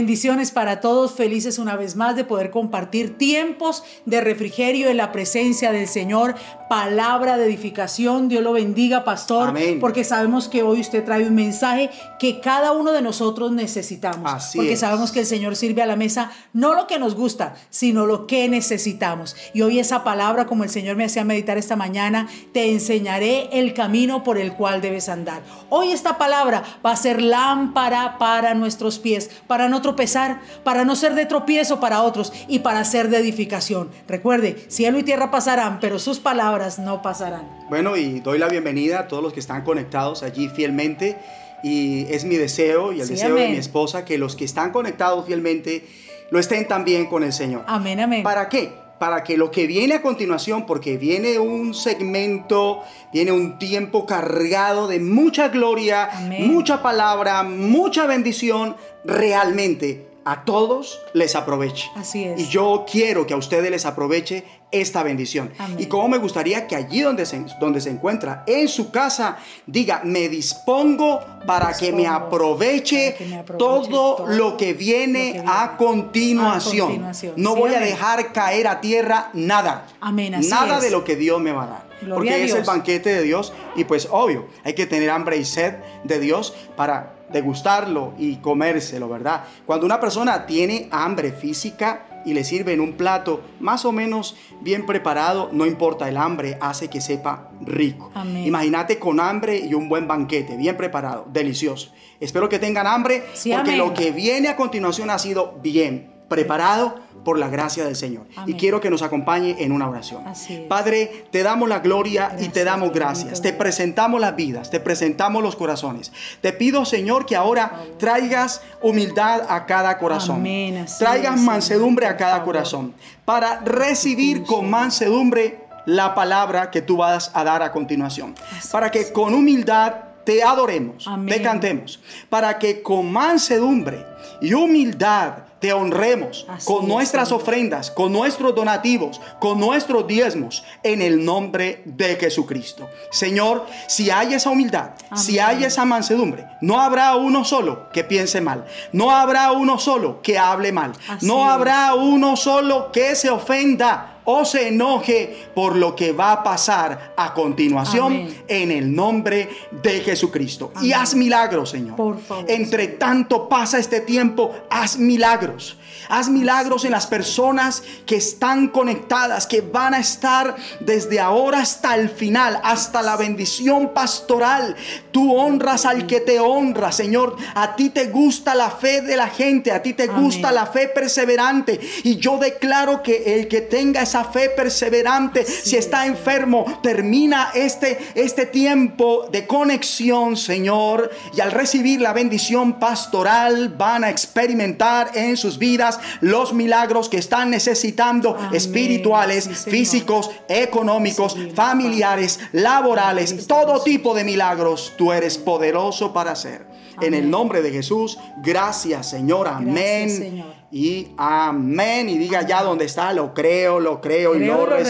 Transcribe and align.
Bendiciones 0.00 0.50
para 0.50 0.80
todos, 0.80 1.12
felices 1.12 1.58
una 1.58 1.76
vez 1.76 1.94
más 1.94 2.16
de 2.16 2.24
poder 2.24 2.50
compartir 2.50 3.18
tiempos 3.18 3.84
de 4.06 4.22
refrigerio 4.22 4.88
en 4.88 4.96
la 4.96 5.12
presencia 5.12 5.72
del 5.72 5.86
Señor, 5.86 6.36
palabra 6.70 7.36
de 7.36 7.44
edificación. 7.44 8.28
Dios 8.28 8.42
lo 8.42 8.54
bendiga, 8.54 9.04
pastor, 9.04 9.48
Amén. 9.50 9.78
porque 9.78 10.04
sabemos 10.04 10.48
que 10.48 10.62
hoy 10.62 10.80
usted 10.80 11.04
trae 11.04 11.26
un 11.26 11.34
mensaje 11.34 11.90
que 12.18 12.40
cada 12.40 12.72
uno 12.72 12.92
de 12.92 13.02
nosotros 13.02 13.52
necesitamos. 13.52 14.32
Así 14.32 14.56
porque 14.56 14.72
es. 14.72 14.80
sabemos 14.80 15.12
que 15.12 15.20
el 15.20 15.26
Señor 15.26 15.54
sirve 15.54 15.82
a 15.82 15.86
la 15.86 15.96
mesa 15.96 16.30
no 16.54 16.72
lo 16.72 16.86
que 16.86 16.98
nos 16.98 17.14
gusta, 17.14 17.56
sino 17.68 18.06
lo 18.06 18.26
que 18.26 18.48
necesitamos. 18.48 19.36
Y 19.52 19.60
hoy 19.60 19.80
esa 19.80 20.02
palabra, 20.02 20.46
como 20.46 20.64
el 20.64 20.70
Señor 20.70 20.96
me 20.96 21.04
hacía 21.04 21.24
meditar 21.24 21.58
esta 21.58 21.76
mañana, 21.76 22.26
te 22.54 22.70
enseñaré 22.70 23.50
el 23.52 23.74
camino 23.74 24.22
por 24.22 24.38
el 24.38 24.54
cual 24.54 24.80
debes 24.80 25.10
andar. 25.10 25.42
Hoy 25.68 25.92
esta 25.92 26.16
palabra 26.16 26.62
va 26.86 26.92
a 26.92 26.96
ser 26.96 27.20
lámpara 27.20 28.16
para 28.16 28.54
nuestros 28.54 28.98
pies, 28.98 29.30
para 29.46 29.68
no 29.68 29.82
tropezar, 29.90 30.40
para 30.62 30.84
no 30.84 30.94
ser 30.94 31.14
de 31.14 31.26
tropiezo 31.26 31.80
para 31.80 32.02
otros 32.02 32.32
y 32.46 32.60
para 32.60 32.84
ser 32.84 33.08
de 33.08 33.18
edificación. 33.18 33.90
Recuerde, 34.06 34.64
cielo 34.68 34.98
y 34.98 35.02
tierra 35.02 35.30
pasarán, 35.32 35.80
pero 35.80 35.98
sus 35.98 36.20
palabras 36.20 36.78
no 36.78 37.02
pasarán. 37.02 37.42
Bueno, 37.68 37.96
y 37.96 38.20
doy 38.20 38.38
la 38.38 38.48
bienvenida 38.48 39.00
a 39.00 39.08
todos 39.08 39.22
los 39.22 39.32
que 39.32 39.40
están 39.40 39.62
conectados 39.62 40.22
allí 40.22 40.48
fielmente. 40.48 41.18
Y 41.62 42.06
es 42.08 42.24
mi 42.24 42.36
deseo 42.36 42.92
y 42.92 43.00
el 43.00 43.06
Sí, 43.06 43.14
deseo 43.14 43.34
de 43.34 43.48
mi 43.48 43.56
esposa 43.56 44.04
que 44.04 44.16
los 44.16 44.36
que 44.36 44.44
están 44.44 44.70
conectados 44.70 45.26
fielmente 45.26 45.84
lo 46.30 46.38
estén 46.38 46.66
también 46.68 47.06
con 47.06 47.22
el 47.24 47.32
Señor. 47.32 47.64
Amén, 47.66 47.98
amén. 48.00 48.22
¿Para 48.22 48.48
qué? 48.48 48.72
Para 49.00 49.24
que 49.24 49.36
lo 49.36 49.50
que 49.50 49.66
viene 49.66 49.94
a 49.94 50.02
continuación, 50.02 50.66
porque 50.66 50.96
viene 50.96 51.38
un 51.38 51.74
segmento, 51.74 52.82
viene 53.12 53.32
un 53.32 53.58
tiempo 53.58 54.04
cargado 54.04 54.86
de 54.86 55.00
mucha 55.00 55.48
gloria, 55.48 56.04
Amén. 56.04 56.46
mucha 56.46 56.82
palabra, 56.82 57.42
mucha 57.42 58.06
bendición, 58.06 58.76
realmente 59.04 60.09
a 60.24 60.44
todos 60.44 61.00
les 61.14 61.34
aproveche. 61.34 61.90
Así 61.96 62.24
es. 62.24 62.40
Y 62.40 62.48
yo 62.48 62.84
quiero 62.90 63.26
que 63.26 63.34
a 63.34 63.36
ustedes 63.36 63.70
les 63.70 63.86
aproveche 63.86 64.44
esta 64.70 65.02
bendición. 65.02 65.52
Amén. 65.58 65.78
Y 65.80 65.86
como 65.86 66.08
me 66.08 66.18
gustaría 66.18 66.66
que 66.66 66.76
allí 66.76 67.00
donde 67.00 67.26
se, 67.26 67.44
donde 67.58 67.80
se 67.80 67.90
encuentra, 67.90 68.44
en 68.46 68.68
su 68.68 68.90
casa, 68.90 69.38
diga, 69.66 70.02
me 70.04 70.28
dispongo 70.28 71.20
para 71.46 71.72
que 71.72 71.92
me 71.92 72.06
aproveche, 72.06 73.12
para 73.12 73.18
que 73.18 73.26
me 73.26 73.36
aproveche 73.38 73.58
todo, 73.58 74.16
todo 74.16 74.26
lo 74.26 74.56
que 74.56 74.72
viene, 74.74 75.28
lo 75.28 75.34
que 75.34 75.42
viene 75.42 75.44
a, 75.46 75.76
continuación. 75.76 76.86
a 76.86 76.90
continuación. 76.90 77.34
No 77.36 77.54
Sí, 77.54 77.60
voy 77.60 77.74
a 77.74 77.80
dejar 77.80 78.32
caer 78.32 78.66
a 78.68 78.80
tierra 78.80 79.30
nada. 79.32 79.86
Amén, 80.00 80.34
así 80.34 80.50
nada 80.50 80.76
es. 80.76 80.84
de 80.84 80.90
lo 80.90 81.04
que 81.04 81.16
Dios 81.16 81.40
me 81.40 81.52
va 81.52 81.64
a 81.64 81.66
dar. 81.66 81.90
Gloria 82.00 82.14
porque 82.14 82.30
a 82.30 82.46
es 82.46 82.54
el 82.54 82.64
banquete 82.64 83.12
de 83.12 83.22
Dios 83.22 83.52
y 83.76 83.84
pues 83.84 84.08
obvio, 84.10 84.46
hay 84.64 84.74
que 84.74 84.86
tener 84.86 85.10
hambre 85.10 85.36
y 85.36 85.44
sed 85.44 85.74
de 86.04 86.18
Dios 86.18 86.54
para 86.76 87.19
degustarlo 87.32 88.14
y 88.18 88.36
comérselo, 88.36 89.08
¿verdad? 89.08 89.44
Cuando 89.66 89.86
una 89.86 90.00
persona 90.00 90.46
tiene 90.46 90.88
hambre 90.90 91.32
física 91.32 92.06
y 92.24 92.34
le 92.34 92.44
sirve 92.44 92.72
en 92.74 92.80
un 92.80 92.94
plato 92.94 93.40
más 93.60 93.84
o 93.86 93.92
menos 93.92 94.36
bien 94.60 94.84
preparado, 94.84 95.48
no 95.52 95.64
importa 95.64 96.08
el 96.08 96.18
hambre, 96.18 96.58
hace 96.60 96.88
que 96.88 97.00
sepa 97.00 97.50
rico. 97.62 98.10
Imagínate 98.44 98.98
con 98.98 99.20
hambre 99.20 99.58
y 99.58 99.72
un 99.74 99.88
buen 99.88 100.06
banquete, 100.06 100.56
bien 100.56 100.76
preparado, 100.76 101.26
delicioso. 101.32 101.92
Espero 102.20 102.48
que 102.48 102.58
tengan 102.58 102.86
hambre 102.86 103.24
Sí, 103.32 103.50
porque 103.52 103.70
amén. 103.72 103.78
lo 103.78 103.94
que 103.94 104.10
viene 104.10 104.48
a 104.48 104.56
continuación 104.56 105.08
ha 105.08 105.18
sido 105.18 105.58
bien 105.62 106.12
preparado 106.30 106.94
por 107.24 107.38
la 107.38 107.48
gracia 107.48 107.84
del 107.84 107.96
Señor. 107.96 108.26
Y 108.46 108.54
quiero 108.54 108.80
que 108.80 108.88
nos 108.88 109.02
acompañe 109.02 109.56
en 109.58 109.72
una 109.72 109.88
oración. 109.88 110.22
Padre, 110.68 111.26
te 111.30 111.42
damos 111.42 111.68
la 111.68 111.80
gloria 111.80 112.34
y 112.38 112.48
te 112.48 112.64
damos 112.64 112.92
gracias. 112.92 113.42
Te 113.42 113.52
presentamos 113.52 114.20
las 114.20 114.34
vidas, 114.36 114.70
te 114.70 114.80
presentamos 114.80 115.42
los 115.42 115.56
corazones. 115.56 116.12
Te 116.40 116.52
pido, 116.52 116.86
Señor, 116.86 117.26
que 117.26 117.36
ahora 117.36 117.82
traigas 117.98 118.62
humildad 118.80 119.42
a 119.48 119.66
cada 119.66 119.98
corazón. 119.98 120.36
Amén, 120.36 120.86
Traigas 120.98 121.34
es, 121.34 121.42
mansedumbre 121.42 122.06
a 122.06 122.16
cada 122.16 122.42
corazón 122.42 122.94
para 123.24 123.60
recibir 123.60 124.44
con 124.44 124.70
mansedumbre 124.70 125.66
la 125.86 126.14
palabra 126.14 126.70
que 126.70 126.80
tú 126.80 126.98
vas 126.98 127.30
a 127.34 127.42
dar 127.44 127.62
a 127.62 127.72
continuación. 127.72 128.34
Así 128.56 128.68
Para 128.70 128.90
que 128.90 129.12
con 129.12 129.34
humildad 129.34 130.09
te 130.24 130.42
adoremos, 130.42 131.06
Amén. 131.06 131.34
te 131.34 131.42
cantemos. 131.42 132.00
Para 132.28 132.58
que 132.58 132.82
con 132.82 133.10
mansedumbre 133.10 134.04
y 134.40 134.52
humildad 134.54 135.34
te 135.60 135.74
honremos 135.74 136.46
Así 136.48 136.66
con 136.66 136.82
es, 136.84 136.88
nuestras 136.88 137.28
Señor. 137.28 137.42
ofrendas, 137.42 137.90
con 137.90 138.12
nuestros 138.12 138.54
donativos, 138.54 139.20
con 139.38 139.60
nuestros 139.60 140.06
diezmos, 140.06 140.64
en 140.82 141.02
el 141.02 141.22
nombre 141.22 141.82
de 141.84 142.16
Jesucristo. 142.16 142.88
Señor, 143.10 143.66
si 143.86 144.10
hay 144.10 144.32
esa 144.32 144.48
humildad, 144.48 144.92
si 145.14 145.38
hay 145.38 145.64
esa 145.64 145.84
mansedumbre, 145.84 146.46
no 146.62 146.80
habrá 146.80 147.14
uno 147.16 147.44
solo 147.44 147.90
que 147.92 148.04
piense 148.04 148.40
mal, 148.40 148.64
no 148.92 149.10
habrá 149.10 149.52
uno 149.52 149.78
solo 149.78 150.22
que 150.22 150.38
hable 150.38 150.72
mal, 150.72 150.92
Así 151.08 151.26
no 151.26 151.44
es. 151.46 151.52
habrá 151.52 151.92
uno 151.94 152.36
solo 152.36 152.90
que 152.90 153.14
se 153.14 153.28
ofenda 153.28 154.19
o 154.24 154.44
se 154.44 154.68
enoje 154.68 155.48
por 155.54 155.76
lo 155.76 155.94
que 155.96 156.12
va 156.12 156.32
a 156.32 156.42
pasar 156.42 157.14
a 157.16 157.34
continuación 157.34 158.06
Amén. 158.06 158.42
en 158.48 158.70
el 158.70 158.94
nombre 158.94 159.48
de 159.70 160.00
Jesucristo. 160.00 160.72
Y 160.82 160.92
haz 160.92 161.14
milagros, 161.14 161.70
Señor. 161.70 161.96
Por 161.96 162.20
favor, 162.20 162.44
Entre 162.48 162.88
tanto 162.88 163.48
pasa 163.48 163.78
este 163.78 164.00
tiempo, 164.00 164.54
haz 164.70 164.98
milagros. 164.98 165.76
Haz 166.10 166.28
milagros 166.28 166.84
en 166.84 166.90
las 166.90 167.06
personas 167.06 167.82
que 168.04 168.16
están 168.16 168.68
conectadas, 168.68 169.46
que 169.46 169.60
van 169.60 169.94
a 169.94 170.00
estar 170.00 170.56
desde 170.80 171.20
ahora 171.20 171.60
hasta 171.60 171.94
el 171.94 172.10
final, 172.10 172.60
hasta 172.64 173.00
la 173.00 173.16
bendición 173.16 173.94
pastoral. 173.94 174.74
Tú 175.12 175.34
honras 175.36 175.86
al 175.86 176.08
que 176.08 176.20
te 176.20 176.40
honra, 176.40 176.90
Señor. 176.90 177.36
A 177.54 177.76
ti 177.76 177.90
te 177.90 178.06
gusta 178.06 178.54
la 178.54 178.70
fe 178.70 179.02
de 179.02 179.16
la 179.16 179.28
gente, 179.28 179.70
a 179.70 179.82
ti 179.82 179.92
te 179.92 180.04
Amén. 180.04 180.24
gusta 180.24 180.50
la 180.50 180.66
fe 180.66 180.88
perseverante. 180.88 181.78
Y 182.02 182.16
yo 182.16 182.38
declaro 182.38 183.02
que 183.02 183.38
el 183.38 183.46
que 183.46 183.60
tenga 183.60 184.02
esa 184.02 184.24
fe 184.24 184.50
perseverante, 184.50 185.44
si 185.44 185.76
está 185.76 186.04
es, 186.04 186.10
enfermo, 186.10 186.80
termina 186.82 187.50
este, 187.54 187.98
este 188.14 188.46
tiempo 188.46 189.28
de 189.30 189.46
conexión, 189.46 190.36
Señor. 190.36 191.10
Y 191.36 191.40
al 191.40 191.52
recibir 191.52 192.00
la 192.00 192.12
bendición 192.12 192.78
pastoral, 192.80 193.68
van 193.68 194.04
a 194.04 194.10
experimentar 194.10 195.12
en 195.14 195.36
sus 195.36 195.58
vidas 195.58 195.99
los 196.20 196.52
milagros 196.52 197.08
que 197.08 197.18
están 197.18 197.50
necesitando, 197.50 198.36
Amén. 198.36 198.54
espirituales, 198.54 199.44
Sí, 199.44 199.70
físicos, 199.70 200.30
económicos, 200.48 201.32
Sí, 201.34 201.50
familiares, 201.54 202.40
laborales, 202.52 203.46
todo 203.46 203.82
tipo 203.82 204.14
de 204.14 204.24
milagros. 204.24 204.92
Tú 204.96 205.12
eres 205.12 205.38
poderoso 205.38 206.12
para 206.12 206.32
hacer. 206.32 206.66
En 207.00 207.14
el 207.14 207.30
nombre 207.30 207.62
de 207.62 207.70
Jesús, 207.70 208.18
gracias, 208.42 209.08
Señor. 209.10 209.48
Amén. 209.48 210.10
Señor. 210.10 210.52
Y 210.70 211.08
amén. 211.16 212.08
Y 212.08 212.18
diga 212.18 212.46
ya 212.46 212.62
donde 212.62 212.84
está, 212.84 213.12
lo 213.12 213.32
creo, 213.32 213.80
lo 213.80 214.00
creo, 214.00 214.34
y 214.34 214.38
Creo 214.38 214.56
lo 214.58 214.62
y 214.62 214.66
lo 214.66 214.66
recibo. 214.66 214.84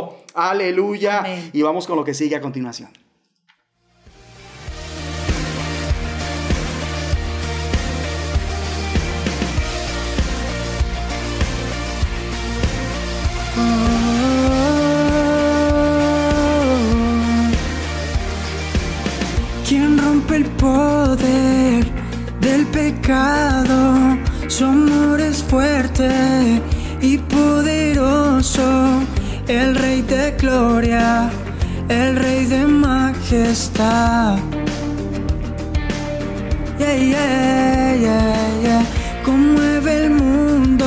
recibo. 0.00 0.16
Aleluya. 0.34 1.24
Y 1.52 1.62
vamos 1.62 1.86
con 1.86 1.96
lo 1.96 2.04
que 2.04 2.14
sigue 2.14 2.36
a 2.36 2.40
continuación. 2.40 2.90
El 20.36 20.44
poder 20.44 21.84
del 22.40 22.66
pecado? 22.66 24.18
Su 24.48 24.64
amor 24.66 25.20
es 25.20 25.42
fuerte 25.42 26.10
y 27.00 27.18
poderoso. 27.18 28.68
El 29.48 29.76
Rey 29.76 30.02
de 30.02 30.32
gloria, 30.32 31.30
el 31.88 32.16
Rey 32.16 32.44
de 32.46 32.66
majestad. 32.66 34.38
Yeah, 36.78 37.96
yeah, 37.96 38.60
yeah. 38.62 38.82
Conmueve 39.24 40.04
el 40.04 40.10
mundo 40.10 40.86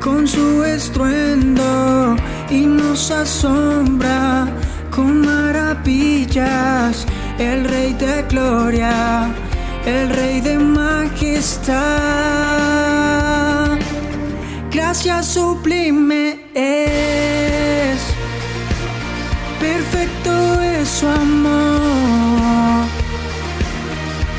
con 0.00 0.28
su 0.28 0.64
estruendo 0.64 2.16
y 2.50 2.66
nos 2.66 3.10
asombra 3.10 4.46
con 4.90 5.22
maravillas. 5.22 7.06
El 7.38 7.64
Rey 7.64 7.92
de 7.94 8.22
gloria, 8.28 9.28
el 9.86 10.10
Rey 10.10 10.40
de 10.40 10.58
majestad. 10.58 11.78
Gracia 14.72 15.22
sublime 15.22 16.40
es, 16.54 18.00
perfecto 19.60 20.60
es 20.62 20.88
su 20.88 21.06
amor. 21.06 22.86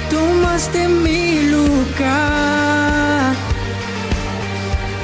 Tomaste 0.09 0.89
mi 0.89 1.49
lugar, 1.49 3.33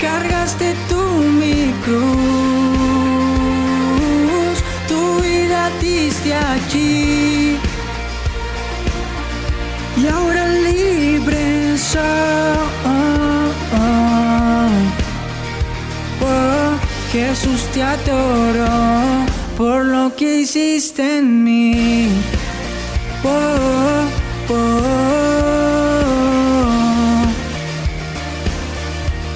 cargaste 0.01 0.75
tú 0.89 1.01
mi 1.39 1.71
cruz, 1.85 2.05
tu 4.89 5.21
vida 5.21 5.71
diste 5.79 6.33
allí, 6.33 7.04
te 17.75 17.83
adoro 17.83 19.25
por 19.57 19.83
lo 19.83 20.15
que 20.15 20.39
hiciste 20.39 21.17
en 21.17 21.43
mí. 21.43 22.07
Oh, 23.21 24.07
oh, 24.49 24.55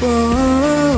oh. 0.02 0.98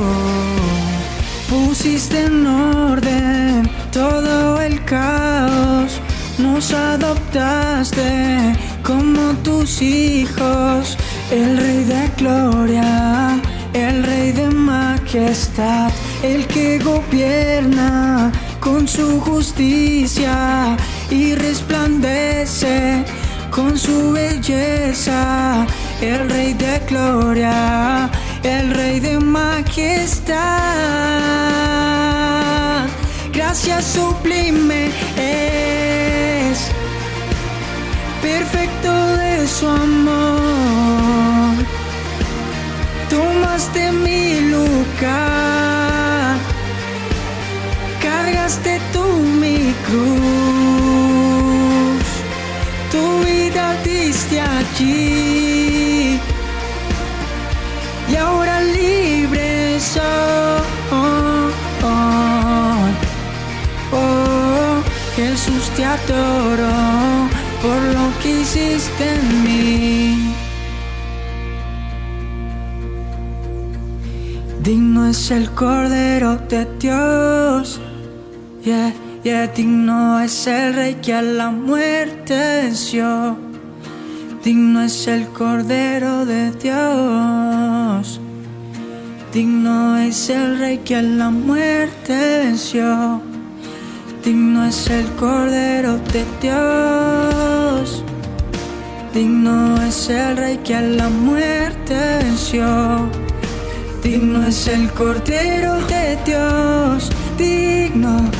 Pusiste 1.50 2.26
en 2.26 2.46
orden 2.46 3.68
todo 3.90 4.60
el 4.60 4.84
caos, 4.84 6.00
nos 6.38 6.72
adoptaste 6.72 8.52
como 8.84 9.32
tus 9.42 9.82
hijos, 9.82 10.96
el 11.32 11.56
Rey 11.56 11.82
de 11.82 12.08
Gloria, 12.18 13.40
el 13.72 14.04
Rey 14.04 14.30
de 14.30 14.48
Majestad, 14.48 15.90
el 16.22 16.46
que 16.46 16.78
gobierna 16.78 18.30
con 18.60 18.86
su 18.86 19.20
justicia 19.20 20.76
y 21.10 21.34
resplandece 21.34 23.04
con 23.50 23.76
su 23.76 24.12
belleza, 24.12 25.66
el 26.00 26.30
Rey 26.30 26.54
de 26.54 26.80
Gloria, 26.88 28.10
el 28.42 28.70
Rey 28.70 28.98
de 28.98 29.18
Majestad. 29.18 30.38
Gracias 33.32 33.84
sublime 33.84 34.90
es 35.16 36.70
perfecto 38.22 38.92
de 39.16 39.46
su 39.46 39.68
amor. 39.68 41.52
Tomaste 43.10 43.92
mi 43.92 44.40
lugar, 44.40 45.61
cargaste 48.32 48.80
tú 48.92 49.02
mi 49.40 49.74
cruz, 49.86 50.02
tu 52.90 53.24
vida 53.24 53.76
diste 53.84 54.40
allí 54.40 56.18
y 58.08 58.16
ahora 58.16 58.60
libre 58.62 59.78
soy. 59.80 60.02
Oh, 63.94 64.82
Jesús 65.16 65.68
te 65.76 65.84
adoro 65.84 67.28
por 67.60 67.80
lo 67.96 68.18
que 68.22 68.40
hiciste 68.40 69.14
en 69.14 69.44
mí. 69.44 70.34
Digno 74.62 75.08
es 75.08 75.30
el 75.30 75.50
Cordero 75.50 76.36
de 76.48 76.66
Dios. 76.78 77.80
Yeah, 78.64 78.92
yeah, 79.24 79.48
digno 79.48 80.20
es 80.20 80.46
el 80.46 80.74
Rey 80.74 80.94
que 81.02 81.12
a 81.12 81.20
la 81.20 81.50
muerte 81.50 82.62
venció. 82.62 83.36
Digno 84.44 84.82
es 84.84 85.08
el 85.08 85.26
Cordero 85.30 86.24
de 86.24 86.52
Dios. 86.52 88.20
Digno 89.32 89.96
es 89.96 90.30
el 90.30 90.60
Rey 90.60 90.78
que 90.78 90.94
a 90.94 91.02
la 91.02 91.30
muerte 91.30 92.14
venció. 92.44 93.20
Digno 94.24 94.64
es 94.66 94.88
el 94.90 95.06
Cordero 95.16 95.98
de 96.12 96.24
Dios. 96.40 98.04
Digno 99.12 99.82
es 99.82 100.08
el 100.08 100.36
Rey 100.36 100.58
que 100.58 100.76
a 100.76 100.82
la 100.82 101.08
muerte 101.08 101.96
venció. 102.22 103.10
Digno 104.04 104.46
es 104.46 104.68
el 104.68 104.88
Cordero 104.92 105.78
de 105.88 106.16
Dios. 106.24 107.10
Digno. 107.36 108.30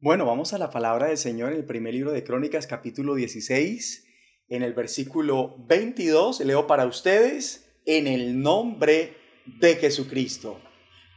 Bueno, 0.00 0.24
vamos 0.24 0.54
a 0.54 0.58
la 0.58 0.70
palabra 0.70 1.08
del 1.08 1.18
Señor 1.18 1.52
en 1.52 1.58
el 1.58 1.64
primer 1.66 1.92
libro 1.92 2.12
de 2.12 2.24
Crónicas, 2.24 2.66
capítulo 2.66 3.14
16, 3.14 4.06
en 4.48 4.62
el 4.62 4.72
versículo 4.72 5.56
22. 5.66 6.40
Leo 6.40 6.66
para 6.66 6.86
ustedes 6.86 7.68
en 7.84 8.06
el 8.06 8.40
nombre 8.40 9.16
de 9.60 9.76
Jesucristo. 9.76 10.60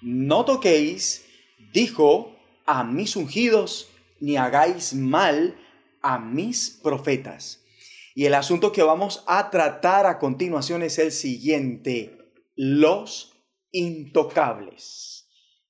No 0.01 0.43
toquéis, 0.43 1.25
dijo, 1.71 2.35
a 2.65 2.83
mis 2.83 3.15
ungidos, 3.15 3.89
ni 4.19 4.35
hagáis 4.35 4.93
mal 4.93 5.55
a 6.01 6.19
mis 6.19 6.79
profetas. 6.83 7.60
Y 8.13 8.25
el 8.25 8.33
asunto 8.33 8.71
que 8.71 8.83
vamos 8.83 9.23
a 9.27 9.49
tratar 9.49 10.05
a 10.05 10.19
continuación 10.19 10.83
es 10.83 10.99
el 10.99 11.11
siguiente, 11.11 12.17
los 12.55 13.33
intocables. 13.71 15.29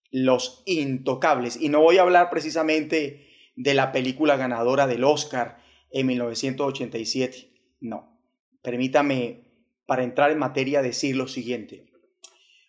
Los 0.09 0.63
intocables. 0.65 1.57
Y 1.59 1.69
no 1.69 1.81
voy 1.81 1.97
a 1.97 2.01
hablar 2.01 2.29
precisamente 2.29 3.29
de 3.55 3.73
la 3.73 3.91
película 3.91 4.37
ganadora 4.37 4.87
del 4.87 5.03
Oscar 5.03 5.63
en 5.91 6.07
1987. 6.07 7.51
No. 7.79 8.19
Permítame, 8.61 9.51
para 9.85 10.03
entrar 10.03 10.31
en 10.31 10.39
materia, 10.39 10.81
decir 10.81 11.15
lo 11.15 11.27
siguiente. 11.27 11.85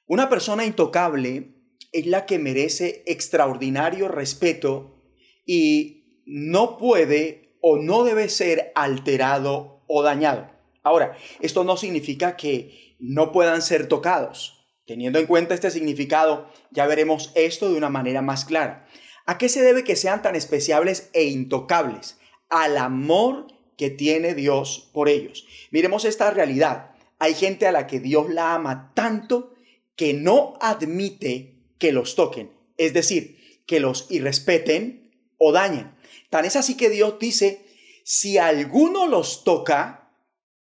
Una 0.07 0.29
persona 0.29 0.65
intocable 0.67 1.55
es 1.93 2.07
la 2.07 2.27
que 2.27 2.39
merece 2.39 3.03
extraordinario 3.07 4.09
respeto 4.09 5.03
y 5.47 6.23
no 6.27 6.79
puede 6.79 7.42
o 7.63 7.79
no 7.79 8.05
debe 8.05 8.29
ser 8.29 8.73
alterado 8.75 9.83
o 9.87 10.03
dañado. 10.03 10.51
Ahora, 10.83 11.17
esto 11.41 11.65
no 11.65 11.79
significa 11.79 12.37
que 12.37 12.97
no 12.99 13.33
puedan 13.33 13.63
ser 13.63 13.87
tocados. 13.89 14.67
Teniendo 14.85 15.19
en 15.19 15.27
cuenta 15.27 15.55
este 15.55 15.71
significado, 15.71 16.51
ya 16.71 16.87
veremos 16.87 17.33
esto 17.35 17.71
de 17.71 17.79
una 17.79 17.89
manera 17.89 18.21
más 18.21 18.45
clara. 18.45 18.87
¿A 19.25 19.39
qué 19.39 19.49
se 19.49 19.63
debe 19.63 19.85
que 19.85 19.97
sean 19.97 20.21
tan 20.21 20.35
especiales 20.35 21.09
e 21.13 21.25
intocables? 21.25 22.19
Al 22.51 22.77
amor 22.77 23.47
que 23.79 23.91
tiene 23.91 24.35
Dios 24.35 24.91
por 24.93 25.09
ellos. 25.09 25.47
Miremos 25.71 26.05
esta 26.05 26.31
realidad. 26.31 26.91
Hay 27.19 27.35
gente 27.35 27.67
a 27.67 27.73
la 27.73 27.87
que 27.87 28.01
Dios 28.01 28.29
la 28.29 28.55
ama 28.55 28.93
tanto 28.95 29.55
que 29.95 30.15
no 30.15 30.55
admite 30.61 31.55
que 31.79 31.93
los 31.93 32.17
toquen, 32.17 32.51
es 32.77 32.93
decir, 32.93 33.61
que 33.67 33.79
los 33.79 34.11
irrespeten 34.11 35.13
o 35.39 35.53
dañen. 35.53 35.95
Tan 36.33 36.47
es 36.47 36.57
así 36.57 36.79
que 36.79 36.89
Dios 36.89 37.19
dice, 37.19 37.63
si 38.05 38.39
alguno 38.39 39.07
los 39.07 39.45
toca, 39.45 40.15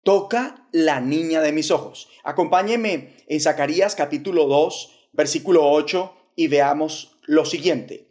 toca 0.02 0.66
la 0.72 1.00
niña 1.00 1.42
de 1.42 1.52
mis 1.52 1.70
ojos. 1.70 2.08
Acompáñeme 2.24 3.14
en 3.28 3.40
Zacarías 3.40 3.94
capítulo 3.94 4.48
2, 4.48 5.10
versículo 5.12 5.70
8 5.70 6.12
y 6.34 6.48
veamos 6.48 7.20
lo 7.22 7.44
siguiente. 7.44 8.08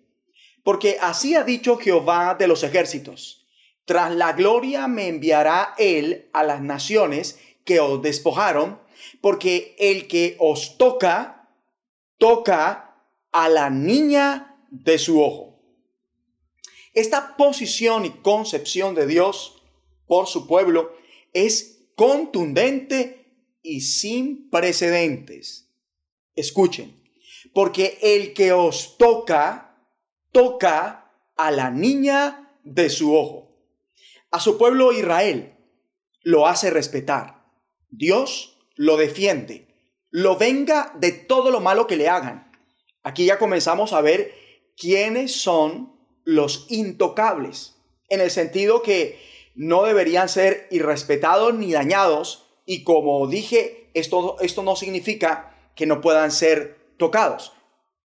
Porque 0.63 0.99
así 1.01 1.35
ha 1.35 1.43
dicho 1.43 1.75
Jehová 1.75 2.37
de 2.39 2.47
los 2.47 2.63
ejércitos, 2.63 3.45
tras 3.83 4.15
la 4.15 4.31
gloria 4.31 4.87
me 4.87 5.09
enviará 5.09 5.75
él 5.77 6.29
a 6.31 6.43
las 6.43 6.61
naciones 6.61 7.41
que 7.65 7.81
os 7.81 8.01
despojaron, 8.01 8.79
porque 9.19 9.75
el 9.79 10.07
que 10.07 10.37
os 10.39 10.77
toca, 10.77 11.49
toca 12.17 13.03
a 13.33 13.49
la 13.49 13.69
niña 13.69 14.63
de 14.71 14.97
su 14.97 15.21
ojo. 15.21 15.48
Esta 16.93 17.37
posición 17.37 18.05
y 18.05 18.09
concepción 18.09 18.95
de 18.95 19.05
Dios 19.05 19.61
por 20.07 20.27
su 20.27 20.47
pueblo 20.47 20.91
es 21.33 21.85
contundente 21.95 23.19
y 23.61 23.81
sin 23.81 24.49
precedentes. 24.49 25.69
Escuchen, 26.35 27.03
porque 27.53 27.99
el 28.01 28.33
que 28.33 28.53
os 28.53 28.97
toca, 28.97 29.77
toca 30.31 31.13
a 31.35 31.51
la 31.51 31.69
niña 31.69 32.57
de 32.63 32.89
su 32.89 33.15
ojo. 33.15 33.49
A 34.31 34.39
su 34.39 34.57
pueblo 34.57 34.91
Israel 34.91 35.57
lo 36.21 36.47
hace 36.47 36.69
respetar. 36.69 37.45
Dios 37.89 38.57
lo 38.75 38.97
defiende. 38.97 39.67
Lo 40.09 40.37
venga 40.37 40.93
de 40.99 41.11
todo 41.11 41.51
lo 41.51 41.59
malo 41.59 41.87
que 41.87 41.97
le 41.97 42.09
hagan. 42.09 42.51
Aquí 43.03 43.25
ya 43.25 43.37
comenzamos 43.37 43.93
a 43.93 44.01
ver 44.01 44.33
quiénes 44.77 45.35
son 45.41 45.98
los 46.29 46.67
intocables, 46.69 47.75
en 48.07 48.21
el 48.21 48.29
sentido 48.29 48.81
que 48.81 49.19
no 49.55 49.83
deberían 49.83 50.29
ser 50.29 50.67
irrespetados 50.69 51.53
ni 51.55 51.71
dañados, 51.71 52.45
y 52.65 52.83
como 52.83 53.25
dije, 53.27 53.89
esto, 53.93 54.37
esto 54.39 54.63
no 54.63 54.75
significa 54.75 55.55
que 55.75 55.85
no 55.85 56.01
puedan 56.01 56.31
ser 56.31 56.77
tocados. 56.97 57.53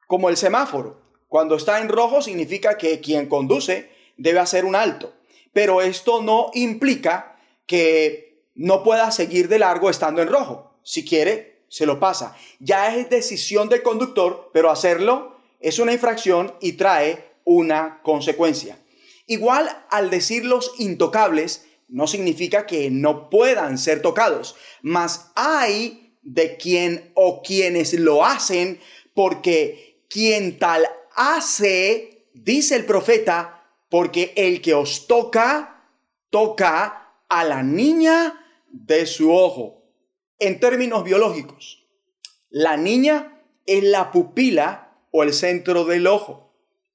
Como 0.08 0.30
el 0.30 0.38
semáforo, 0.38 1.02
cuando 1.28 1.56
está 1.56 1.80
en 1.80 1.90
rojo 1.90 2.22
significa 2.22 2.78
que 2.78 3.00
quien 3.00 3.28
conduce 3.28 3.90
debe 4.18 4.40
hacer 4.40 4.66
un 4.66 4.76
alto, 4.76 5.14
pero 5.52 5.82
esto 5.82 6.22
no 6.22 6.52
implica 6.54 7.40
que 7.66 8.46
no 8.54 8.84
pueda 8.84 9.10
seguir 9.12 9.48
de 9.48 9.60
largo 9.60 9.90
estando 9.90 10.22
en 10.22 10.28
rojo. 10.28 10.80
Si 10.84 11.06
quiere, 11.06 11.64
se 11.70 11.86
lo 11.86 12.00
pasa. 12.00 12.36
Ya 12.60 12.96
es 12.96 13.10
decisión 13.10 13.70
del 13.70 13.82
conductor, 13.82 14.52
pero 14.54 14.70
hacerlo 14.70 15.38
es 15.60 15.80
una 15.80 15.94
infracción 15.94 16.54
y 16.60 16.74
trae 16.74 17.31
una 17.46 18.02
consecuencia. 18.04 18.78
Igual 19.28 19.70
al 19.90 20.10
decir 20.10 20.46
los 20.46 20.74
intocables, 20.80 21.66
no 21.88 22.08
significa 22.08 22.66
que 22.66 22.90
no 22.90 23.30
puedan 23.30 23.78
ser 23.78 24.02
tocados, 24.02 24.56
mas 24.82 25.32
hay 25.36 26.18
de 26.22 26.58
quien 26.58 27.12
o 27.16 27.42
quienes 27.42 27.94
lo 27.94 28.26
hacen, 28.26 28.80
porque 29.14 30.04
quien 30.10 30.58
tal 30.60 30.86
hace, 31.16 32.28
dice 32.34 32.76
el 32.76 32.86
profeta, 32.86 33.64
porque 33.90 34.34
el 34.36 34.62
que 34.62 34.74
os 34.74 35.08
toca, 35.08 35.86
toca 36.30 37.16
a 37.28 37.44
la 37.44 37.64
niña 37.64 38.46
de 38.68 39.06
su 39.06 39.34
ojo. 39.34 39.84
En 40.40 40.60
términos 40.60 41.04
biológicos, 41.04 41.86
la 42.50 42.78
niña 42.78 43.44
es 43.66 43.84
la 43.84 44.12
pupila 44.12 44.98
o 45.12 45.24
el 45.24 45.34
centro 45.34 45.86
del 45.86 46.08
ojo, 46.08 46.51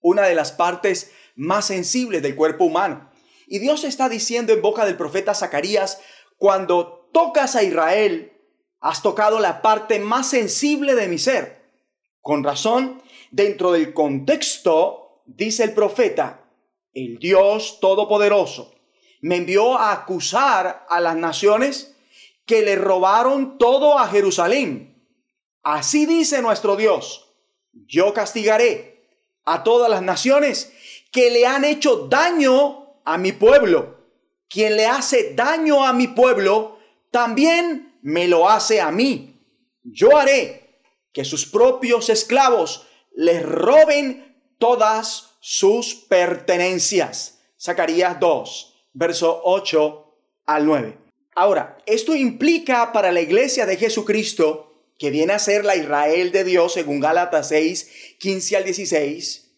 una 0.07 0.23
de 0.23 0.37
las 0.37 0.53
partes 0.53 1.11
más 1.35 1.67
sensibles 1.67 2.23
del 2.23 2.37
cuerpo 2.37 2.65
humano. 2.65 3.11
Y 3.49 3.59
Dios 3.59 3.83
está 3.83 4.09
diciendo 4.09 4.53
en 4.53 4.63
boca 4.63 4.85
del 4.85 4.97
profeta 4.97 5.35
Zacarías, 5.35 6.01
cuando 6.39 7.09
tocas 7.13 7.57
a 7.57 7.65
Israel, 7.65 8.33
has 8.81 9.03
tocado 9.03 9.41
la 9.41 9.63
parte 9.63 9.99
más 9.99 10.31
sensible 10.31 10.95
de 10.95 11.09
mi 11.09 11.19
ser. 11.19 11.63
Con 12.21 12.45
razón, 12.45 13.03
dentro 13.33 13.73
del 13.73 13.93
contexto, 13.93 15.23
dice 15.27 15.65
el 15.65 15.75
profeta, 15.75 16.45
el 16.95 17.19
Dios 17.19 17.79
Todopoderoso 17.81 18.75
me 19.23 19.37
envió 19.37 19.77
a 19.77 19.93
acusar 19.93 20.87
a 20.89 21.01
las 21.01 21.17
naciones 21.17 21.97
que 22.45 22.63
le 22.63 22.77
robaron 22.77 23.59
todo 23.59 23.99
a 23.99 24.07
Jerusalén. 24.07 25.05
Así 25.65 26.07
dice 26.07 26.43
nuestro 26.43 26.77
Dios, 26.77 27.35
yo 27.73 28.15
castigaré 28.15 28.96
a 29.47 29.65
todas 29.65 29.88
las 29.88 30.03
naciones 30.03 30.73
que 31.11 31.31
le 31.31 31.47
han 31.47 31.65
hecho 31.65 32.09
daño 32.09 32.99
a 33.05 33.17
mi 33.17 33.33
pueblo. 33.33 33.97
Quien 34.49 34.76
le 34.76 34.87
hace 34.87 35.35
daño 35.35 35.85
a 35.85 35.93
mi 35.93 36.09
pueblo, 36.09 36.79
también 37.11 37.99
me 38.03 38.29
lo 38.29 38.49
hace 38.49 38.81
a 38.81 38.91
mí. 38.91 39.41
Yo 39.83 40.17
haré 40.17 40.81
que 41.12 41.25
sus 41.25 41.47
propios 41.47 42.11
esclavos 42.11 42.87
les 43.15 43.43
roben 43.43 44.37
todas 44.59 45.37
sus 45.41 45.95
pertenencias. 45.95 47.38
Zacarías 47.59 48.21
2, 48.21 48.75
verso 48.93 49.41
8 49.45 50.15
al 50.47 50.67
9. 50.67 50.99
Ahora, 51.35 51.79
esto 51.87 52.15
implica 52.15 52.93
para 52.93 53.12
la 53.12 53.21
iglesia 53.21 53.67
de 53.67 53.76
Jesucristo, 53.76 54.75
que 54.99 55.11
viene 55.11 55.35
a 55.35 55.38
ser 55.38 55.65
la 55.65 55.76
Israel 55.76 56.33
de 56.33 56.45
Dios, 56.45 56.73
según 56.73 57.00
Gálatas 57.00 57.49
6, 57.49 58.17
15 58.19 58.57
al 58.57 58.65
16, 58.65 59.50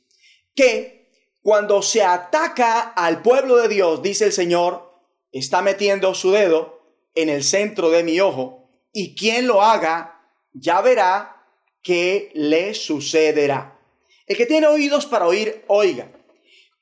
que 0.55 1.11
cuando 1.43 1.83
se 1.83 2.03
ataca 2.03 2.81
al 2.81 3.23
pueblo 3.23 3.57
de 3.57 3.69
Dios, 3.69 4.03
dice 4.03 4.27
el 4.27 4.33
Señor, 4.33 4.93
está 5.33 5.63
metiendo 5.63 6.15
su 6.15 6.33
dedo 6.33 6.83
en 7.15 7.29
el 7.29 7.45
centro 7.45 7.91
de 7.91 8.03
mi 8.03 8.21
ojo, 8.21 8.69
y 8.93 9.15
quien 9.15 9.47
lo 9.47 9.63
haga, 9.63 10.21
ya 10.53 10.81
verá 10.81 11.45
que 11.83 12.31
le 12.35 12.75
sucederá. 12.75 13.79
El 14.27 14.37
que 14.37 14.47
tiene 14.47 14.67
oídos 14.67 15.07
para 15.07 15.27
oír, 15.27 15.65
oiga. 15.69 16.13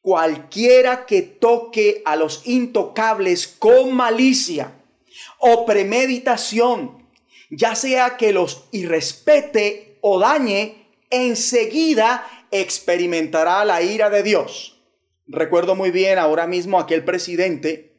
Cualquiera 0.01 1.07
que 1.07 1.23
toque 1.23 2.03
a 2.05 2.17
los 2.17 2.47
intocables 2.47 3.47
con 3.47 3.93
malicia 3.93 4.73
o 5.39 5.67
premeditación, 5.67 7.06
ya 7.51 7.75
sea 7.75 8.17
que 8.17 8.33
los 8.33 8.69
irrespete 8.73 9.99
o 10.01 10.19
dañe, 10.19 10.87
enseguida 11.11 12.27
experimentará 12.51 13.65
la 13.65 13.83
ira 13.83 14.11
de 14.11 14.23
Dios. 14.23 14.83
Recuerdo 15.27 15.75
muy 15.75 15.91
bien 15.91 16.19
ahora 16.19 16.47
mismo 16.47 16.79
aquel 16.79 17.05
presidente 17.05 17.97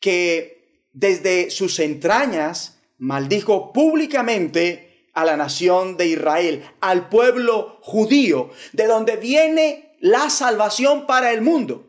que 0.00 0.86
desde 0.92 1.50
sus 1.50 1.78
entrañas 1.78 2.78
maldijo 2.98 3.72
públicamente 3.72 5.08
a 5.12 5.24
la 5.24 5.36
nación 5.36 5.96
de 5.96 6.06
Israel, 6.06 6.64
al 6.80 7.08
pueblo 7.08 7.78
judío, 7.82 8.50
de 8.72 8.86
donde 8.86 9.16
viene 9.16 9.96
la 10.00 10.28
salvación 10.30 11.06
para 11.06 11.32
el 11.32 11.40
mundo. 11.40 11.86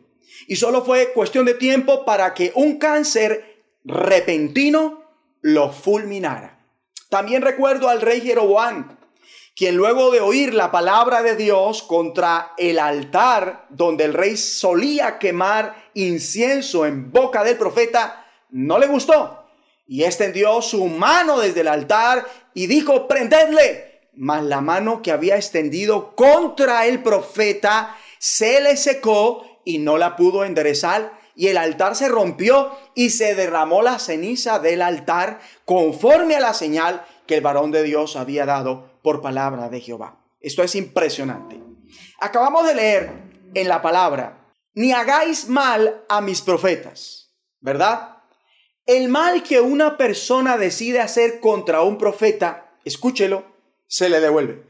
Y 0.48 0.58
solo 0.58 0.84
fue 0.84 1.12
cuestión 1.14 1.46
de 1.46 1.56
tiempo 1.56 2.06
para 2.06 2.34
que 2.34 2.52
un 2.56 2.78
cáncer 2.78 3.64
repentino 3.84 5.04
lo 5.42 5.72
fulminara. 5.72 6.55
También 7.16 7.44
recuerdo 7.44 7.88
al 7.88 8.02
rey 8.02 8.20
Jeroboam, 8.20 8.98
quien 9.56 9.78
luego 9.78 10.12
de 10.12 10.20
oír 10.20 10.54
la 10.54 10.70
palabra 10.70 11.24
de 11.24 11.38
Dios 11.38 11.82
contra 11.82 12.52
el 12.58 12.78
altar 12.78 13.68
donde 13.70 14.04
el 14.04 14.14
rey 14.14 14.36
solía 14.36 15.18
quemar 15.18 15.92
incienso 15.94 16.86
en 16.86 17.14
boca 17.14 17.46
del 17.46 17.56
profeta, 17.56 18.26
no 18.50 18.78
le 18.80 18.88
gustó. 18.88 19.48
Y 19.88 20.04
extendió 20.04 20.62
su 20.62 20.88
mano 20.88 21.40
desde 21.40 21.62
el 21.62 21.70
altar 21.70 22.28
y 22.54 22.68
dijo, 22.68 23.08
prendedle. 23.08 24.10
Mas 24.18 24.44
la 24.44 24.60
mano 24.60 25.02
que 25.02 25.14
había 25.14 25.38
extendido 25.38 26.18
contra 26.18 26.86
el 26.86 27.02
profeta 27.02 27.96
se 28.20 28.60
le 28.60 28.76
secó 28.76 29.62
y 29.64 29.78
no 29.78 29.98
la 29.98 30.18
pudo 30.18 30.44
enderezar 30.44 31.18
y 31.36 31.48
el 31.48 31.58
altar 31.58 31.96
se 31.96 32.08
rompió 32.08 32.72
y 32.96 33.10
se 33.10 33.36
derramó 33.36 33.82
la 33.82 34.00
ceniza 34.00 34.60
del 34.60 34.82
altar 34.82 35.39
conforme 35.65 36.36
a 36.36 36.39
la 36.39 36.54
señal 36.54 37.06
que 37.27 37.36
el 37.36 37.42
varón 37.42 37.72
de 37.72 37.84
Dios 37.84 38.15
había 38.15 38.46
dado 38.46 39.00
por 39.01 39.22
palabra 39.22 39.70
de 39.70 39.82
Jehová. 39.82 40.20
Esto 40.39 40.63
es 40.63 40.75
impresionante. 40.75 41.60
Acabamos 42.20 42.65
de 42.68 42.75
leer 42.75 43.12
en 43.54 43.68
la 43.68 43.82
palabra, 43.82 44.51
ni 44.74 44.92
hagáis 44.92 45.48
mal 45.48 46.04
a 46.10 46.22
mis 46.22 46.42
profetas, 46.42 47.34
¿verdad? 47.60 48.18
El 48.86 49.10
mal 49.10 49.44
que 49.44 49.60
una 49.60 49.98
persona 49.98 50.58
decide 50.58 51.01
hacer 51.01 51.39
contra 51.39 51.82
un 51.82 51.98
profeta, 51.98 52.77
escúchelo, 52.84 53.46
se 53.88 54.10
le 54.10 54.20
devuelve. 54.20 54.63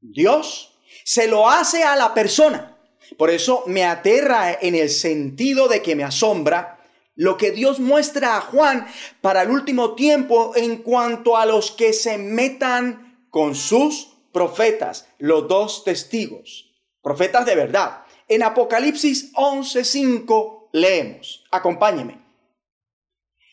Dios 0.00 0.78
se 1.04 1.26
lo 1.28 1.48
hace 1.48 1.84
a 1.84 1.96
la 1.96 2.12
persona. 2.12 2.75
Por 3.16 3.30
eso 3.30 3.64
me 3.66 3.84
aterra 3.84 4.52
en 4.60 4.74
el 4.74 4.90
sentido 4.90 5.68
de 5.68 5.82
que 5.82 5.96
me 5.96 6.04
asombra 6.04 6.76
lo 7.14 7.36
que 7.36 7.50
Dios 7.50 7.80
muestra 7.80 8.36
a 8.36 8.40
Juan 8.40 8.86
para 9.22 9.42
el 9.42 9.50
último 9.50 9.94
tiempo 9.94 10.52
en 10.54 10.78
cuanto 10.78 11.36
a 11.36 11.46
los 11.46 11.70
que 11.70 11.92
se 11.92 12.18
metan 12.18 13.26
con 13.30 13.54
sus 13.54 14.16
profetas, 14.32 15.08
los 15.18 15.48
dos 15.48 15.82
testigos, 15.82 16.74
profetas 17.02 17.46
de 17.46 17.54
verdad. 17.54 18.04
En 18.28 18.42
Apocalipsis 18.42 19.32
11:5 19.32 20.68
leemos, 20.72 21.44
acompáñeme. 21.50 22.22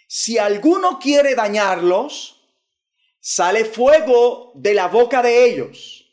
Si 0.08 0.38
alguno 0.38 1.00
quiere 1.00 1.34
dañarlos, 1.34 2.42
sale 3.20 3.64
fuego 3.64 4.52
de 4.56 4.74
la 4.74 4.88
boca 4.88 5.22
de 5.22 5.46
ellos 5.46 6.06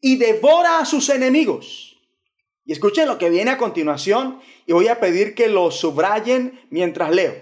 y 0.00 0.16
devora 0.16 0.78
a 0.78 0.86
sus 0.86 1.10
enemigos. 1.10 1.91
Escuchen 2.72 3.06
lo 3.06 3.18
que 3.18 3.28
viene 3.28 3.50
a 3.50 3.58
continuación 3.58 4.40
y 4.64 4.72
voy 4.72 4.88
a 4.88 4.98
pedir 4.98 5.34
que 5.34 5.48
lo 5.48 5.70
subrayen 5.70 6.58
mientras 6.70 7.14
leo. 7.14 7.34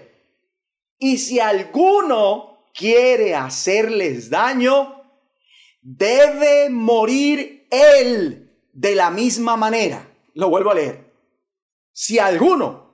Y 0.99 1.19
si 1.19 1.39
alguno 1.39 2.67
quiere 2.73 3.33
hacerles 3.33 4.29
daño, 4.29 5.01
debe 5.81 6.69
morir 6.69 7.65
él 7.71 8.51
de 8.73 8.93
la 8.93 9.09
misma 9.09 9.55
manera. 9.55 10.05
Lo 10.33 10.49
vuelvo 10.49 10.71
a 10.71 10.75
leer. 10.75 11.13
Si 11.93 12.19
alguno 12.19 12.91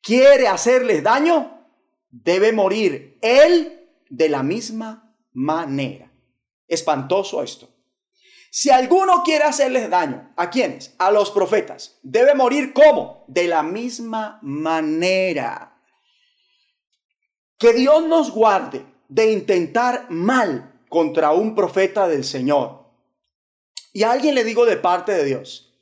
quiere 0.00 0.48
hacerles 0.48 1.04
daño, 1.04 1.64
debe 2.10 2.52
morir 2.52 3.18
él 3.22 3.88
de 4.08 4.28
la 4.28 4.42
misma 4.42 5.16
manera. 5.32 6.10
Espantoso 6.66 7.40
esto. 7.40 7.68
Si 8.54 8.68
alguno 8.68 9.22
quiere 9.22 9.44
hacerles 9.44 9.88
daño, 9.88 10.30
¿a 10.36 10.50
quiénes? 10.50 10.94
A 10.98 11.10
los 11.10 11.30
profetas. 11.30 11.98
Debe 12.02 12.34
morir 12.34 12.74
como? 12.74 13.24
De 13.26 13.48
la 13.48 13.62
misma 13.62 14.38
manera. 14.42 15.80
Que 17.58 17.72
Dios 17.72 18.06
nos 18.06 18.30
guarde 18.30 18.84
de 19.08 19.32
intentar 19.32 20.10
mal 20.10 20.82
contra 20.90 21.32
un 21.32 21.54
profeta 21.54 22.06
del 22.06 22.24
Señor. 22.24 22.90
Y 23.94 24.02
a 24.02 24.10
alguien 24.12 24.34
le 24.34 24.44
digo 24.44 24.66
de 24.66 24.76
parte 24.76 25.12
de 25.12 25.24
Dios, 25.24 25.72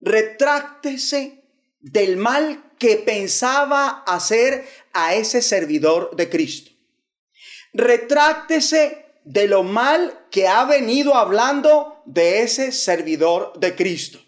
retráctese 0.00 1.44
del 1.78 2.16
mal 2.16 2.72
que 2.78 2.96
pensaba 2.96 4.02
hacer 4.06 4.66
a 4.94 5.14
ese 5.14 5.42
servidor 5.42 6.16
de 6.16 6.30
Cristo. 6.30 6.70
Retráctese 7.74 9.04
de 9.24 9.46
lo 9.46 9.62
mal 9.62 10.26
que 10.30 10.48
ha 10.48 10.64
venido 10.64 11.16
hablando 11.16 11.93
de 12.06 12.42
ese 12.42 12.72
servidor 12.72 13.52
de 13.58 13.74
Cristo. 13.74 14.18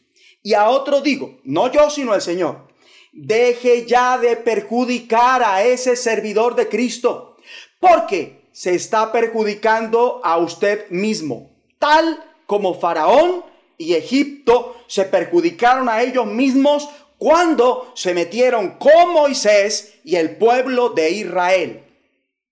Y 0.42 0.54
a 0.54 0.68
otro 0.70 1.00
digo, 1.00 1.38
no 1.44 1.70
yo 1.70 1.90
sino 1.90 2.14
el 2.14 2.22
Señor, 2.22 2.68
deje 3.12 3.86
ya 3.86 4.18
de 4.18 4.36
perjudicar 4.36 5.42
a 5.42 5.64
ese 5.64 5.96
servidor 5.96 6.54
de 6.54 6.68
Cristo, 6.68 7.36
porque 7.80 8.48
se 8.52 8.74
está 8.74 9.12
perjudicando 9.12 10.20
a 10.24 10.38
usted 10.38 10.88
mismo, 10.90 11.50
tal 11.78 12.22
como 12.46 12.78
Faraón 12.78 13.44
y 13.78 13.94
Egipto 13.94 14.76
se 14.86 15.04
perjudicaron 15.04 15.88
a 15.88 16.02
ellos 16.02 16.26
mismos 16.26 16.88
cuando 17.18 17.92
se 17.94 18.14
metieron 18.14 18.78
con 18.78 19.12
Moisés 19.12 19.94
y 20.04 20.16
el 20.16 20.36
pueblo 20.36 20.90
de 20.90 21.10
Israel. 21.10 21.82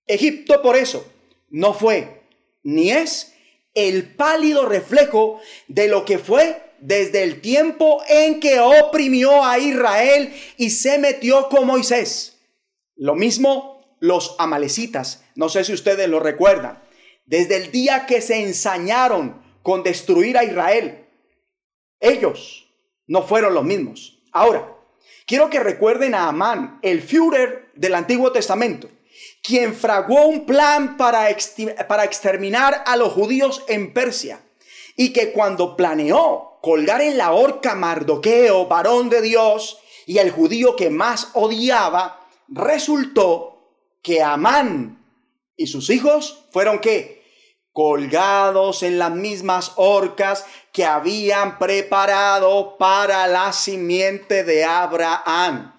Egipto 0.07 0.61
por 0.61 0.75
eso 0.75 1.05
no 1.49 1.73
fue 1.73 2.23
ni 2.63 2.91
es 2.91 3.34
el 3.75 4.15
pálido 4.15 4.65
reflejo 4.65 5.39
de 5.67 5.87
lo 5.87 6.05
que 6.05 6.17
fue 6.17 6.61
desde 6.79 7.23
el 7.23 7.41
tiempo 7.41 8.01
en 8.07 8.39
que 8.39 8.59
oprimió 8.59 9.43
a 9.43 9.59
Israel 9.59 10.33
y 10.57 10.69
se 10.71 10.97
metió 10.97 11.49
con 11.49 11.67
Moisés. 11.67 12.37
Lo 12.95 13.15
mismo 13.15 13.97
los 13.99 14.35
amalecitas, 14.39 15.23
no 15.35 15.49
sé 15.49 15.63
si 15.63 15.73
ustedes 15.73 16.07
lo 16.07 16.19
recuerdan, 16.19 16.81
desde 17.25 17.57
el 17.57 17.71
día 17.71 18.05
que 18.05 18.21
se 18.21 18.41
ensañaron 18.43 19.41
con 19.63 19.83
destruir 19.83 20.37
a 20.37 20.43
Israel, 20.43 21.07
ellos 21.99 22.71
no 23.07 23.23
fueron 23.23 23.53
los 23.53 23.63
mismos. 23.63 24.21
Ahora, 24.31 24.75
quiero 25.25 25.49
que 25.49 25.59
recuerden 25.59 26.13
a 26.13 26.27
Amán, 26.27 26.79
el 26.83 27.01
Führer 27.01 27.71
del 27.73 27.95
Antiguo 27.95 28.31
Testamento, 28.31 28.89
quien 29.41 29.75
fraguó 29.75 30.25
un 30.25 30.45
plan 30.45 30.97
para, 30.97 31.27
para 31.87 32.03
exterminar 32.03 32.83
a 32.85 32.95
los 32.97 33.13
judíos 33.13 33.63
en 33.67 33.93
Persia 33.93 34.41
y 34.95 35.13
que 35.13 35.31
cuando 35.31 35.75
planeó 35.75 36.59
colgar 36.61 37.01
en 37.01 37.17
la 37.17 37.31
horca 37.31 37.75
Mardoqueo, 37.75 38.65
varón 38.65 39.09
de 39.09 39.21
Dios, 39.21 39.79
y 40.07 40.17
el 40.19 40.31
judío 40.31 40.75
que 40.75 40.89
más 40.89 41.29
odiaba, 41.33 42.27
resultó 42.47 43.73
que 44.01 44.21
Amán 44.21 45.03
y 45.57 45.67
sus 45.67 45.89
hijos 45.89 46.45
fueron 46.51 46.79
que 46.79 47.23
colgados 47.71 48.83
en 48.83 48.97
las 48.97 49.11
mismas 49.11 49.73
horcas 49.75 50.45
que 50.71 50.85
habían 50.85 51.59
preparado 51.59 52.77
para 52.77 53.27
la 53.27 53.51
simiente 53.51 54.43
de 54.43 54.63
Abraham. 54.63 55.73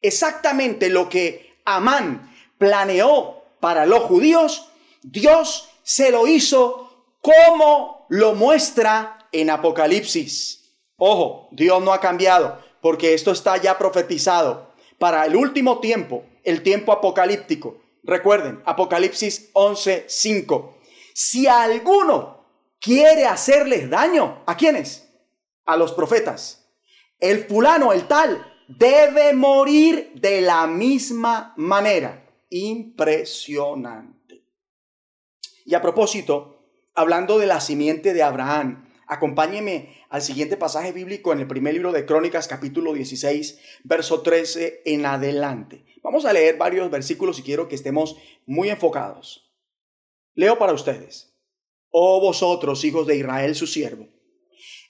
Exactamente 0.00 0.88
lo 0.88 1.08
que 1.08 1.60
Amán 1.64 2.33
planeó 2.58 3.42
para 3.60 3.86
los 3.86 4.04
judíos, 4.04 4.68
Dios 5.02 5.70
se 5.82 6.10
lo 6.10 6.26
hizo 6.26 7.06
como 7.20 8.06
lo 8.08 8.34
muestra 8.34 9.28
en 9.32 9.50
Apocalipsis. 9.50 10.72
Ojo, 10.96 11.48
Dios 11.50 11.82
no 11.82 11.92
ha 11.92 12.00
cambiado, 12.00 12.58
porque 12.80 13.14
esto 13.14 13.32
está 13.32 13.56
ya 13.56 13.78
profetizado 13.78 14.74
para 14.98 15.24
el 15.26 15.36
último 15.36 15.80
tiempo, 15.80 16.24
el 16.44 16.62
tiempo 16.62 16.92
apocalíptico. 16.92 17.80
Recuerden, 18.02 18.62
Apocalipsis 18.64 19.50
11:5. 19.54 20.74
Si 21.14 21.46
alguno 21.46 22.44
quiere 22.80 23.26
hacerles 23.26 23.88
daño, 23.88 24.42
¿a 24.46 24.56
quiénes? 24.56 25.08
A 25.64 25.76
los 25.76 25.92
profetas. 25.92 26.66
El 27.18 27.46
fulano, 27.46 27.92
el 27.92 28.06
tal, 28.06 28.46
debe 28.68 29.32
morir 29.32 30.12
de 30.14 30.42
la 30.42 30.66
misma 30.66 31.54
manera. 31.56 32.23
Impresionante. 32.56 34.44
Y 35.64 35.74
a 35.74 35.82
propósito, 35.82 36.68
hablando 36.94 37.38
de 37.38 37.46
la 37.46 37.60
simiente 37.60 38.14
de 38.14 38.22
Abraham, 38.22 38.84
Acompáñeme 39.06 40.02
al 40.08 40.22
siguiente 40.22 40.56
pasaje 40.56 40.92
bíblico 40.92 41.32
en 41.32 41.40
el 41.40 41.46
primer 41.46 41.74
libro 41.74 41.92
de 41.92 42.06
Crónicas, 42.06 42.48
capítulo 42.48 42.94
16, 42.94 43.60
verso 43.84 44.22
13 44.22 44.82
en 44.86 45.04
adelante. 45.04 45.84
Vamos 46.02 46.24
a 46.24 46.32
leer 46.32 46.56
varios 46.56 46.90
versículos 46.90 47.38
y 47.38 47.42
quiero 47.42 47.68
que 47.68 47.74
estemos 47.74 48.16
muy 48.46 48.70
enfocados. 48.70 49.52
Leo 50.34 50.58
para 50.58 50.72
ustedes. 50.72 51.36
Oh 51.90 52.20
vosotros, 52.20 52.82
hijos 52.84 53.06
de 53.06 53.16
Israel, 53.16 53.54
su 53.54 53.66
siervo, 53.66 54.08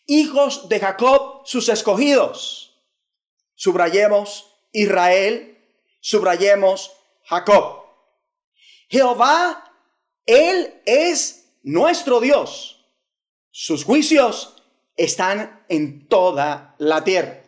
hijos 0.06 0.68
de 0.68 0.78
Jacob, 0.78 1.42
sus 1.44 1.68
escogidos. 1.68 2.82
Subrayemos 3.56 4.46
Israel, 4.72 5.58
subrayemos 6.00 6.92
Jacob. 7.24 7.84
Jehová, 8.88 9.72
Él 10.26 10.80
es 10.84 11.46
nuestro 11.62 12.20
Dios 12.20 12.74
sus 13.56 13.84
juicios 13.84 14.56
están 14.96 15.64
en 15.68 16.08
toda 16.08 16.74
la 16.78 17.04
tierra. 17.04 17.40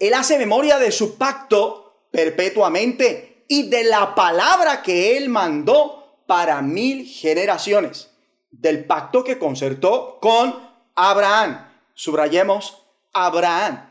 Él 0.00 0.14
hace 0.14 0.36
memoria 0.36 0.80
de 0.80 0.90
su 0.90 1.16
pacto 1.16 2.08
perpetuamente 2.10 3.44
y 3.46 3.68
de 3.68 3.84
la 3.84 4.16
palabra 4.16 4.82
que 4.82 5.16
él 5.16 5.28
mandó 5.28 6.24
para 6.26 6.60
mil 6.60 7.06
generaciones, 7.06 8.10
del 8.50 8.84
pacto 8.84 9.22
que 9.22 9.38
concertó 9.38 10.18
con 10.20 10.58
Abraham. 10.96 11.70
Subrayemos 11.94 12.78
Abraham. 13.12 13.90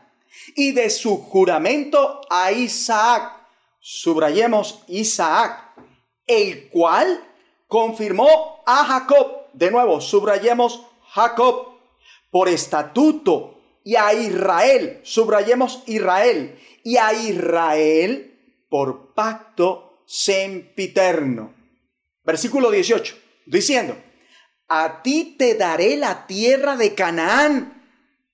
Y 0.54 0.72
de 0.72 0.90
su 0.90 1.16
juramento 1.16 2.20
a 2.28 2.52
Isaac. 2.52 3.41
Subrayemos 3.84 4.84
Isaac, 4.86 5.74
el 6.24 6.68
cual 6.68 7.20
confirmó 7.66 8.62
a 8.64 8.84
Jacob. 8.84 9.48
De 9.54 9.72
nuevo, 9.72 10.00
subrayemos 10.00 10.86
Jacob 11.08 11.80
por 12.30 12.48
estatuto 12.48 13.60
y 13.82 13.96
a 13.96 14.14
Israel, 14.14 15.00
subrayemos 15.02 15.82
Israel, 15.86 16.56
y 16.84 16.96
a 16.96 17.12
Israel 17.12 18.64
por 18.68 19.14
pacto 19.14 20.04
sempiterno. 20.06 21.52
Versículo 22.22 22.70
18, 22.70 23.16
diciendo, 23.46 23.96
a 24.68 25.02
ti 25.02 25.34
te 25.36 25.56
daré 25.56 25.96
la 25.96 26.28
tierra 26.28 26.76
de 26.76 26.94
Canaán, 26.94 27.82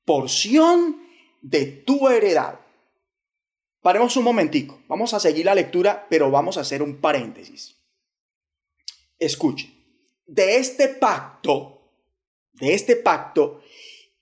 porción 0.05 1.03
de 1.41 1.65
tu 1.65 2.09
heredad. 2.11 2.61
Paremos 3.81 4.17
un 4.17 4.25
momentico, 4.25 4.81
vamos 4.89 5.15
a 5.15 5.21
seguir 5.21 5.47
la 5.47 5.55
lectura, 5.55 6.07
pero 6.11 6.31
vamos 6.31 6.57
a 6.57 6.63
hacer 6.63 6.83
un 6.83 7.01
paréntesis. 7.01 7.77
Escuche, 9.19 9.73
de 10.27 10.57
este 10.57 10.89
pacto 10.89 11.79
de 12.61 12.75
este 12.75 12.97
pacto 12.97 13.63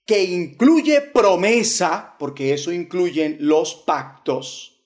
que 0.04 0.22
incluye 0.22 1.00
promesa, 1.00 2.14
porque 2.18 2.54
eso 2.54 2.72
incluyen 2.72 3.38
los 3.40 3.74
pactos, 3.74 4.84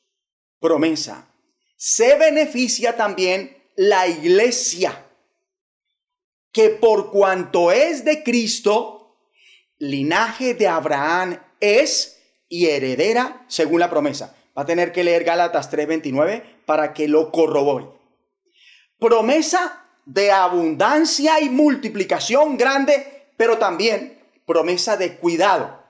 promesa, 0.58 1.28
se 1.76 2.16
beneficia 2.16 2.96
también 2.96 3.56
la 3.76 4.06
iglesia, 4.06 5.06
que 6.52 6.70
por 6.70 7.10
cuanto 7.10 7.70
es 7.70 8.04
de 8.04 8.22
Cristo, 8.22 9.18
linaje 9.78 10.54
de 10.54 10.68
Abraham 10.68 11.40
es 11.60 12.18
y 12.48 12.66
heredera 12.66 13.44
según 13.48 13.80
la 13.80 13.90
promesa. 13.90 14.36
Va 14.56 14.62
a 14.62 14.66
tener 14.66 14.92
que 14.92 15.04
leer 15.04 15.24
Gálatas 15.24 15.70
3:29 15.70 16.42
para 16.66 16.92
que 16.92 17.08
lo 17.08 17.30
corrobore. 17.30 17.86
Promesa 18.98 19.86
de 20.04 20.30
abundancia 20.32 21.40
y 21.40 21.48
multiplicación 21.48 22.56
grande 22.56 23.20
pero 23.40 23.56
también 23.56 24.18
promesa 24.44 24.98
de 24.98 25.16
cuidado, 25.16 25.82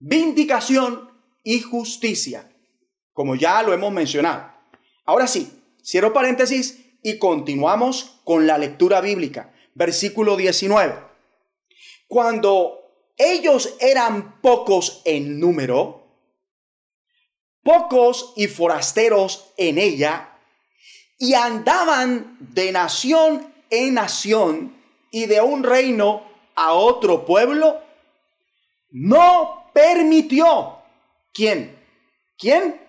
vindicación 0.00 1.12
y 1.44 1.60
justicia, 1.60 2.50
como 3.12 3.36
ya 3.36 3.62
lo 3.62 3.72
hemos 3.72 3.92
mencionado. 3.92 4.50
Ahora 5.04 5.28
sí, 5.28 5.62
cierro 5.80 6.12
paréntesis 6.12 6.86
y 7.04 7.18
continuamos 7.18 8.18
con 8.24 8.48
la 8.48 8.58
lectura 8.58 9.00
bíblica. 9.00 9.54
Versículo 9.74 10.36
19. 10.36 10.96
Cuando 12.08 12.80
ellos 13.16 13.76
eran 13.78 14.40
pocos 14.40 15.00
en 15.04 15.38
número, 15.38 16.07
pocos 17.68 18.32
y 18.34 18.46
forasteros 18.46 19.52
en 19.58 19.76
ella, 19.76 20.30
y 21.18 21.34
andaban 21.34 22.38
de 22.40 22.72
nación 22.72 23.52
en 23.68 23.92
nación 23.92 24.74
y 25.10 25.26
de 25.26 25.42
un 25.42 25.62
reino 25.62 26.22
a 26.54 26.72
otro 26.72 27.26
pueblo, 27.26 27.78
no 28.90 29.70
permitió. 29.74 30.78
¿Quién? 31.34 31.78
¿Quién? 32.38 32.80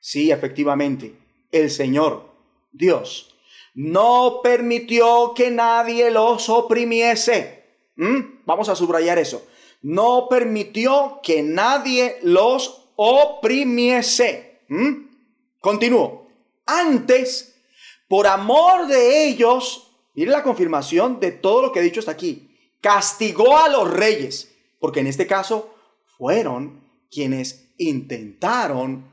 Sí, 0.00 0.32
efectivamente, 0.32 1.14
el 1.52 1.70
Señor, 1.70 2.32
Dios. 2.72 3.36
No 3.74 4.40
permitió 4.42 5.34
que 5.36 5.52
nadie 5.52 6.10
los 6.10 6.48
oprimiese. 6.48 7.62
¿Mm? 7.94 8.42
Vamos 8.44 8.68
a 8.68 8.74
subrayar 8.74 9.20
eso. 9.20 9.46
No 9.82 10.26
permitió 10.28 11.20
que 11.22 11.44
nadie 11.44 12.18
los 12.22 12.79
oprimiese. 13.02 14.60
¿Mm? 14.68 15.08
Continúo. 15.58 16.28
Antes, 16.66 17.54
por 18.06 18.26
amor 18.26 18.86
de 18.88 19.26
ellos, 19.26 19.90
mire 20.14 20.30
la 20.30 20.42
confirmación 20.42 21.18
de 21.18 21.32
todo 21.32 21.62
lo 21.62 21.72
que 21.72 21.80
he 21.80 21.82
dicho 21.82 22.00
hasta 22.00 22.12
aquí 22.12 22.48
castigó 22.80 23.56
a 23.56 23.68
los 23.68 23.90
reyes, 23.90 24.54
porque 24.78 25.00
en 25.00 25.06
este 25.06 25.26
caso 25.26 25.74
fueron 26.18 26.82
quienes 27.10 27.72
intentaron 27.78 29.10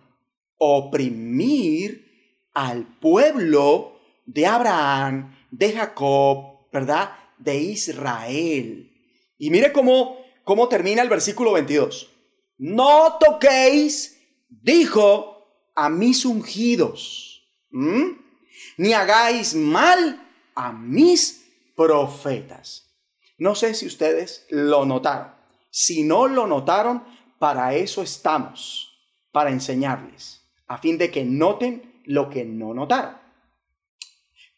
oprimir 0.57 2.45
al 2.53 2.85
pueblo 2.99 3.99
de 4.25 4.45
Abraham, 4.45 5.35
de 5.51 5.71
Jacob, 5.71 6.69
¿verdad? 6.73 7.11
De 7.37 7.57
Israel. 7.57 8.91
Y 9.37 9.49
mire 9.49 9.71
cómo, 9.71 10.17
cómo 10.43 10.67
termina 10.67 11.01
el 11.01 11.09
versículo 11.09 11.53
22. 11.53 12.16
No 12.57 13.17
toquéis 13.19 14.19
dijo 14.49 15.71
a 15.75 15.89
mis 15.89 16.25
ungidos, 16.25 17.43
ni 17.69 18.93
hagáis 18.93 19.53
mal 19.53 20.27
a 20.55 20.71
mis 20.71 21.45
profetas. 21.75 22.95
No 23.37 23.53
sé 23.53 23.75
si 23.75 23.85
ustedes 23.85 24.45
lo 24.49 24.85
notaron. 24.85 25.31
Si 25.69 26.03
no 26.03 26.27
lo 26.27 26.47
notaron, 26.47 27.03
para 27.37 27.75
eso 27.75 28.01
estamos, 28.01 28.97
para 29.31 29.51
enseñarles, 29.51 30.41
a 30.65 30.79
fin 30.79 30.97
de 30.97 31.11
que 31.11 31.23
noten 31.23 32.01
lo 32.05 32.29
que 32.29 32.43
no 32.43 32.73
notaron. 32.73 33.17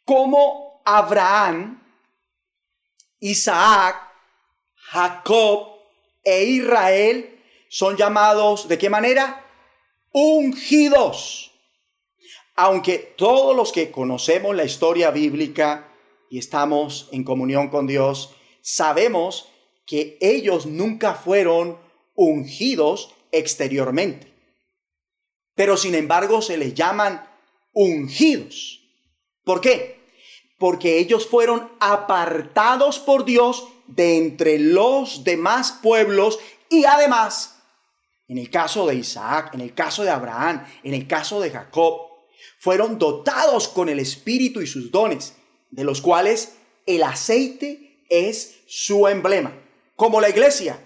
Como 0.05 0.81
Abraham, 0.85 1.83
Isaac, 3.19 3.97
Jacob 4.75 5.67
e 6.23 6.43
Israel 6.45 7.38
son 7.69 7.95
llamados, 7.95 8.67
¿de 8.67 8.77
qué 8.77 8.89
manera? 8.89 9.45
Ungidos. 10.11 11.51
Aunque 12.55 13.13
todos 13.15 13.55
los 13.55 13.71
que 13.71 13.91
conocemos 13.91 14.55
la 14.55 14.65
historia 14.65 15.11
bíblica 15.11 15.93
y 16.29 16.39
estamos 16.39 17.07
en 17.11 17.23
comunión 17.23 17.69
con 17.69 17.87
Dios, 17.87 18.35
sabemos 18.61 19.49
que 19.85 20.17
ellos 20.19 20.65
nunca 20.65 21.13
fueron 21.13 21.77
ungidos 22.15 23.13
exteriormente. 23.31 24.33
Pero 25.55 25.77
sin 25.77 25.95
embargo 25.95 26.41
se 26.41 26.57
les 26.57 26.73
llaman 26.73 27.25
ungidos. 27.71 28.81
¿Por 29.43 29.61
qué? 29.61 29.99
Porque 30.57 30.99
ellos 30.99 31.27
fueron 31.27 31.71
apartados 31.79 32.99
por 32.99 33.25
Dios 33.25 33.67
de 33.87 34.17
entre 34.17 34.59
los 34.59 35.23
demás 35.23 35.79
pueblos 35.81 36.39
y 36.69 36.85
además, 36.85 37.58
en 38.29 38.37
el 38.37 38.49
caso 38.51 38.85
de 38.85 38.95
Isaac, 38.95 39.55
en 39.55 39.61
el 39.61 39.73
caso 39.73 40.03
de 40.03 40.11
Abraham, 40.11 40.63
en 40.83 40.93
el 40.93 41.07
caso 41.07 41.41
de 41.41 41.49
Jacob, 41.49 41.99
fueron 42.59 42.99
dotados 42.99 43.67
con 43.67 43.89
el 43.89 43.99
Espíritu 43.99 44.61
y 44.61 44.67
sus 44.67 44.91
dones, 44.91 45.33
de 45.71 45.83
los 45.83 45.99
cuales 45.99 46.53
el 46.85 47.03
aceite 47.03 48.03
es 48.07 48.59
su 48.67 49.07
emblema, 49.07 49.51
como 49.95 50.21
la 50.21 50.29
iglesia, 50.29 50.79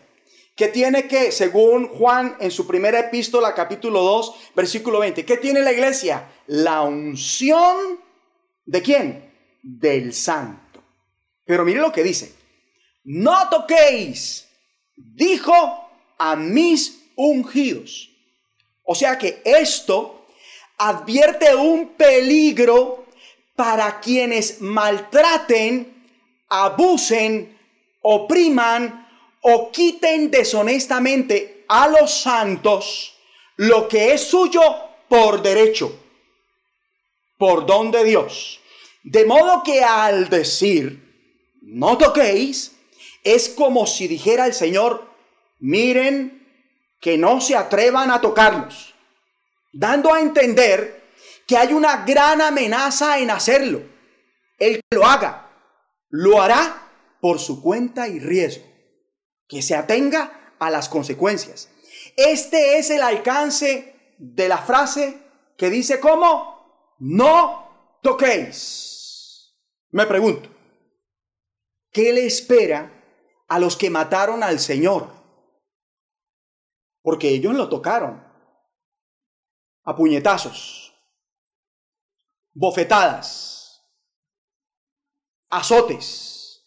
que 0.55 0.69
tiene 0.69 1.07
que, 1.07 1.33
según 1.33 1.89
Juan 1.89 2.37
en 2.39 2.49
su 2.49 2.65
primera 2.65 2.99
epístola, 2.99 3.53
capítulo 3.53 4.01
2, 4.01 4.35
versículo 4.55 4.99
20, 4.99 5.25
¿qué 5.25 5.37
tiene 5.37 5.61
la 5.61 5.73
iglesia? 5.73 6.31
La 6.47 6.81
unción 6.83 7.99
de 8.65 8.81
quién? 8.81 9.33
Del 9.61 10.13
santo. 10.13 10.81
Pero 11.45 11.65
mire 11.65 11.81
lo 11.81 11.91
que 11.91 12.03
dice, 12.03 12.33
no 13.03 13.49
toquéis, 13.49 14.47
dijo 14.95 15.89
a 16.17 16.37
mis 16.37 17.02
ungidos. 17.15 18.09
O 18.83 18.95
sea 18.95 19.17
que 19.17 19.41
esto 19.45 20.25
advierte 20.77 21.55
un 21.55 21.89
peligro 21.89 23.05
para 23.55 23.99
quienes 23.99 24.61
maltraten, 24.61 25.93
abusen, 26.49 27.57
opriman 28.01 29.07
o 29.41 29.71
quiten 29.71 30.31
deshonestamente 30.31 31.65
a 31.67 31.87
los 31.87 32.11
santos 32.11 33.13
lo 33.57 33.87
que 33.87 34.13
es 34.13 34.21
suyo 34.21 34.61
por 35.07 35.41
derecho, 35.41 35.95
por 37.37 37.65
don 37.65 37.91
de 37.91 38.03
Dios. 38.03 38.59
De 39.03 39.25
modo 39.25 39.63
que 39.63 39.83
al 39.83 40.29
decir, 40.29 41.03
no 41.61 41.97
toquéis, 41.97 42.73
es 43.23 43.49
como 43.49 43.85
si 43.85 44.07
dijera 44.07 44.45
el 44.45 44.53
Señor, 44.53 45.07
miren 45.59 46.42
que 47.03 47.17
no 47.17 47.41
se 47.41 47.57
atrevan 47.57 48.09
a 48.11 48.21
tocarlos, 48.21 48.95
dando 49.73 50.13
a 50.13 50.21
entender 50.21 51.03
que 51.45 51.57
hay 51.57 51.73
una 51.73 52.05
gran 52.05 52.39
amenaza 52.39 53.19
en 53.19 53.29
hacerlo. 53.29 53.81
El 54.57 54.75
que 54.77 54.95
lo 54.95 55.05
haga, 55.05 55.51
lo 56.07 56.41
hará 56.41 57.17
por 57.19 57.39
su 57.39 57.61
cuenta 57.61 58.07
y 58.07 58.19
riesgo, 58.19 58.63
que 59.49 59.61
se 59.61 59.75
atenga 59.75 60.55
a 60.59 60.69
las 60.69 60.87
consecuencias. 60.87 61.67
Este 62.15 62.77
es 62.77 62.89
el 62.89 63.03
alcance 63.03 64.15
de 64.17 64.47
la 64.47 64.59
frase 64.59 65.17
que 65.57 65.69
dice 65.69 65.99
cómo, 65.99 66.95
no 66.99 67.97
toquéis. 68.01 69.53
Me 69.91 70.05
pregunto, 70.05 70.47
¿qué 71.91 72.13
le 72.13 72.25
espera 72.25 72.93
a 73.49 73.59
los 73.59 73.75
que 73.75 73.89
mataron 73.89 74.41
al 74.41 74.61
Señor, 74.61 75.22
porque 77.03 77.29
ellos 77.29 77.53
lo 77.53 77.69
tocaron 77.69 78.25
a 79.83 79.95
puñetazos, 79.95 80.95
bofetadas, 82.53 83.85
azotes, 85.49 86.65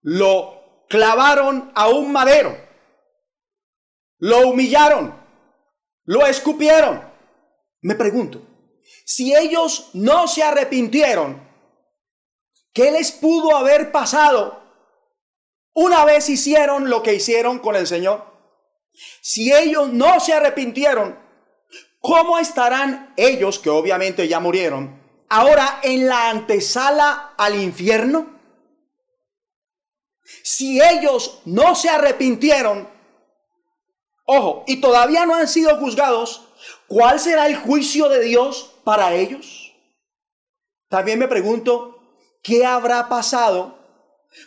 lo 0.00 0.86
clavaron 0.88 1.72
a 1.74 1.88
un 1.88 2.12
madero, 2.12 2.56
lo 4.18 4.48
humillaron, 4.48 5.14
lo 6.04 6.24
escupieron. 6.24 7.04
Me 7.82 7.96
pregunto, 7.96 8.40
si 9.04 9.34
ellos 9.34 9.90
no 9.92 10.28
se 10.28 10.44
arrepintieron, 10.44 11.44
¿qué 12.72 12.92
les 12.92 13.10
pudo 13.10 13.56
haber 13.56 13.90
pasado 13.90 14.62
una 15.78 16.06
vez 16.06 16.30
hicieron 16.30 16.88
lo 16.88 17.02
que 17.02 17.12
hicieron 17.12 17.58
con 17.58 17.76
el 17.76 17.86
Señor, 17.86 18.25
si 19.20 19.52
ellos 19.52 19.92
no 19.92 20.20
se 20.20 20.32
arrepintieron, 20.32 21.18
¿cómo 22.00 22.38
estarán 22.38 23.12
ellos, 23.16 23.58
que 23.58 23.70
obviamente 23.70 24.28
ya 24.28 24.40
murieron, 24.40 25.00
ahora 25.28 25.80
en 25.82 26.06
la 26.06 26.30
antesala 26.30 27.34
al 27.36 27.56
infierno? 27.56 28.34
Si 30.42 30.80
ellos 30.80 31.40
no 31.44 31.74
se 31.74 31.88
arrepintieron, 31.88 32.88
ojo, 34.24 34.64
y 34.66 34.80
todavía 34.80 35.26
no 35.26 35.34
han 35.34 35.48
sido 35.48 35.76
juzgados, 35.78 36.48
¿cuál 36.88 37.20
será 37.20 37.46
el 37.46 37.56
juicio 37.56 38.08
de 38.08 38.20
Dios 38.20 38.74
para 38.84 39.14
ellos? 39.14 39.72
También 40.88 41.18
me 41.18 41.28
pregunto, 41.28 42.00
¿qué 42.42 42.64
habrá 42.64 43.08
pasado 43.08 43.78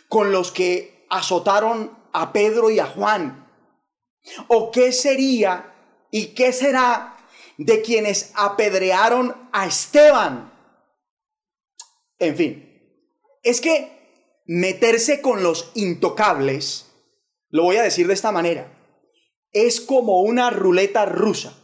con 0.08 0.32
los 0.32 0.50
que 0.50 1.06
azotaron 1.10 1.98
a 2.12 2.32
Pedro 2.32 2.70
y 2.70 2.78
a 2.78 2.86
Juan? 2.86 3.49
¿O 4.48 4.70
qué 4.70 4.92
sería 4.92 5.74
y 6.10 6.28
qué 6.28 6.52
será 6.52 7.16
de 7.56 7.82
quienes 7.82 8.32
apedrearon 8.34 9.48
a 9.52 9.66
Esteban? 9.66 10.52
En 12.18 12.36
fin, 12.36 12.70
es 13.42 13.60
que 13.60 14.42
meterse 14.46 15.20
con 15.20 15.42
los 15.42 15.70
intocables, 15.74 16.86
lo 17.48 17.64
voy 17.64 17.76
a 17.76 17.82
decir 17.82 18.06
de 18.06 18.14
esta 18.14 18.32
manera, 18.32 18.76
es 19.52 19.80
como 19.80 20.22
una 20.22 20.50
ruleta 20.50 21.06
rusa. 21.06 21.56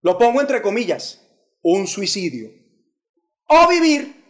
Lo 0.00 0.18
pongo 0.18 0.40
entre 0.40 0.62
comillas, 0.62 1.22
un 1.62 1.86
suicidio. 1.86 2.50
O 3.48 3.68
vivir 3.68 4.24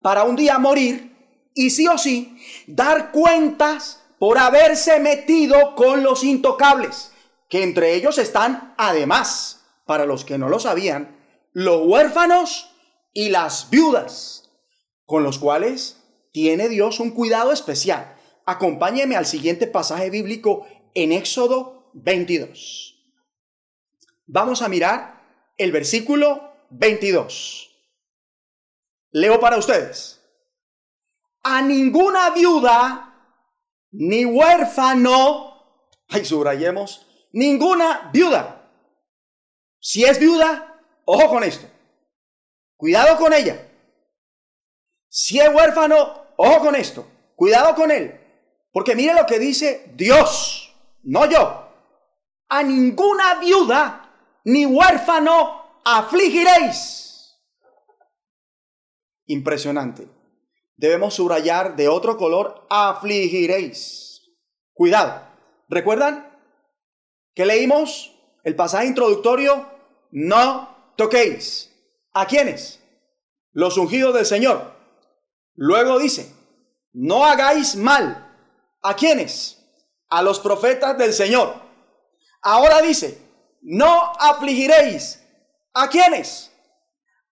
para 0.00 0.24
un 0.24 0.36
día 0.36 0.58
morir 0.58 1.10
y 1.54 1.70
sí 1.70 1.86
o 1.86 1.98
sí 1.98 2.38
dar 2.66 3.12
cuentas 3.12 3.99
por 4.20 4.36
haberse 4.36 5.00
metido 5.00 5.74
con 5.74 6.02
los 6.02 6.24
intocables, 6.24 7.10
que 7.48 7.62
entre 7.62 7.94
ellos 7.94 8.18
están 8.18 8.74
además, 8.76 9.62
para 9.86 10.04
los 10.04 10.26
que 10.26 10.36
no 10.36 10.50
lo 10.50 10.60
sabían, 10.60 11.16
los 11.54 11.86
huérfanos 11.86 12.70
y 13.14 13.30
las 13.30 13.70
viudas, 13.70 14.50
con 15.06 15.24
los 15.24 15.38
cuales 15.38 16.02
tiene 16.32 16.68
Dios 16.68 17.00
un 17.00 17.12
cuidado 17.12 17.50
especial. 17.50 18.14
Acompáñeme 18.44 19.16
al 19.16 19.24
siguiente 19.24 19.66
pasaje 19.66 20.10
bíblico 20.10 20.66
en 20.92 21.12
Éxodo 21.12 21.90
22. 21.94 23.02
Vamos 24.26 24.60
a 24.60 24.68
mirar 24.68 25.22
el 25.56 25.72
versículo 25.72 26.52
22. 26.68 27.70
Leo 29.12 29.40
para 29.40 29.56
ustedes 29.56 30.20
a 31.42 31.62
ninguna 31.62 32.28
viuda 32.30 33.09
ni 33.92 34.24
huérfano, 34.24 35.86
ay, 36.08 36.24
subrayemos, 36.24 37.06
ninguna 37.32 38.10
viuda. 38.12 38.70
Si 39.78 40.04
es 40.04 40.18
viuda, 40.18 40.80
ojo 41.04 41.28
con 41.28 41.44
esto. 41.44 41.66
Cuidado 42.76 43.16
con 43.18 43.32
ella. 43.32 43.68
Si 45.08 45.40
es 45.40 45.48
huérfano, 45.52 46.26
ojo 46.36 46.60
con 46.60 46.74
esto. 46.76 47.06
Cuidado 47.34 47.74
con 47.74 47.90
él. 47.90 48.18
Porque 48.72 48.94
mire 48.94 49.14
lo 49.14 49.26
que 49.26 49.38
dice 49.38 49.90
Dios, 49.94 50.74
no 51.02 51.28
yo. 51.28 51.68
A 52.48 52.62
ninguna 52.62 53.36
viuda 53.36 54.12
ni 54.44 54.66
huérfano 54.66 55.80
afligiréis. 55.84 57.38
Impresionante 59.26 60.19
debemos 60.80 61.12
subrayar 61.12 61.76
de 61.76 61.88
otro 61.88 62.16
color, 62.16 62.66
afligiréis. 62.70 64.22
Cuidado. 64.72 65.28
¿Recuerdan? 65.68 66.26
¿Qué 67.34 67.44
leímos? 67.44 68.16
El 68.44 68.56
pasaje 68.56 68.86
introductorio, 68.86 69.68
no 70.10 70.94
toquéis. 70.96 71.70
¿A 72.14 72.24
quiénes? 72.24 72.80
Los 73.52 73.76
ungidos 73.76 74.14
del 74.14 74.24
Señor. 74.24 74.72
Luego 75.54 75.98
dice, 75.98 76.34
no 76.94 77.26
hagáis 77.26 77.76
mal. 77.76 78.34
¿A 78.82 78.96
quiénes? 78.96 79.62
A 80.08 80.22
los 80.22 80.40
profetas 80.40 80.96
del 80.96 81.12
Señor. 81.12 81.56
Ahora 82.40 82.80
dice, 82.80 83.20
no 83.60 84.12
afligiréis. 84.18 85.22
¿A 85.74 85.90
quiénes? 85.90 86.50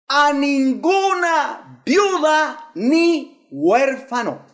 A 0.07 0.35
ninguna 0.35 1.83
viuda 1.87 2.73
ni 2.75 3.38
huérfano. 3.51 4.47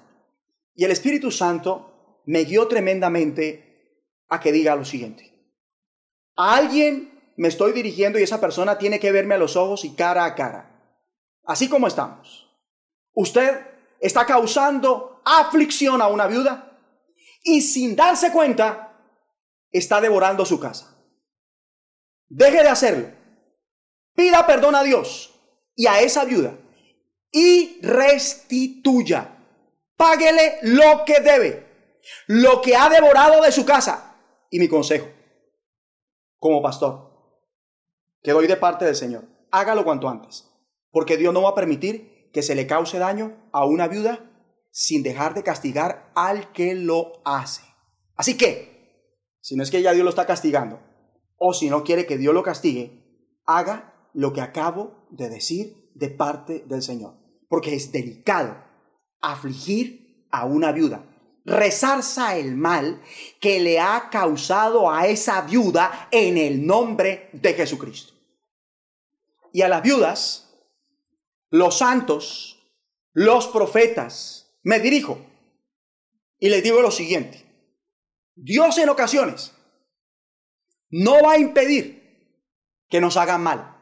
Y 0.74 0.84
el 0.84 0.90
Espíritu 0.90 1.30
Santo 1.30 2.22
me 2.26 2.44
guió 2.44 2.66
tremendamente 2.68 4.08
a 4.28 4.40
que 4.40 4.52
diga 4.52 4.76
lo 4.76 4.84
siguiente. 4.84 5.30
A 6.36 6.56
alguien 6.56 7.32
me 7.36 7.48
estoy 7.48 7.72
dirigiendo 7.72 8.18
y 8.18 8.22
esa 8.22 8.40
persona 8.40 8.78
tiene 8.78 8.98
que 8.98 9.12
verme 9.12 9.34
a 9.34 9.38
los 9.38 9.56
ojos 9.56 9.84
y 9.84 9.94
cara 9.94 10.24
a 10.24 10.34
cara. 10.34 10.70
Así 11.44 11.68
como 11.68 11.86
estamos. 11.86 12.50
Usted 13.12 13.60
está 14.00 14.26
causando 14.26 15.20
aflicción 15.24 16.02
a 16.02 16.08
una 16.08 16.26
viuda 16.26 16.78
y 17.42 17.60
sin 17.60 17.94
darse 17.94 18.32
cuenta 18.32 18.98
está 19.70 20.00
devorando 20.00 20.44
su 20.44 20.58
casa. 20.58 20.96
Deje 22.28 22.62
de 22.62 22.68
hacerlo. 22.68 23.08
Pida 24.14 24.46
perdón 24.46 24.74
a 24.74 24.82
Dios 24.82 25.34
y 25.76 25.86
a 25.86 26.00
esa 26.00 26.24
viuda 26.24 26.56
y 27.34 27.80
restituya. 27.82 29.36
Páguele 29.96 30.58
lo 30.62 31.04
que 31.04 31.20
debe, 31.20 31.66
lo 32.28 32.62
que 32.62 32.76
ha 32.76 32.88
devorado 32.88 33.42
de 33.42 33.50
su 33.50 33.66
casa. 33.66 34.16
Y 34.50 34.60
mi 34.60 34.68
consejo, 34.68 35.08
como 36.38 36.62
pastor, 36.62 37.10
que 38.22 38.30
doy 38.30 38.46
de 38.46 38.56
parte 38.56 38.84
del 38.84 38.94
Señor, 38.94 39.24
hágalo 39.50 39.84
cuanto 39.84 40.08
antes, 40.08 40.48
porque 40.92 41.16
Dios 41.16 41.34
no 41.34 41.42
va 41.42 41.50
a 41.50 41.54
permitir 41.56 42.30
que 42.32 42.42
se 42.42 42.54
le 42.54 42.68
cause 42.68 42.98
daño 42.98 43.48
a 43.52 43.64
una 43.64 43.88
viuda 43.88 44.30
sin 44.70 45.02
dejar 45.02 45.34
de 45.34 45.42
castigar 45.42 46.12
al 46.14 46.52
que 46.52 46.76
lo 46.76 47.20
hace. 47.24 47.62
Así 48.14 48.36
que, 48.36 49.10
si 49.40 49.56
no 49.56 49.64
es 49.64 49.72
que 49.72 49.82
ya 49.82 49.92
Dios 49.92 50.04
lo 50.04 50.10
está 50.10 50.24
castigando, 50.24 50.80
o 51.36 51.52
si 51.52 51.68
no 51.68 51.82
quiere 51.82 52.06
que 52.06 52.16
Dios 52.16 52.32
lo 52.32 52.44
castigue, 52.44 53.42
haga 53.44 54.08
lo 54.14 54.32
que 54.32 54.40
acabo 54.40 55.08
de 55.10 55.28
decir 55.28 55.90
de 55.94 56.10
parte 56.10 56.64
del 56.66 56.82
Señor. 56.82 57.23
Porque 57.48 57.74
es 57.74 57.92
delicado 57.92 58.56
afligir 59.20 60.26
a 60.30 60.44
una 60.44 60.72
viuda, 60.72 61.04
rezarza 61.44 62.36
el 62.36 62.56
mal 62.56 63.02
que 63.40 63.60
le 63.60 63.78
ha 63.80 64.08
causado 64.10 64.90
a 64.90 65.06
esa 65.06 65.42
viuda 65.42 66.08
en 66.10 66.36
el 66.38 66.66
nombre 66.66 67.30
de 67.32 67.54
Jesucristo. 67.54 68.14
Y 69.52 69.62
a 69.62 69.68
las 69.68 69.82
viudas, 69.82 70.52
los 71.50 71.78
santos, 71.78 72.58
los 73.12 73.46
profetas, 73.46 74.58
me 74.62 74.80
dirijo 74.80 75.18
y 76.38 76.48
les 76.48 76.62
digo 76.62 76.82
lo 76.82 76.90
siguiente. 76.90 77.44
Dios 78.34 78.76
en 78.78 78.88
ocasiones 78.88 79.52
no 80.90 81.22
va 81.22 81.32
a 81.32 81.38
impedir 81.38 82.02
que 82.88 83.00
nos 83.00 83.16
hagan 83.16 83.42
mal, 83.42 83.76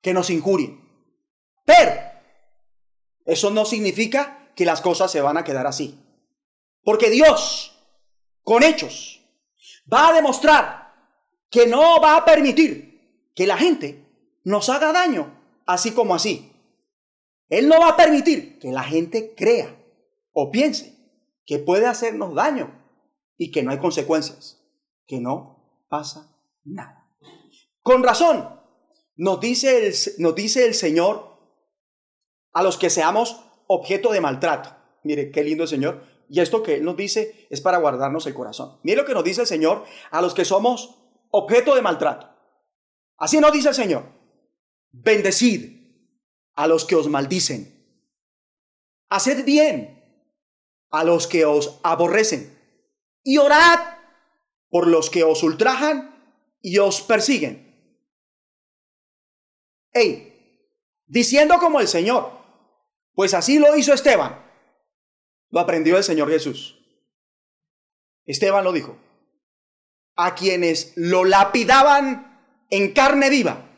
que 0.00 0.14
nos 0.14 0.30
injurien. 0.30 0.80
Pero 1.64 2.03
eso 3.24 3.50
no 3.50 3.64
significa 3.64 4.50
que 4.54 4.64
las 4.64 4.80
cosas 4.80 5.10
se 5.10 5.20
van 5.20 5.36
a 5.36 5.44
quedar 5.44 5.66
así. 5.66 5.98
Porque 6.82 7.10
Dios, 7.10 7.72
con 8.42 8.62
hechos, 8.62 9.20
va 9.90 10.08
a 10.08 10.12
demostrar 10.12 10.94
que 11.50 11.66
no 11.66 12.00
va 12.00 12.16
a 12.16 12.24
permitir 12.24 13.30
que 13.34 13.46
la 13.46 13.56
gente 13.56 14.04
nos 14.44 14.68
haga 14.68 14.92
daño 14.92 15.40
así 15.66 15.92
como 15.92 16.14
así. 16.14 16.52
Él 17.48 17.68
no 17.68 17.80
va 17.80 17.90
a 17.90 17.96
permitir 17.96 18.58
que 18.58 18.70
la 18.70 18.82
gente 18.82 19.34
crea 19.34 19.76
o 20.32 20.50
piense 20.50 20.94
que 21.46 21.58
puede 21.58 21.86
hacernos 21.86 22.34
daño 22.34 22.80
y 23.36 23.50
que 23.50 23.62
no 23.62 23.70
hay 23.70 23.78
consecuencias, 23.78 24.62
que 25.06 25.20
no 25.20 25.84
pasa 25.88 26.36
nada. 26.64 27.08
Con 27.82 28.02
razón, 28.02 28.60
nos 29.16 29.40
dice 29.40 29.86
el, 29.86 29.94
nos 30.18 30.34
dice 30.34 30.66
el 30.66 30.74
Señor 30.74 31.33
a 32.54 32.62
los 32.62 32.78
que 32.78 32.88
seamos 32.88 33.44
objeto 33.66 34.12
de 34.12 34.20
maltrato. 34.20 34.74
Mire, 35.02 35.30
qué 35.30 35.44
lindo 35.44 35.64
el 35.64 35.68
Señor. 35.68 36.02
Y 36.30 36.40
esto 36.40 36.62
que 36.62 36.76
Él 36.76 36.84
nos 36.84 36.96
dice 36.96 37.46
es 37.50 37.60
para 37.60 37.78
guardarnos 37.78 38.26
el 38.26 38.34
corazón. 38.34 38.78
Mire 38.82 39.02
lo 39.02 39.04
que 39.04 39.12
nos 39.12 39.24
dice 39.24 39.42
el 39.42 39.46
Señor 39.46 39.84
a 40.10 40.22
los 40.22 40.34
que 40.34 40.44
somos 40.44 40.96
objeto 41.30 41.74
de 41.74 41.82
maltrato. 41.82 42.30
Así 43.18 43.40
nos 43.40 43.52
dice 43.52 43.68
el 43.68 43.74
Señor. 43.74 44.04
Bendecid 44.92 45.74
a 46.54 46.66
los 46.66 46.84
que 46.84 46.96
os 46.96 47.08
maldicen. 47.08 47.72
Haced 49.10 49.44
bien 49.44 50.02
a 50.90 51.04
los 51.04 51.26
que 51.26 51.44
os 51.44 51.80
aborrecen. 51.82 52.56
Y 53.22 53.38
orad 53.38 53.80
por 54.70 54.86
los 54.86 55.10
que 55.10 55.24
os 55.24 55.42
ultrajan 55.42 56.14
y 56.60 56.78
os 56.78 57.02
persiguen. 57.02 57.64
Hey, 59.92 60.32
diciendo 61.06 61.58
como 61.58 61.80
el 61.80 61.88
Señor, 61.88 62.32
pues 63.14 63.34
así 63.34 63.58
lo 63.58 63.76
hizo 63.76 63.92
Esteban. 63.92 64.44
Lo 65.50 65.60
aprendió 65.60 65.96
el 65.96 66.04
Señor 66.04 66.30
Jesús. 66.30 66.78
Esteban 68.24 68.64
lo 68.64 68.72
dijo. 68.72 68.98
A 70.16 70.34
quienes 70.34 70.92
lo 70.96 71.24
lapidaban 71.24 72.66
en 72.70 72.92
carne 72.92 73.30
viva 73.30 73.70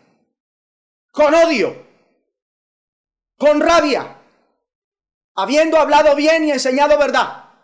con 1.16 1.32
odio, 1.32 1.86
con 3.38 3.58
rabia, 3.62 4.20
habiendo 5.34 5.78
hablado 5.78 6.14
bien 6.14 6.44
y 6.44 6.50
enseñado 6.50 6.98
verdad, 6.98 7.54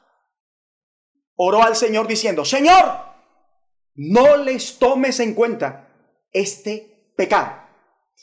oró 1.37 1.63
al 1.63 1.77
Señor 1.77 2.07
diciendo, 2.07 2.47
Señor, 2.47 2.99
no 3.95 4.39
les 4.39 4.79
tomes 4.79 5.21
en 5.21 5.35
cuenta 5.35 5.91
este 6.33 7.13
pecado. 7.15 7.59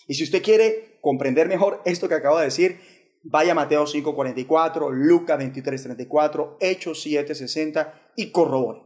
Y 0.08 0.16
si 0.16 0.24
usted 0.24 0.42
quiere 0.42 0.98
comprender 1.00 1.48
mejor 1.48 1.84
esto 1.86 2.10
que 2.10 2.16
acabo 2.16 2.40
de 2.40 2.46
decir, 2.46 2.99
vaya 3.24 3.54
Mateo 3.54 3.86
5:44, 3.86 4.90
Lucas 4.92 5.38
23:34, 5.38 6.58
Hechos 6.60 7.06
7:60 7.06 8.12
y 8.16 8.32
corrobore. 8.32 8.82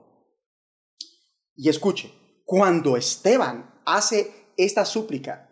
Y 1.56 1.70
escuche, 1.70 2.12
cuando 2.46 2.98
Esteban 2.98 3.82
hace 3.86 4.52
esta 4.58 4.86
súplica, 4.86 5.50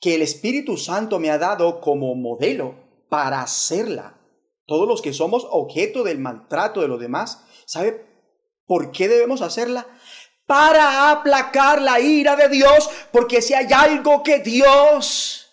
que 0.00 0.14
el 0.14 0.22
Espíritu 0.22 0.76
Santo 0.76 1.18
me 1.18 1.30
ha 1.30 1.38
dado 1.38 1.80
como 1.80 2.14
modelo 2.14 2.74
para 3.08 3.40
hacerla. 3.40 4.20
Todos 4.66 4.88
los 4.88 5.00
que 5.00 5.12
somos 5.12 5.46
objeto 5.50 6.02
del 6.02 6.18
maltrato 6.18 6.80
de 6.80 6.88
los 6.88 7.00
demás, 7.00 7.44
¿sabe 7.66 8.04
por 8.66 8.90
qué 8.90 9.08
debemos 9.08 9.42
hacerla? 9.42 9.86
Para 10.46 11.10
aplacar 11.10 11.80
la 11.80 12.00
ira 12.00 12.36
de 12.36 12.48
Dios, 12.48 12.88
porque 13.12 13.42
si 13.42 13.54
hay 13.54 13.72
algo 13.72 14.22
que 14.22 14.40
Dios 14.40 15.45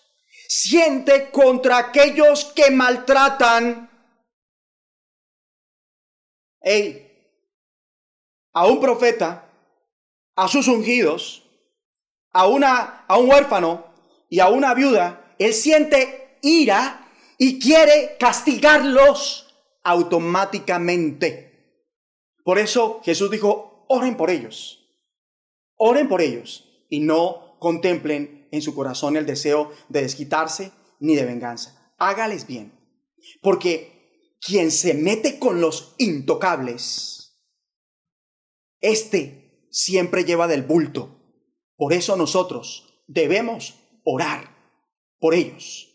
siente 0.56 1.32
contra 1.32 1.78
aquellos 1.78 2.44
que 2.44 2.70
maltratan, 2.70 3.90
a 8.52 8.66
un 8.66 8.80
profeta, 8.80 9.50
a 10.36 10.48
sus 10.48 10.68
ungidos, 10.68 11.42
a, 12.32 12.46
una, 12.46 13.04
a 13.06 13.18
un 13.18 13.28
huérfano, 13.28 13.92
y 14.30 14.40
a 14.40 14.48
una 14.48 14.74
viuda, 14.74 15.34
él 15.38 15.52
siente 15.52 16.38
ira 16.42 17.08
y 17.36 17.58
quiere 17.58 18.16
castigarlos 18.18 19.54
automáticamente. 19.82 21.82
Por 22.42 22.58
eso 22.58 23.00
Jesús 23.04 23.30
dijo, 23.30 23.84
oren 23.88 24.16
por 24.16 24.30
ellos, 24.30 24.88
oren 25.76 26.08
por 26.08 26.20
ellos 26.20 26.64
y 26.88 27.00
no 27.00 27.56
contemplen 27.58 28.43
en 28.54 28.62
su 28.62 28.74
corazón 28.74 29.16
el 29.16 29.26
deseo 29.26 29.72
de 29.88 30.02
desquitarse 30.02 30.72
ni 31.00 31.16
de 31.16 31.24
venganza. 31.24 31.92
Hágales 31.98 32.46
bien, 32.46 32.72
porque 33.42 34.36
quien 34.40 34.70
se 34.70 34.94
mete 34.94 35.38
con 35.38 35.60
los 35.60 35.94
intocables, 35.98 37.38
este 38.80 39.66
siempre 39.70 40.24
lleva 40.24 40.46
del 40.46 40.62
bulto. 40.62 41.20
Por 41.76 41.92
eso 41.92 42.16
nosotros 42.16 43.02
debemos 43.06 43.74
orar 44.04 44.54
por 45.18 45.34
ellos. 45.34 45.88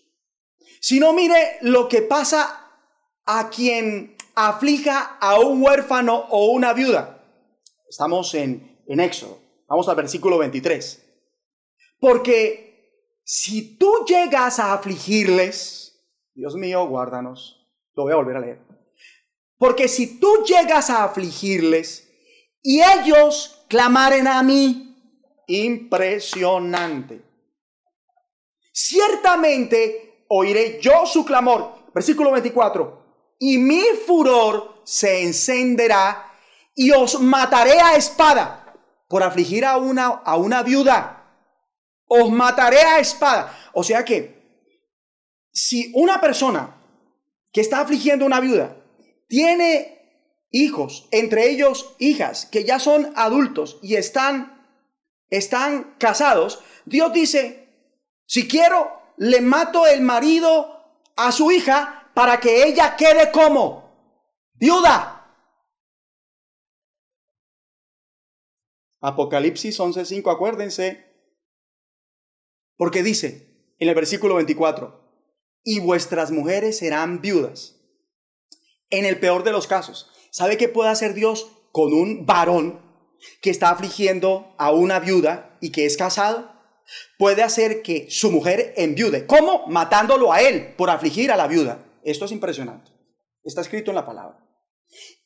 Si 0.82 1.00
no, 1.00 1.14
mire 1.14 1.58
lo 1.62 1.88
que 1.88 2.02
pasa 2.02 2.72
a 3.26 3.50
quien 3.50 4.16
aflija 4.36 5.18
a 5.20 5.40
un 5.40 5.62
huérfano 5.62 6.28
o 6.30 6.52
una 6.52 6.74
viuda. 6.74 7.24
Estamos 7.90 8.34
en, 8.34 8.82
en 8.88 9.00
Éxodo. 9.00 9.40
Vamos 9.68 9.88
al 9.88 9.96
versículo 9.96 10.38
23. 10.38 11.09
Porque 12.00 13.22
si 13.24 13.78
tú 13.78 14.06
llegas 14.08 14.60
a 14.60 14.74
afligirles, 14.74 15.90
Dios 16.34 16.56
mío, 16.56 16.88
guárdanos. 16.88 17.68
Lo 17.96 18.04
voy 18.04 18.14
a 18.14 18.18
volver 18.18 18.38
a 18.38 18.40
leer. 18.40 18.60
Porque 19.58 19.88
si 19.88 20.20
tú 20.20 20.44
llegas 20.46 20.90
a 20.90 21.04
afligirles 21.04 22.10
y 22.62 22.82
ellos 22.82 23.66
clamaren 23.68 24.28
a 24.28 24.42
mí. 24.44 24.86
Impresionante. 25.48 27.22
Ciertamente 28.72 30.26
oiré 30.30 30.80
yo 30.82 31.06
su 31.06 31.26
clamor. 31.26 31.92
Versículo 31.94 32.32
24. 32.32 33.36
Y 33.40 33.58
mi 33.58 33.84
furor 34.06 34.82
se 34.84 35.24
encenderá 35.24 36.32
y 36.76 36.92
os 36.92 37.20
mataré 37.20 37.80
a 37.80 37.96
espada 37.96 38.74
por 39.08 39.24
afligir 39.24 39.66
a 39.66 39.78
una, 39.78 40.08
a 40.08 40.38
una 40.38 40.62
viuda. 40.64 41.19
Os 42.10 42.30
mataré 42.32 42.82
a 42.82 43.00
espada. 43.00 43.56
O 43.74 43.84
sea 43.84 44.04
que 44.04 44.18
si 45.54 45.92
una 45.96 46.20
persona 46.20 46.76
que 47.54 47.62
está 47.62 47.82
afligiendo 47.82 48.26
a 48.26 48.28
una 48.28 48.40
viuda 48.40 48.76
tiene 49.28 50.00
hijos, 50.50 51.08
entre 51.12 51.50
ellos 51.50 51.96
hijas, 52.00 52.48
que 52.48 52.64
ya 52.64 52.80
son 52.80 53.14
adultos 53.16 53.78
y 53.84 53.96
están, 53.96 54.68
están 55.30 55.96
casados, 56.00 56.64
Dios 56.86 57.14
dice, 57.14 57.70
si 58.26 58.48
quiero, 58.48 59.00
le 59.18 59.42
mato 59.42 59.86
el 59.86 60.02
marido 60.02 60.80
a 61.16 61.32
su 61.32 61.52
hija 61.52 62.10
para 62.16 62.40
que 62.40 62.64
ella 62.64 62.96
quede 62.96 63.32
como 63.32 63.92
viuda. 64.54 65.16
Apocalipsis 69.02 69.80
11:5, 69.80 70.32
acuérdense, 70.32 71.09
porque 72.80 73.04
dice 73.04 73.74
en 73.78 73.90
el 73.90 73.96
versículo 73.96 74.36
24, 74.36 75.00
y 75.66 75.80
vuestras 75.80 76.32
mujeres 76.32 76.78
serán 76.78 77.20
viudas. 77.20 77.76
En 78.90 79.04
el 79.06 79.20
peor 79.20 79.44
de 79.44 79.52
los 79.52 79.68
casos, 79.68 80.10
¿sabe 80.32 80.56
qué 80.56 80.70
puede 80.70 80.90
hacer 80.90 81.14
Dios 81.14 81.52
con 81.74 81.94
un 81.94 82.26
varón 82.26 82.82
que 83.42 83.50
está 83.50 83.70
afligiendo 83.70 84.56
a 84.58 84.72
una 84.72 85.02
viuda 85.02 85.58
y 85.60 85.72
que 85.72 85.86
es 85.86 85.98
casado? 85.98 86.54
Puede 87.18 87.44
hacer 87.44 87.82
que 87.82 88.10
su 88.10 88.32
mujer 88.32 88.74
enviude. 88.78 89.28
¿Cómo? 89.28 89.68
Matándolo 89.68 90.32
a 90.32 90.42
él 90.42 90.74
por 90.78 90.90
afligir 90.90 91.34
a 91.34 91.38
la 91.38 91.48
viuda. 91.48 91.86
Esto 92.04 92.26
es 92.26 92.32
impresionante. 92.32 92.92
Está 93.44 93.60
escrito 93.60 93.92
en 93.92 93.96
la 93.96 94.06
palabra. 94.06 94.40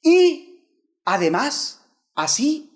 Y 0.02 0.66
además, 1.06 1.86
así 2.16 2.72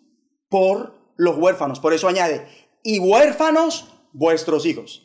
por 0.50 1.14
los 1.16 1.36
huérfanos. 1.38 1.80
Por 1.80 1.94
eso 1.94 2.08
añade, 2.08 2.48
y 2.84 3.00
huérfanos 3.00 3.97
vuestros 4.18 4.66
hijos. 4.66 5.04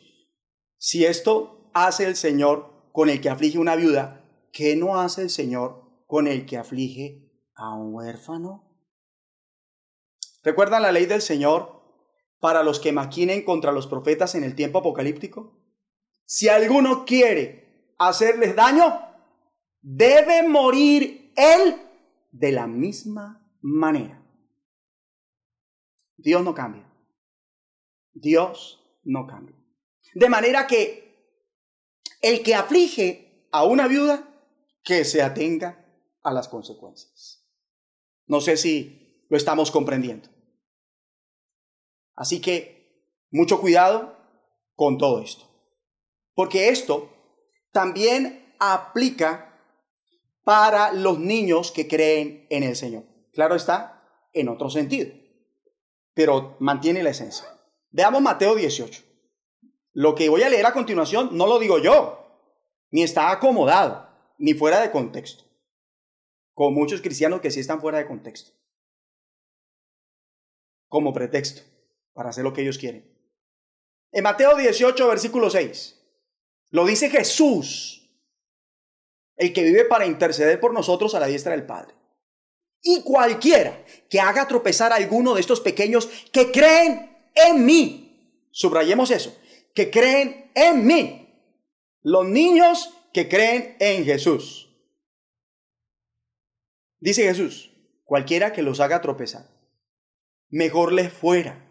Si 0.77 1.05
esto 1.05 1.69
hace 1.73 2.05
el 2.05 2.15
Señor 2.15 2.89
con 2.91 3.09
el 3.09 3.21
que 3.21 3.29
aflige 3.29 3.57
una 3.57 3.75
viuda? 3.75 4.23
¿Qué 4.51 4.75
no 4.75 4.99
hace 4.99 5.23
el 5.23 5.29
Señor 5.29 6.05
con 6.07 6.27
el 6.27 6.45
que 6.45 6.57
aflige 6.57 7.31
a 7.55 7.73
un 7.73 7.93
huérfano? 7.93 8.69
¿Recuerdan 10.43 10.81
la 10.83 10.91
ley 10.91 11.05
del 11.05 11.21
Señor 11.21 11.81
para 12.39 12.63
los 12.63 12.79
que 12.79 12.91
maquinen 12.91 13.43
contra 13.43 13.71
los 13.71 13.87
profetas 13.87 14.35
en 14.35 14.43
el 14.43 14.55
tiempo 14.55 14.79
apocalíptico? 14.79 15.59
Si 16.25 16.49
alguno 16.49 17.05
quiere 17.05 17.95
hacerles 17.97 18.55
daño, 18.55 18.99
debe 19.81 20.47
morir 20.47 21.33
él 21.35 21.81
de 22.31 22.51
la 22.51 22.67
misma 22.67 23.57
manera. 23.61 24.23
Dios 26.17 26.43
no 26.43 26.53
cambia. 26.53 26.89
Dios 28.13 28.82
no 29.03 29.27
cambia. 29.27 29.55
De 30.13 30.29
manera 30.29 30.67
que 30.67 31.03
el 32.21 32.43
que 32.43 32.55
aflige 32.55 33.47
a 33.51 33.63
una 33.65 33.87
viuda, 33.87 34.29
que 34.83 35.05
se 35.05 35.21
atenga 35.21 35.85
a 36.21 36.33
las 36.33 36.47
consecuencias. 36.47 37.45
No 38.25 38.41
sé 38.41 38.57
si 38.57 39.25
lo 39.29 39.37
estamos 39.37 39.71
comprendiendo. 39.71 40.29
Así 42.15 42.41
que 42.41 43.17
mucho 43.31 43.59
cuidado 43.59 44.17
con 44.75 44.97
todo 44.97 45.21
esto. 45.21 45.45
Porque 46.33 46.69
esto 46.69 47.11
también 47.71 48.55
aplica 48.59 49.49
para 50.43 50.93
los 50.93 51.19
niños 51.19 51.71
que 51.71 51.87
creen 51.87 52.47
en 52.49 52.63
el 52.63 52.75
Señor. 52.75 53.05
Claro 53.31 53.55
está, 53.55 54.29
en 54.33 54.49
otro 54.49 54.69
sentido, 54.69 55.13
pero 56.13 56.57
mantiene 56.59 57.03
la 57.03 57.11
esencia. 57.11 57.47
Veamos 57.93 58.23
Mateo 58.23 58.55
18. 58.55 59.03
Lo 59.93 60.15
que 60.15 60.27
voy 60.27 60.41
a 60.41 60.49
leer 60.49 60.65
a 60.65 60.73
continuación 60.73 61.29
no 61.37 61.45
lo 61.45 61.59
digo 61.59 61.77
yo, 61.77 62.25
ni 62.89 63.03
está 63.03 63.31
acomodado, 63.31 64.09
ni 64.39 64.55
fuera 64.55 64.81
de 64.81 64.89
contexto. 64.89 65.43
Con 66.55 66.73
muchos 66.73 67.01
cristianos 67.01 67.39
que 67.39 67.51
sí 67.51 67.59
están 67.59 67.79
fuera 67.79 67.99
de 67.99 68.07
contexto. 68.07 68.51
Como 70.87 71.13
pretexto 71.13 71.61
para 72.13 72.29
hacer 72.29 72.43
lo 72.43 72.51
que 72.51 72.61
ellos 72.61 72.79
quieren. 72.79 73.07
En 74.11 74.23
Mateo 74.23 74.57
18, 74.57 75.07
versículo 75.07 75.51
6, 75.51 75.99
lo 76.71 76.85
dice 76.85 77.11
Jesús, 77.11 78.09
el 79.35 79.53
que 79.53 79.63
vive 79.63 79.85
para 79.85 80.07
interceder 80.07 80.59
por 80.59 80.73
nosotros 80.73 81.13
a 81.13 81.19
la 81.19 81.27
diestra 81.27 81.51
del 81.51 81.67
Padre. 81.67 81.93
Y 82.81 83.03
cualquiera 83.03 83.85
que 84.09 84.19
haga 84.19 84.47
tropezar 84.47 84.91
a 84.91 84.95
alguno 84.95 85.35
de 85.35 85.41
estos 85.41 85.61
pequeños 85.61 86.07
que 86.31 86.51
creen 86.51 87.12
en 87.35 87.65
mí, 87.65 88.47
subrayemos 88.51 89.11
eso, 89.11 89.35
que 89.73 89.89
creen 89.89 90.51
en 90.55 90.85
mí. 90.85 91.19
Los 92.01 92.25
niños 92.25 92.93
que 93.13 93.29
creen 93.29 93.77
en 93.79 94.03
Jesús. 94.05 94.69
Dice 96.99 97.23
Jesús, 97.23 97.71
cualquiera 98.03 98.53
que 98.53 98.61
los 98.61 98.79
haga 98.79 99.01
tropezar, 99.01 99.47
mejor 100.49 100.93
les 100.93 101.11
fuera. 101.11 101.65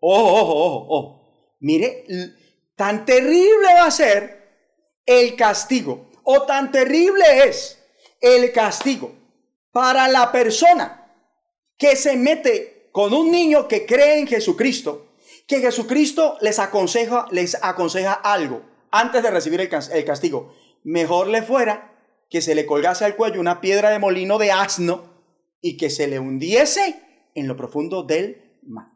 Ojo, 0.00 0.40
ojo, 0.40 0.54
ojo, 0.54 0.86
ojo. 0.88 1.56
Mire, 1.60 2.04
tan 2.76 3.04
terrible 3.04 3.74
va 3.74 3.86
a 3.86 3.90
ser 3.90 4.44
el 5.06 5.36
castigo, 5.36 6.10
o 6.22 6.42
tan 6.42 6.70
terrible 6.70 7.24
es 7.46 7.82
el 8.20 8.52
castigo 8.52 9.14
para 9.70 10.08
la 10.08 10.30
persona 10.32 11.12
que 11.76 11.96
se 11.96 12.16
mete 12.16 12.88
con 12.92 13.12
un 13.12 13.30
niño 13.30 13.66
que 13.68 13.84
cree 13.84 14.20
en 14.20 14.26
Jesucristo 14.26 15.03
que 15.46 15.60
Jesucristo 15.60 16.38
les 16.40 16.58
aconseja, 16.58 17.26
les 17.30 17.56
aconseja 17.62 18.12
algo 18.12 18.62
antes 18.90 19.22
de 19.22 19.30
recibir 19.30 19.60
el, 19.60 20.04
castigo. 20.04 20.54
Mejor 20.84 21.28
le 21.28 21.42
fuera 21.42 21.92
que 22.30 22.40
se 22.40 22.54
le 22.54 22.66
colgase 22.66 23.04
al 23.04 23.16
cuello 23.16 23.40
una 23.40 23.60
piedra 23.60 23.90
de 23.90 23.98
molino 23.98 24.38
de 24.38 24.52
asno 24.52 25.12
y 25.60 25.76
que 25.76 25.90
se 25.90 26.06
le 26.06 26.18
hundiese 26.18 27.28
en 27.34 27.48
lo 27.48 27.56
profundo 27.56 28.02
del 28.02 28.58
mar. 28.62 28.92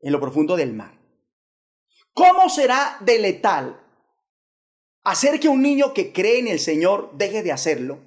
En 0.00 0.12
lo 0.12 0.20
profundo 0.20 0.56
del 0.56 0.74
mar. 0.74 0.98
¿Cómo 2.12 2.48
será 2.48 2.98
de 3.00 3.18
letal 3.18 3.80
hacer 5.04 5.40
que 5.40 5.48
un 5.48 5.62
niño 5.62 5.94
que 5.94 6.12
cree 6.12 6.38
en 6.38 6.48
el 6.48 6.60
Señor 6.60 7.12
deje 7.14 7.42
de 7.42 7.52
hacerlo 7.52 8.00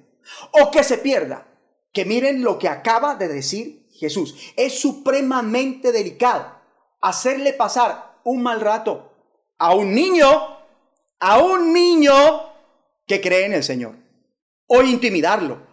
o 0.52 0.70
que 0.70 0.84
se 0.84 0.98
pierda? 0.98 1.48
Que 1.92 2.04
miren 2.04 2.42
lo 2.42 2.58
que 2.58 2.68
acaba 2.68 3.16
de 3.16 3.28
decir 3.28 3.86
Jesús. 3.92 4.52
Es 4.56 4.80
supremamente 4.80 5.92
delicado 5.92 6.61
hacerle 7.02 7.52
pasar 7.52 8.20
un 8.24 8.42
mal 8.42 8.60
rato 8.60 9.12
a 9.58 9.74
un 9.74 9.94
niño, 9.94 10.26
a 11.20 11.38
un 11.38 11.72
niño 11.72 12.14
que 13.06 13.20
cree 13.20 13.44
en 13.44 13.52
el 13.54 13.62
Señor, 13.62 13.96
o 14.66 14.82
intimidarlo, 14.82 15.66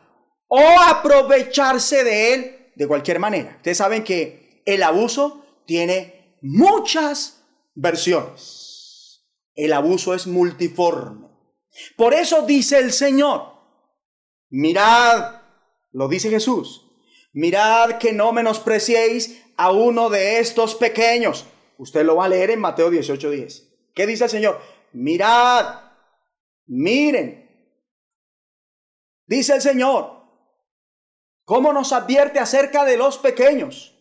o 0.47 0.59
aprovecharse 0.87 2.03
de 2.03 2.33
él 2.33 2.71
de 2.75 2.87
cualquier 2.87 3.19
manera. 3.19 3.53
Ustedes 3.57 3.77
saben 3.77 4.03
que 4.03 4.63
el 4.65 4.83
abuso 4.83 5.45
tiene 5.65 6.37
muchas 6.41 7.43
versiones. 7.75 9.25
El 9.55 9.73
abuso 9.73 10.13
es 10.13 10.27
multiforme. 10.27 11.27
Por 11.95 12.13
eso 12.13 12.43
dice 12.43 12.77
el 12.79 12.91
Señor, 12.91 13.53
mirad, 14.49 15.41
lo 15.91 16.07
dice 16.07 16.29
Jesús, 16.29 16.85
mirad 17.33 17.97
que 17.97 18.13
no 18.13 18.31
menospreciéis 18.31 19.43
a 19.59 19.71
uno 19.71 20.09
de 20.09 20.39
estos 20.39 20.73
pequeños. 20.73 21.45
Usted 21.77 22.03
lo 22.05 22.15
va 22.15 22.25
a 22.25 22.29
leer 22.29 22.49
en 22.51 22.61
Mateo 22.61 22.89
18:10. 22.89 23.67
¿Qué 23.93 24.07
dice 24.07 24.23
el 24.23 24.29
Señor? 24.29 24.61
Mirad, 24.93 25.81
miren. 26.67 27.45
Dice 29.27 29.55
el 29.55 29.61
Señor, 29.61 30.23
¿cómo 31.43 31.73
nos 31.73 31.91
advierte 31.91 32.39
acerca 32.39 32.85
de 32.85 32.95
los 32.95 33.17
pequeños? 33.17 33.93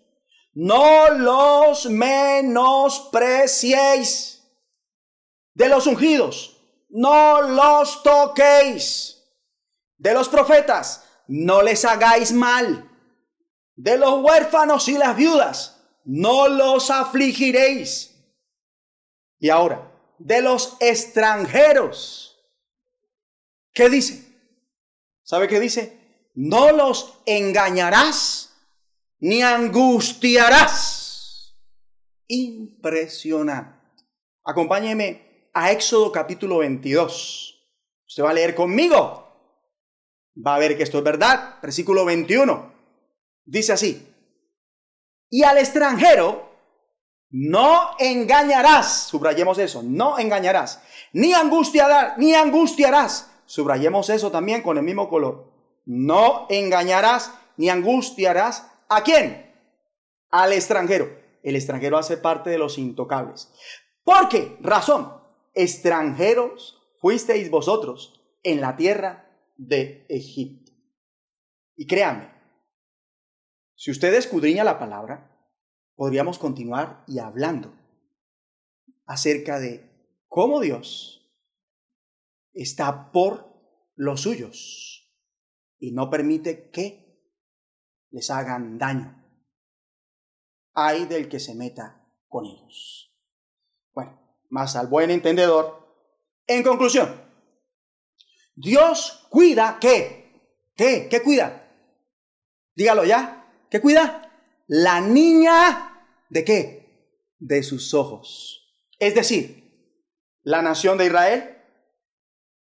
No 0.55 1.11
los 1.11 1.87
menospreciéis. 1.87 4.37
De 5.55 5.69
los 5.69 5.89
ungidos, 5.89 6.57
no 6.89 7.43
los 7.43 8.05
toquéis. 8.05 9.25
De 9.97 10.15
los 10.15 10.29
profetas, 10.29 11.05
no 11.27 11.63
les 11.63 11.85
hagáis 11.85 12.31
mal 12.31 12.88
de 13.79 13.97
los 13.97 14.25
huérfanos 14.25 14.89
y 14.89 14.99
las 14.99 15.17
viudas, 15.17 15.81
no 16.05 16.49
los 16.49 16.91
afligiréis. 16.91 18.13
Y 19.39 19.51
ahora, 19.51 19.93
de 20.19 20.43
los 20.43 20.77
extranjeros, 20.81 22.37
¿qué 23.73 23.89
dice? 23.89 24.25
¿Sabe 25.23 25.47
qué 25.47 25.61
dice? 25.61 25.97
No 26.35 26.73
los 26.73 27.21
engañarás 27.25 28.53
ni 29.21 29.43
angustiarás. 29.43 31.55
Impresionante. 32.27 33.79
Acompáñeme 34.45 35.51
a 35.55 35.71
Éxodo 35.71 36.11
capítulo 36.11 36.59
22. 36.59 37.55
Usted 38.09 38.25
va 38.25 38.31
a 38.31 38.35
leer 38.35 38.57
conmigo. 38.57 39.25
Va 40.45 40.57
a 40.57 40.59
ver 40.59 40.77
que 40.77 40.83
esto 40.83 40.99
es 40.99 41.05
verdad. 41.05 41.61
Versículo 41.63 42.05
21. 42.05 42.78
Dice 43.49 43.73
así. 43.73 44.07
Y 45.31 45.43
al 45.43 45.57
extranjero 45.57 46.51
no 47.31 47.93
engañarás. 47.99 49.07
Subrayemos 49.09 49.59
eso. 49.59 49.83
No 49.83 50.19
engañarás. 50.19 50.83
Ni 51.15 51.33
angustiarás. 51.33 52.19
Ni 52.19 52.35
angustiarás. 52.35 53.31
Subrayemos 53.47 54.11
eso 54.11 54.31
también 54.31 54.61
con 54.61 54.77
el 54.77 54.85
mismo 54.85 55.09
color. 55.09 55.51
No 55.87 56.47
engañarás 56.51 57.33
ni 57.57 57.71
angustiarás 57.71 58.71
a 58.91 59.03
quién? 59.03 59.51
Al 60.31 60.53
extranjero. 60.53 61.09
El 61.43 61.57
extranjero 61.57 61.97
hace 61.97 62.19
parte 62.19 62.51
de 62.51 62.59
los 62.59 62.77
intocables. 62.77 63.51
¿Por 64.05 64.29
qué? 64.29 64.59
Razón. 64.61 65.15
Extranjeros 65.55 66.83
fuisteis 67.01 67.51
vosotros 67.51 68.21
en 68.43 68.61
la 68.61 68.77
tierra 68.77 69.31
de 69.57 70.05
Egipto. 70.11 70.73
Y 71.77 71.87
créanme, 71.87 72.38
si 73.79 73.93
usted 73.93 74.13
escudriña 74.15 74.65
la 74.65 74.81
palabra, 74.81 75.41
podríamos 75.95 76.41
continuar 76.41 77.05
y 77.07 77.21
hablando 77.21 77.73
acerca 79.07 79.61
de 79.61 79.89
cómo 80.27 80.59
Dios 80.59 81.33
está 82.53 83.13
por 83.13 83.55
los 83.95 84.23
suyos 84.23 85.09
y 85.79 85.93
no 85.93 86.11
permite 86.11 86.71
que 86.71 87.23
les 88.11 88.33
hagan 88.33 88.79
daño. 88.79 89.25
Hay 90.75 91.07
del 91.07 91.29
que 91.29 91.39
se 91.39 91.55
meta 91.55 92.05
con 92.27 92.47
ellos. 92.47 93.17
Bueno, 93.93 94.21
más 94.51 94.75
al 94.75 94.89
buen 94.89 95.13
entendedor. 95.13 95.87
En 96.49 96.65
conclusión, 96.65 97.23
Dios 98.57 99.25
cuida 99.31 99.79
qué? 99.81 100.33
¿Qué? 100.75 101.07
¿Qué 101.09 101.23
cuida? 101.23 101.73
Dígalo 102.75 103.05
ya. 103.05 103.38
¿Qué 103.71 103.81
cuida? 103.81 104.31
La 104.67 105.01
niña 105.01 106.07
de 106.29 106.45
qué? 106.45 107.15
De 107.39 107.63
sus 107.63 107.95
ojos. 107.95 108.85
Es 108.99 109.15
decir, 109.15 109.95
la 110.43 110.63
nación 110.63 110.99
de 110.99 111.07
Israel 111.07 111.59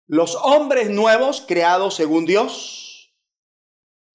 los 0.08 0.36
hombres 0.36 0.90
nuevos 0.90 1.44
creados 1.46 1.96
según 1.96 2.26
Dios, 2.26 3.14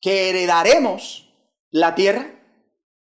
que 0.00 0.30
heredaremos 0.30 1.28
la 1.70 1.94
tierra, 1.94 2.40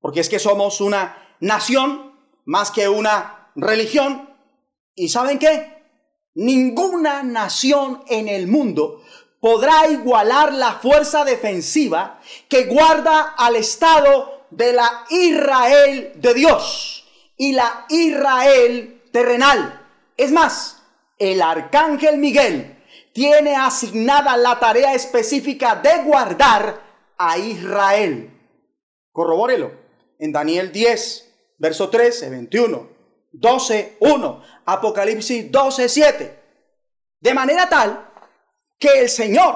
porque 0.01 0.19
es 0.19 0.27
que 0.27 0.39
somos 0.39 0.81
una 0.81 1.37
nación 1.39 2.13
más 2.45 2.71
que 2.71 2.89
una 2.89 3.51
religión. 3.55 4.29
¿Y 4.95 5.09
saben 5.09 5.39
qué? 5.39 5.83
Ninguna 6.33 7.23
nación 7.23 8.03
en 8.07 8.27
el 8.27 8.47
mundo 8.47 9.03
podrá 9.43 9.87
igualar 9.87 10.53
la 10.53 10.71
fuerza 10.71 11.25
defensiva 11.25 12.21
que 12.47 12.63
guarda 12.63 13.35
al 13.37 13.57
Estado 13.57 14.45
de 14.49 14.71
la 14.71 15.03
Israel 15.09 16.13
de 16.15 16.33
Dios 16.33 17.05
y 17.35 17.51
la 17.51 17.85
Israel 17.89 19.01
terrenal. 19.11 19.81
Es 20.15 20.31
más, 20.31 20.81
el 21.19 21.41
arcángel 21.41 22.19
Miguel 22.19 22.81
tiene 23.11 23.53
asignada 23.57 24.37
la 24.37 24.61
tarea 24.61 24.93
específica 24.93 25.75
de 25.75 26.03
guardar 26.03 26.81
a 27.17 27.37
Israel. 27.37 28.31
Corrobórelo 29.11 29.73
en 30.19 30.31
Daniel 30.31 30.71
10, 30.71 31.33
verso 31.57 31.89
13, 31.89 32.29
21, 32.29 32.89
12, 33.33 33.97
1, 33.99 34.43
Apocalipsis 34.63 35.51
12, 35.51 35.89
7. 35.89 36.39
De 37.19 37.33
manera 37.33 37.67
tal 37.67 38.12
que 38.83 38.99
el 38.99 39.07
Señor, 39.07 39.55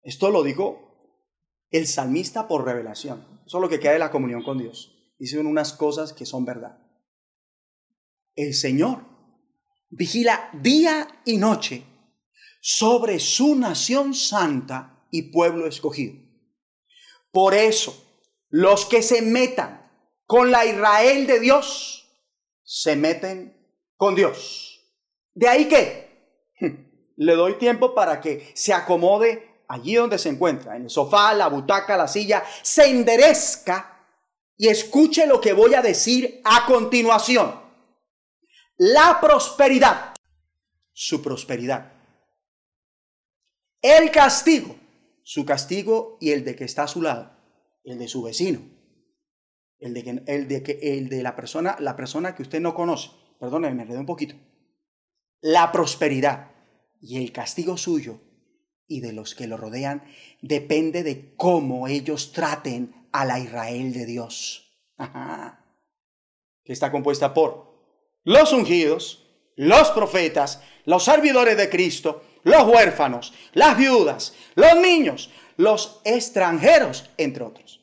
esto 0.00 0.30
lo 0.30 0.44
dijo 0.44 1.24
el 1.70 1.88
salmista 1.88 2.46
por 2.46 2.64
revelación, 2.64 3.42
eso 3.44 3.58
es 3.58 3.60
lo 3.60 3.68
que 3.68 3.80
queda 3.80 3.94
de 3.94 3.98
la 3.98 4.12
comunión 4.12 4.44
con 4.44 4.58
Dios. 4.58 4.94
Dicen 5.18 5.44
unas 5.44 5.72
cosas 5.72 6.12
que 6.12 6.24
son 6.24 6.44
verdad. 6.44 6.78
El 8.36 8.54
Señor 8.54 9.00
vigila 9.90 10.50
día 10.52 11.08
y 11.24 11.36
noche 11.36 11.82
sobre 12.60 13.18
su 13.18 13.56
nación 13.56 14.14
santa 14.14 15.04
y 15.10 15.32
pueblo 15.32 15.66
escogido. 15.66 16.14
Por 17.32 17.54
eso, 17.54 18.22
los 18.50 18.86
que 18.86 19.02
se 19.02 19.20
metan 19.20 19.90
con 20.26 20.52
la 20.52 20.64
Israel 20.64 21.26
de 21.26 21.40
Dios, 21.40 22.08
se 22.62 22.94
meten 22.94 23.68
con 23.96 24.14
Dios. 24.14 24.80
De 25.34 25.48
ahí 25.48 25.66
que 25.66 26.86
le 27.18 27.34
doy 27.34 27.54
tiempo 27.58 27.94
para 27.94 28.20
que 28.20 28.52
se 28.54 28.72
acomode 28.72 29.64
allí 29.66 29.96
donde 29.96 30.18
se 30.18 30.28
encuentra, 30.28 30.76
en 30.76 30.84
el 30.84 30.90
sofá, 30.90 31.34
la 31.34 31.48
butaca, 31.48 31.96
la 31.96 32.08
silla, 32.08 32.44
se 32.62 32.88
enderezca 32.88 34.06
y 34.56 34.68
escuche 34.68 35.26
lo 35.26 35.40
que 35.40 35.52
voy 35.52 35.74
a 35.74 35.82
decir 35.82 36.40
a 36.44 36.64
continuación. 36.66 37.60
La 38.76 39.18
prosperidad, 39.20 40.14
su 40.92 41.20
prosperidad. 41.20 41.92
El 43.82 44.10
castigo, 44.12 44.76
su 45.24 45.44
castigo 45.44 46.18
y 46.20 46.30
el 46.30 46.44
de 46.44 46.54
que 46.54 46.64
está 46.64 46.84
a 46.84 46.88
su 46.88 47.02
lado, 47.02 47.32
el 47.82 47.98
de 47.98 48.06
su 48.06 48.22
vecino, 48.22 48.60
el 49.80 49.92
de, 49.92 50.04
que, 50.04 50.22
el 50.26 50.48
de, 50.48 50.62
que, 50.62 50.78
el 50.80 51.08
de 51.08 51.22
la, 51.22 51.34
persona, 51.34 51.76
la 51.80 51.96
persona 51.96 52.36
que 52.36 52.42
usted 52.42 52.60
no 52.60 52.74
conoce. 52.74 53.10
Perdóneme, 53.40 53.74
me 53.74 53.82
enredé 53.82 53.98
un 53.98 54.06
poquito. 54.06 54.36
La 55.40 55.72
prosperidad 55.72 56.57
y 57.00 57.18
el 57.18 57.32
castigo 57.32 57.76
suyo 57.76 58.20
y 58.86 59.00
de 59.00 59.12
los 59.12 59.34
que 59.34 59.46
lo 59.46 59.56
rodean 59.56 60.04
depende 60.40 61.02
de 61.02 61.34
cómo 61.36 61.88
ellos 61.88 62.32
traten 62.32 63.08
a 63.12 63.24
la 63.24 63.38
Israel 63.38 63.92
de 63.92 64.06
Dios. 64.06 64.72
Que 66.64 66.72
está 66.72 66.90
compuesta 66.90 67.34
por 67.34 67.68
los 68.24 68.52
ungidos, 68.52 69.26
los 69.56 69.90
profetas, 69.90 70.62
los 70.84 71.04
servidores 71.04 71.56
de 71.56 71.68
Cristo, 71.68 72.24
los 72.44 72.64
huérfanos, 72.64 73.32
las 73.52 73.76
viudas, 73.76 74.34
los 74.54 74.76
niños, 74.76 75.30
los 75.56 76.00
extranjeros, 76.04 77.10
entre 77.16 77.44
otros. 77.44 77.80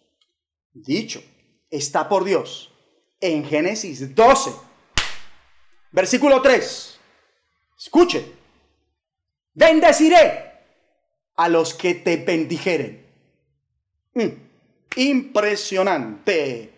Dicho 0.74 1.24
está 1.70 2.07
por 2.07 2.24
Dios 2.24 2.72
en 3.20 3.45
Génesis 3.45 4.13
12, 4.16 4.51
versículo 5.91 6.41
3. 6.41 6.99
Escuche, 7.78 8.34
bendeciré 9.55 10.51
a 11.35 11.49
los 11.49 11.73
que 11.73 11.95
te 11.95 12.17
bendijeren. 12.17 13.05
Mm, 14.13 14.29
impresionante. 14.97 16.71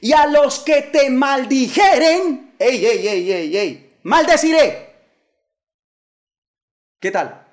Y 0.00 0.12
a 0.12 0.26
los 0.26 0.58
que 0.60 0.82
te 0.82 1.08
maldijeren, 1.08 2.54
ey, 2.58 2.84
ey, 2.84 3.08
ey, 3.08 3.32
ey, 3.32 3.56
ey, 3.56 3.98
maldeciré. 4.02 4.92
¿Qué 7.00 7.10
tal? 7.10 7.46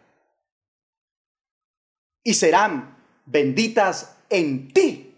Y 2.23 2.33
serán 2.33 2.97
benditas 3.25 4.17
en 4.29 4.71
ti 4.73 5.15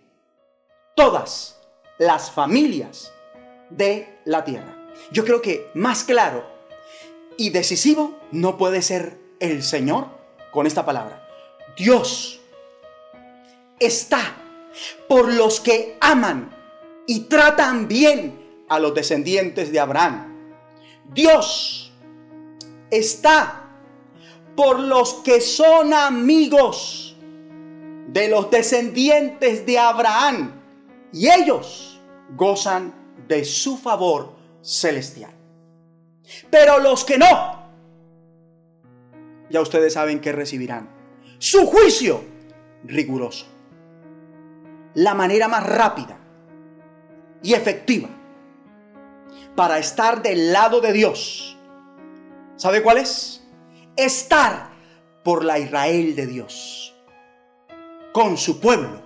todas 0.95 1.59
las 1.97 2.31
familias 2.31 3.11
de 3.69 4.19
la 4.25 4.43
tierra. 4.45 4.77
Yo 5.11 5.25
creo 5.25 5.41
que 5.41 5.69
más 5.73 6.03
claro 6.03 6.51
y 7.38 7.49
decisivo 7.49 8.19
no 8.32 8.57
puede 8.57 8.82
ser 8.82 9.19
el 9.39 9.63
Señor 9.63 10.07
con 10.51 10.67
esta 10.67 10.86
palabra. 10.86 11.27
Dios 11.77 12.39
está 13.79 14.36
por 15.07 15.34
los 15.34 15.59
que 15.59 15.97
aman 15.99 16.55
y 17.07 17.21
tratan 17.21 17.88
bien 17.88 18.63
a 18.69 18.79
los 18.79 18.93
descendientes 18.93 19.71
de 19.71 19.79
Abraham. 19.79 20.53
Dios 21.13 21.91
está 22.89 23.69
por 24.55 24.79
los 24.79 25.15
que 25.15 25.41
son 25.41 25.93
amigos 25.93 27.17
de 28.07 28.27
los 28.27 28.51
descendientes 28.51 29.65
de 29.65 29.79
Abraham 29.79 30.61
y 31.13 31.29
ellos 31.29 31.99
gozan 32.36 32.93
de 33.27 33.43
su 33.45 33.77
favor 33.77 34.36
celestial. 34.61 35.40
Pero 36.49 36.79
los 36.79 37.03
que 37.03 37.17
no, 37.17 37.61
ya 39.49 39.61
ustedes 39.61 39.93
saben 39.93 40.19
que 40.21 40.32
recibirán 40.32 40.89
su 41.38 41.65
juicio 41.65 42.23
riguroso. 42.84 43.47
La 44.93 45.13
manera 45.13 45.47
más 45.47 45.65
rápida 45.65 46.17
y 47.41 47.53
efectiva 47.53 48.09
para 49.55 49.79
estar 49.79 50.21
del 50.21 50.51
lado 50.51 50.82
de 50.82 50.93
Dios. 50.93 51.57
¿Sabe 52.55 52.82
cuál 52.82 52.97
es? 52.97 53.43
Estar 53.95 54.71
por 55.23 55.43
la 55.43 55.59
Israel 55.59 56.15
de 56.15 56.27
Dios, 56.27 56.95
con 58.11 58.38
su 58.38 58.59
pueblo, 58.59 59.01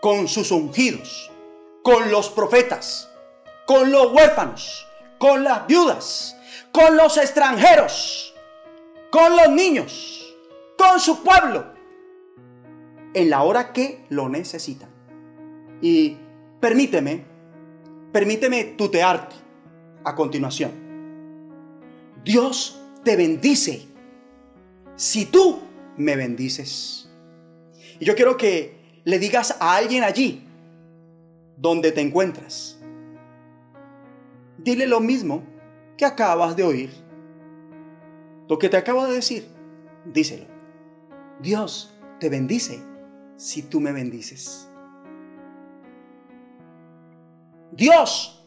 con 0.00 0.28
sus 0.28 0.50
ungidos, 0.50 1.30
con 1.82 2.10
los 2.10 2.28
profetas, 2.30 3.10
con 3.66 3.90
los 3.90 4.12
huérfanos, 4.12 4.85
con 5.18 5.44
las 5.44 5.66
viudas, 5.66 6.36
con 6.72 6.96
los 6.96 7.16
extranjeros, 7.16 8.34
con 9.10 9.36
los 9.36 9.48
niños, 9.50 10.34
con 10.76 11.00
su 11.00 11.22
pueblo, 11.22 11.66
en 13.14 13.30
la 13.30 13.42
hora 13.42 13.72
que 13.72 14.04
lo 14.10 14.28
necesitan. 14.28 14.90
Y 15.80 16.16
permíteme, 16.60 17.24
permíteme 18.12 18.64
tutearte 18.76 19.36
a 20.04 20.14
continuación. 20.14 20.72
Dios 22.24 22.80
te 23.04 23.16
bendice 23.16 23.86
si 24.96 25.26
tú 25.26 25.60
me 25.96 26.16
bendices. 26.16 27.08
Y 27.98 28.04
yo 28.04 28.14
quiero 28.14 28.36
que 28.36 29.00
le 29.04 29.18
digas 29.18 29.56
a 29.60 29.76
alguien 29.76 30.02
allí 30.02 30.42
donde 31.56 31.92
te 31.92 32.00
encuentras. 32.00 32.75
Dile 34.66 34.88
lo 34.88 34.98
mismo 34.98 35.44
que 35.96 36.04
acabas 36.04 36.56
de 36.56 36.64
oír. 36.64 36.90
Lo 38.48 38.58
que 38.58 38.68
te 38.68 38.76
acabo 38.76 39.06
de 39.06 39.14
decir, 39.14 39.46
díselo. 40.04 40.44
Dios 41.38 41.94
te 42.18 42.28
bendice 42.28 42.82
si 43.36 43.62
tú 43.62 43.80
me 43.80 43.92
bendices. 43.92 44.68
Dios 47.70 48.44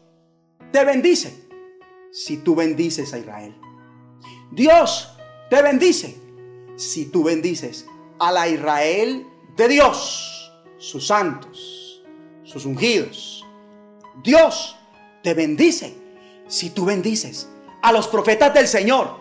te 0.70 0.84
bendice 0.84 1.48
si 2.12 2.36
tú 2.36 2.54
bendices 2.54 3.14
a 3.14 3.18
Israel. 3.18 3.56
Dios 4.52 5.16
te 5.48 5.62
bendice 5.62 6.20
si 6.76 7.06
tú 7.06 7.24
bendices 7.24 7.86
a 8.18 8.30
la 8.30 8.46
Israel 8.46 9.26
de 9.56 9.68
Dios, 9.68 10.52
sus 10.76 11.06
santos, 11.06 12.04
sus 12.42 12.66
ungidos. 12.66 13.46
Dios 14.22 14.76
te 15.22 15.32
bendice 15.32 16.09
si 16.50 16.70
tú 16.70 16.84
bendices 16.84 17.48
a 17.80 17.92
los 17.92 18.08
profetas 18.08 18.52
del 18.52 18.66
Señor. 18.66 19.16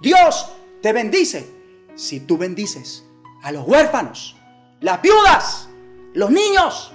Dios 0.00 0.52
te 0.82 0.92
bendice 0.92 1.50
si 1.94 2.20
tú 2.20 2.36
bendices 2.36 3.04
a 3.42 3.50
los 3.50 3.66
huérfanos, 3.66 4.36
las 4.80 5.00
viudas, 5.00 5.68
los 6.12 6.30
niños 6.30 6.92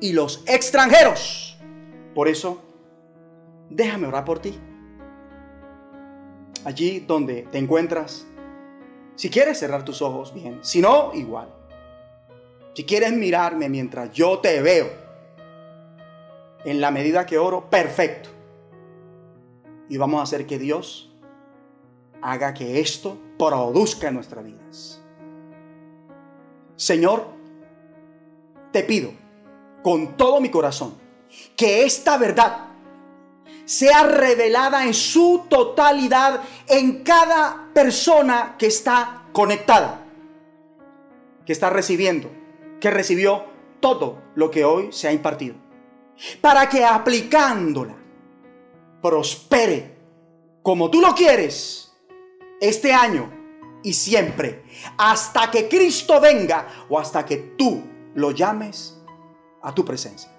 y 0.00 0.12
los 0.12 0.42
extranjeros. 0.46 1.58
Por 2.14 2.26
eso, 2.26 2.62
déjame 3.68 4.06
orar 4.06 4.24
por 4.24 4.38
ti. 4.38 4.58
Allí 6.64 7.00
donde 7.00 7.42
te 7.52 7.58
encuentras, 7.58 8.26
si 9.14 9.28
quieres 9.28 9.58
cerrar 9.58 9.84
tus 9.84 10.00
ojos, 10.00 10.32
bien. 10.32 10.58
Si 10.62 10.80
no, 10.80 11.12
igual. 11.14 11.48
Si 12.74 12.84
quieres 12.84 13.12
mirarme 13.12 13.68
mientras 13.68 14.10
yo 14.12 14.38
te 14.38 14.62
veo, 14.62 14.88
en 16.64 16.80
la 16.80 16.90
medida 16.90 17.26
que 17.26 17.36
oro, 17.36 17.68
perfecto. 17.68 18.39
Y 19.90 19.98
vamos 19.98 20.20
a 20.20 20.22
hacer 20.22 20.46
que 20.46 20.58
Dios 20.58 21.10
haga 22.22 22.54
que 22.54 22.80
esto 22.80 23.18
produzca 23.36 24.08
en 24.08 24.14
nuestras 24.14 24.44
vidas. 24.44 25.02
Señor, 26.76 27.26
te 28.72 28.84
pido 28.84 29.10
con 29.82 30.16
todo 30.16 30.40
mi 30.40 30.48
corazón 30.48 30.94
que 31.56 31.84
esta 31.84 32.16
verdad 32.18 32.68
sea 33.64 34.04
revelada 34.04 34.86
en 34.86 34.94
su 34.94 35.46
totalidad 35.48 36.40
en 36.68 37.02
cada 37.02 37.68
persona 37.74 38.54
que 38.56 38.66
está 38.66 39.24
conectada, 39.32 40.04
que 41.44 41.52
está 41.52 41.68
recibiendo, 41.68 42.30
que 42.78 42.92
recibió 42.92 43.44
todo 43.80 44.22
lo 44.36 44.52
que 44.52 44.64
hoy 44.64 44.92
se 44.92 45.08
ha 45.08 45.12
impartido, 45.12 45.56
para 46.40 46.68
que 46.68 46.84
aplicándola 46.84 47.99
prospere 49.02 49.96
como 50.62 50.90
tú 50.90 51.00
lo 51.00 51.14
quieres 51.14 51.92
este 52.60 52.92
año 52.92 53.40
y 53.82 53.92
siempre, 53.94 54.62
hasta 54.98 55.50
que 55.50 55.68
Cristo 55.68 56.20
venga 56.20 56.68
o 56.88 56.98
hasta 56.98 57.24
que 57.24 57.36
tú 57.56 57.82
lo 58.14 58.30
llames 58.30 59.00
a 59.62 59.74
tu 59.74 59.84
presencia. 59.84 60.30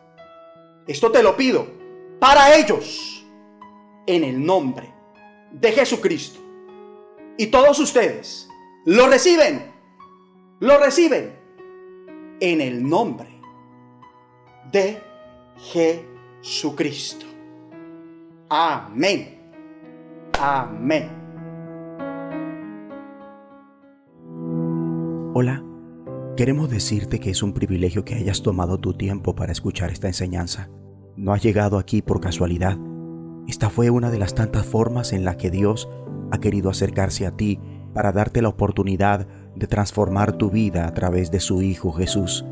Esto 0.86 1.12
te 1.12 1.24
lo 1.24 1.36
pido 1.36 1.68
para 2.20 2.56
ellos 2.56 3.26
en 4.06 4.24
el 4.24 4.46
nombre 4.46 4.94
de 5.52 5.72
Jesucristo. 5.72 6.40
Y 7.38 7.48
todos 7.48 7.80
ustedes 7.80 8.48
lo 8.86 9.08
reciben, 9.08 9.72
lo 10.60 10.78
reciben 10.78 11.36
en 12.40 12.62
el 12.62 12.88
nombre 12.88 13.30
de 14.72 15.02
Jesucristo. 16.42 17.31
Amén. 18.52 19.40
Amén. 20.40 21.10
Hola, 25.34 25.64
queremos 26.36 26.70
decirte 26.70 27.20
que 27.20 27.30
es 27.30 27.42
un 27.42 27.54
privilegio 27.54 28.04
que 28.04 28.16
hayas 28.16 28.44
tomado 28.44 28.78
tu 28.78 28.94
tiempo 28.94 29.34
para 29.34 29.54
escuchar 29.54 29.90
esta 29.90 30.08
enseñanza. 30.08 30.70
No 31.16 31.34
has 31.34 31.42
llegado 31.42 31.78
aquí 31.80 32.02
por 32.02 32.20
casualidad 32.20 32.78
esta 33.48 33.70
fue 33.70 33.90
una 33.90 34.12
de 34.12 34.20
las 34.20 34.36
tantas 34.36 34.66
formas 34.66 35.14
en 35.14 35.26
la 35.26 35.36
que 35.36 35.50
Dios 35.50 35.90
ha 36.32 36.40
querido 36.40 36.70
acercarse 36.70 37.26
a 37.26 37.32
ti 37.32 37.60
para 37.94 38.12
darte 38.12 38.42
la 38.42 38.50
oportunidad 38.50 39.28
de 39.56 39.68
transformar 39.68 40.34
tu 40.34 40.50
vida 40.50 40.88
a 40.88 40.94
través 40.94 41.32
de 41.32 41.40
su 41.40 41.62
Hijo 41.62 41.92
Jesús. 41.92 42.46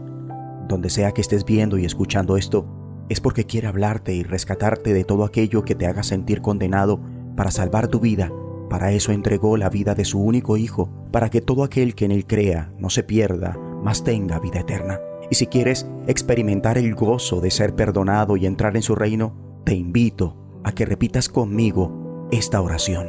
Donde 0.67 0.89
sea 0.89 1.13
que 1.13 1.21
estés 1.21 1.45
viendo 1.45 1.77
y 1.77 1.85
escuchando 1.85 2.37
esto, 2.37 2.65
es 3.09 3.19
porque 3.19 3.45
quiere 3.45 3.67
hablarte 3.67 4.13
y 4.13 4.23
rescatarte 4.23 4.93
de 4.93 5.03
todo 5.03 5.25
aquello 5.25 5.65
que 5.65 5.75
te 5.75 5.87
haga 5.87 6.03
sentir 6.03 6.41
condenado 6.41 7.01
para 7.35 7.51
salvar 7.51 7.87
tu 7.87 7.99
vida. 7.99 8.31
Para 8.69 8.91
eso 8.91 9.11
entregó 9.11 9.57
la 9.57 9.69
vida 9.69 9.95
de 9.95 10.05
su 10.05 10.21
único 10.21 10.57
Hijo, 10.57 10.89
para 11.11 11.29
que 11.29 11.41
todo 11.41 11.63
aquel 11.63 11.95
que 11.95 12.05
en 12.05 12.11
él 12.11 12.27
crea 12.27 12.71
no 12.77 12.91
se 12.91 13.01
pierda, 13.01 13.57
mas 13.83 14.03
tenga 14.03 14.39
vida 14.39 14.59
eterna. 14.59 14.99
Y 15.31 15.35
si 15.35 15.47
quieres 15.47 15.87
experimentar 16.07 16.77
el 16.77 16.93
gozo 16.93 17.41
de 17.41 17.49
ser 17.49 17.75
perdonado 17.75 18.37
y 18.37 18.45
entrar 18.45 18.75
en 18.75 18.83
su 18.83 18.93
reino, 18.93 19.33
te 19.65 19.73
invito 19.73 20.61
a 20.63 20.71
que 20.71 20.85
repitas 20.85 21.29
conmigo 21.29 22.27
esta 22.31 22.61
oración. 22.61 23.07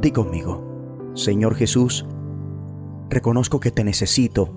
Di 0.00 0.10
conmigo, 0.10 1.12
Señor 1.14 1.54
Jesús, 1.54 2.06
reconozco 3.10 3.60
que 3.60 3.70
te 3.70 3.84
necesito, 3.84 4.50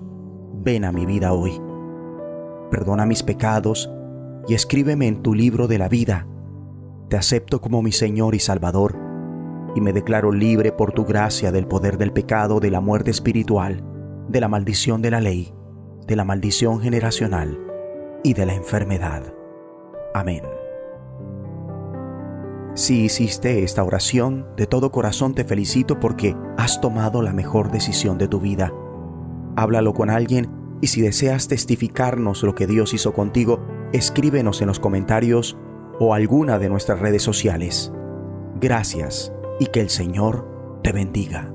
ven 0.54 0.84
a 0.84 0.92
mi 0.92 1.04
vida 1.04 1.32
hoy. 1.32 1.60
Perdona 2.70 3.06
mis 3.06 3.22
pecados 3.22 3.90
y 4.48 4.54
escríbeme 4.54 5.06
en 5.06 5.22
tu 5.22 5.34
libro 5.34 5.68
de 5.68 5.78
la 5.78 5.88
vida. 5.88 6.26
Te 7.10 7.16
acepto 7.16 7.60
como 7.60 7.82
mi 7.82 7.92
Señor 7.92 8.34
y 8.34 8.40
Salvador 8.40 8.98
y 9.74 9.80
me 9.80 9.92
declaro 9.92 10.32
libre 10.32 10.72
por 10.72 10.92
tu 10.92 11.04
gracia 11.04 11.52
del 11.52 11.66
poder 11.66 11.98
del 11.98 12.12
pecado, 12.12 12.58
de 12.58 12.70
la 12.70 12.80
muerte 12.80 13.10
espiritual, 13.10 13.84
de 14.28 14.40
la 14.40 14.48
maldición 14.48 15.02
de 15.02 15.10
la 15.10 15.20
ley, 15.20 15.52
de 16.06 16.16
la 16.16 16.24
maldición 16.24 16.80
generacional 16.80 17.60
y 18.24 18.32
de 18.32 18.46
la 18.46 18.54
enfermedad. 18.54 19.34
Amén. 20.14 20.42
Si 22.74 23.04
hiciste 23.04 23.64
esta 23.64 23.84
oración, 23.84 24.46
de 24.56 24.66
todo 24.66 24.90
corazón 24.90 25.34
te 25.34 25.44
felicito 25.44 26.00
porque 26.00 26.34
has 26.56 26.80
tomado 26.80 27.22
la 27.22 27.32
mejor 27.32 27.70
decisión 27.70 28.18
de 28.18 28.28
tu 28.28 28.40
vida. 28.40 28.72
Háblalo 29.56 29.92
con 29.92 30.10
alguien 30.10 30.48
y 30.80 30.86
si 30.86 31.02
deseas 31.02 31.48
testificarnos 31.48 32.42
lo 32.44 32.54
que 32.54 32.66
Dios 32.66 32.94
hizo 32.94 33.12
contigo, 33.12 33.60
escríbenos 33.92 34.60
en 34.60 34.68
los 34.68 34.80
comentarios 34.80 35.56
o 35.98 36.14
alguna 36.14 36.58
de 36.58 36.68
nuestras 36.68 37.00
redes 37.00 37.22
sociales. 37.22 37.92
Gracias 38.60 39.32
y 39.58 39.66
que 39.66 39.80
el 39.80 39.90
Señor 39.90 40.80
te 40.82 40.92
bendiga. 40.92 41.52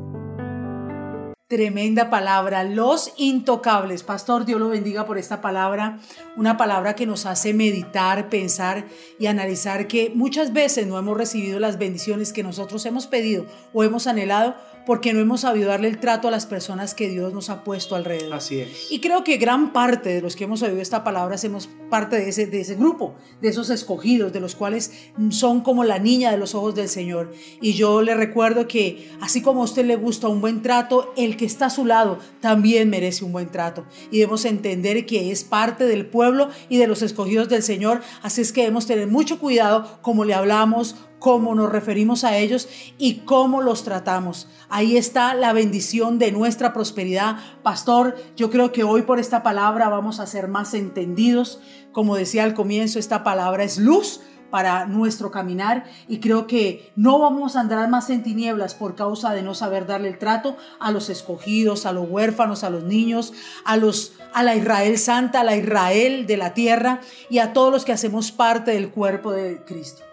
Tremenda 1.47 2.09
palabra, 2.09 2.63
los 2.63 3.13
intocables. 3.17 4.01
Pastor, 4.01 4.43
Dios 4.43 4.59
lo 4.59 4.69
bendiga 4.69 5.05
por 5.05 5.19
esta 5.19 5.39
palabra, 5.39 5.99
una 6.35 6.57
palabra 6.57 6.95
que 6.95 7.05
nos 7.05 7.27
hace 7.27 7.53
meditar, 7.53 8.27
pensar 8.29 8.85
y 9.19 9.27
analizar 9.27 9.85
que 9.85 10.11
muchas 10.15 10.51
veces 10.51 10.87
no 10.87 10.97
hemos 10.97 11.15
recibido 11.15 11.59
las 11.59 11.77
bendiciones 11.77 12.33
que 12.33 12.41
nosotros 12.41 12.85
hemos 12.87 13.05
pedido 13.05 13.45
o 13.71 13.83
hemos 13.83 14.07
anhelado 14.07 14.55
porque 14.85 15.13
no 15.13 15.19
hemos 15.19 15.41
sabido 15.41 15.69
darle 15.69 15.89
el 15.89 15.99
trato 15.99 16.27
a 16.27 16.31
las 16.31 16.47
personas 16.47 16.95
que 16.95 17.09
Dios 17.09 17.33
nos 17.33 17.51
ha 17.51 17.63
puesto 17.63 17.95
alrededor. 17.95 18.33
Así 18.33 18.59
es. 18.59 18.91
Y 18.91 18.99
creo 18.99 19.23
que 19.23 19.37
gran 19.37 19.73
parte 19.73 20.09
de 20.09 20.21
los 20.21 20.35
que 20.35 20.45
hemos 20.45 20.63
oído 20.63 20.81
esta 20.81 21.03
palabra 21.03 21.35
hacemos 21.35 21.69
parte 21.89 22.15
de 22.15 22.29
ese, 22.29 22.47
de 22.47 22.61
ese 22.61 22.75
grupo, 22.75 23.13
de 23.41 23.49
esos 23.49 23.69
escogidos, 23.69 24.33
de 24.33 24.39
los 24.39 24.55
cuales 24.55 24.91
son 25.29 25.61
como 25.61 25.83
la 25.83 25.99
niña 25.99 26.31
de 26.31 26.37
los 26.37 26.55
ojos 26.55 26.73
del 26.73 26.89
Señor. 26.89 27.31
Y 27.61 27.73
yo 27.73 28.01
le 28.01 28.15
recuerdo 28.15 28.67
que 28.67 29.11
así 29.21 29.41
como 29.41 29.61
a 29.61 29.65
usted 29.65 29.85
le 29.85 29.95
gusta 29.95 30.27
un 30.27 30.41
buen 30.41 30.63
trato, 30.63 31.13
el 31.15 31.37
que 31.37 31.43
que 31.43 31.47
está 31.47 31.65
a 31.65 31.69
su 31.69 31.83
lado 31.85 32.19
también 32.39 32.89
merece 32.89 33.25
un 33.25 33.33
buen 33.33 33.49
trato. 33.49 33.85
Y 34.09 34.19
debemos 34.19 34.45
entender 34.45 35.05
que 35.05 35.29
es 35.29 35.43
parte 35.43 35.83
del 35.83 36.05
pueblo 36.05 36.47
y 36.69 36.77
de 36.77 36.87
los 36.87 37.01
escogidos 37.01 37.49
del 37.49 37.63
Señor. 37.63 37.99
Así 38.21 38.39
es 38.39 38.53
que 38.53 38.61
debemos 38.61 38.87
tener 38.87 39.07
mucho 39.07 39.39
cuidado 39.39 39.99
como 40.01 40.23
le 40.23 40.33
hablamos, 40.33 40.95
cómo 41.23 41.55
nos 41.55 41.71
referimos 41.71 42.25
a 42.25 42.37
ellos 42.37 42.67
y 42.97 43.19
cómo 43.19 43.61
los 43.61 43.85
tratamos. 43.85 44.49
Ahí 44.67 44.97
está 44.97 45.33
la 45.33 45.53
bendición 45.53 46.19
de 46.19 46.33
nuestra 46.33 46.73
prosperidad. 46.73 47.37
Pastor, 47.63 48.17
yo 48.35 48.49
creo 48.49 48.73
que 48.73 48.83
hoy 48.83 49.03
por 49.03 49.19
esta 49.19 49.41
palabra 49.41 49.87
vamos 49.87 50.19
a 50.19 50.27
ser 50.27 50.49
más 50.49 50.73
entendidos. 50.73 51.61
Como 51.93 52.17
decía 52.17 52.43
al 52.43 52.53
comienzo, 52.53 52.99
esta 52.99 53.23
palabra 53.23 53.63
es 53.63 53.77
luz 53.77 54.19
para 54.53 54.85
nuestro 54.85 55.31
caminar 55.31 55.85
y 56.07 56.19
creo 56.19 56.45
que 56.45 56.91
no 56.95 57.17
vamos 57.17 57.55
a 57.55 57.61
andar 57.61 57.89
más 57.89 58.11
en 58.11 58.21
tinieblas 58.21 58.75
por 58.75 58.93
causa 58.93 59.33
de 59.33 59.41
no 59.41 59.55
saber 59.55 59.87
darle 59.87 60.09
el 60.09 60.19
trato 60.19 60.57
a 60.79 60.91
los 60.91 61.09
escogidos, 61.09 61.87
a 61.87 61.91
los 61.91 62.07
huérfanos, 62.07 62.63
a 62.63 62.69
los 62.69 62.83
niños, 62.83 63.33
a 63.65 63.77
los 63.77 64.13
a 64.31 64.43
la 64.43 64.55
Israel 64.55 64.99
santa, 64.99 65.41
a 65.41 65.43
la 65.43 65.57
Israel 65.57 66.27
de 66.27 66.37
la 66.37 66.53
tierra 66.53 67.01
y 67.31 67.39
a 67.39 67.51
todos 67.51 67.71
los 67.71 67.83
que 67.83 67.93
hacemos 67.93 68.31
parte 68.31 68.69
del 68.69 68.91
cuerpo 68.91 69.31
de 69.31 69.63
Cristo. 69.65 70.03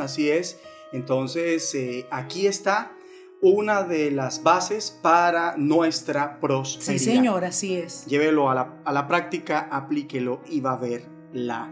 así 0.00 0.28
es. 0.28 0.58
Entonces, 0.92 1.72
eh, 1.76 2.08
aquí 2.10 2.48
está 2.48 2.96
una 3.42 3.84
de 3.84 4.10
las 4.10 4.42
bases 4.42 4.90
para 5.02 5.56
nuestra 5.56 6.40
prosperidad. 6.40 6.98
Sí, 6.98 6.98
Señor, 6.98 7.44
así 7.44 7.76
es. 7.76 8.06
Llévelo 8.06 8.50
a 8.50 8.56
la, 8.56 8.74
a 8.84 8.92
la 8.92 9.06
práctica, 9.06 9.68
aplíquelo 9.70 10.40
y 10.48 10.60
va 10.60 10.72
a 10.72 10.78
ver 10.78 11.06
la 11.32 11.70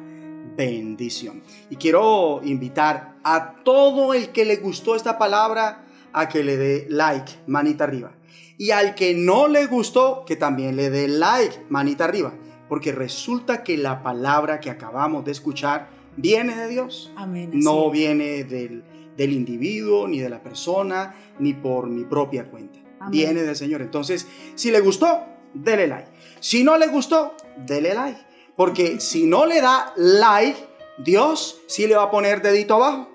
bendición. 0.56 1.42
Y 1.70 1.76
quiero 1.76 2.40
invitar 2.44 3.14
a 3.24 3.56
todo 3.64 4.14
el 4.14 4.30
que 4.30 4.44
le 4.44 4.56
gustó 4.56 4.96
esta 4.96 5.18
palabra 5.18 5.84
a 6.12 6.28
que 6.28 6.44
le 6.44 6.56
dé 6.56 6.86
like, 6.88 7.32
manita 7.46 7.84
arriba. 7.84 8.12
Y 8.58 8.70
al 8.70 8.94
que 8.94 9.14
no 9.14 9.48
le 9.48 9.66
gustó, 9.66 10.24
que 10.26 10.36
también 10.36 10.76
le 10.76 10.90
dé 10.90 11.08
like, 11.08 11.66
manita 11.68 12.04
arriba. 12.04 12.34
Porque 12.68 12.92
resulta 12.92 13.62
que 13.62 13.76
la 13.76 14.02
palabra 14.02 14.60
que 14.60 14.70
acabamos 14.70 15.24
de 15.24 15.32
escuchar 15.32 15.90
viene 16.16 16.54
de 16.54 16.68
Dios. 16.68 17.12
Amén. 17.16 17.50
No 17.54 17.90
viene 17.90 18.44
del, 18.44 18.84
del, 19.16 19.32
individuo, 19.32 20.06
ni 20.06 20.20
de 20.20 20.28
la 20.28 20.42
persona, 20.42 21.14
ni 21.38 21.54
por 21.54 21.88
mi 21.88 22.04
propia 22.04 22.44
cuenta. 22.44 22.78
Viene 23.10 23.42
del 23.42 23.56
Señor. 23.56 23.82
Entonces, 23.82 24.28
si 24.54 24.70
le 24.70 24.80
gustó, 24.80 25.24
dele 25.54 25.88
like. 25.88 26.08
Si 26.38 26.62
no 26.62 26.78
le 26.78 26.86
gustó, 26.86 27.34
dele 27.56 27.94
like. 27.94 28.20
Porque 28.56 29.00
si 29.00 29.26
no 29.26 29.46
le 29.46 29.60
da 29.60 29.92
like, 29.96 30.58
Dios 30.98 31.60
sí 31.66 31.86
le 31.86 31.96
va 31.96 32.04
a 32.04 32.10
poner 32.10 32.42
dedito 32.42 32.74
abajo. 32.74 33.08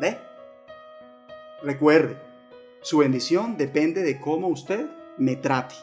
¿Ve? 0.00 0.18
Recuerde, 1.62 2.18
su 2.80 2.98
bendición 2.98 3.56
depende 3.56 4.02
de 4.02 4.20
cómo 4.20 4.48
usted 4.48 4.86
me 5.18 5.36
trate 5.36 5.76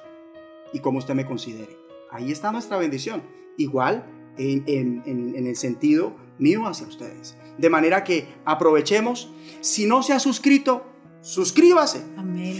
y 0.74 0.80
cómo 0.80 1.00
usted 1.00 1.14
me 1.14 1.26
considere. 1.26 1.78
Ahí 2.12 2.32
está 2.32 2.52
nuestra 2.52 2.78
bendición. 2.78 3.24
Igual 3.58 4.04
en, 4.38 5.46
el 5.48 5.56
sentido 5.56 6.16
mío 6.38 6.66
hacia 6.66 6.88
ustedes. 6.88 7.38
De 7.58 7.70
manera 7.70 8.04
que 8.04 8.28
aprovechemos. 8.46 9.32
Si 9.62 9.86
no 9.86 10.04
se 10.04 10.14
ha 10.14 10.20
suscrito, 10.20 10.86
suscríbase. 11.22 12.04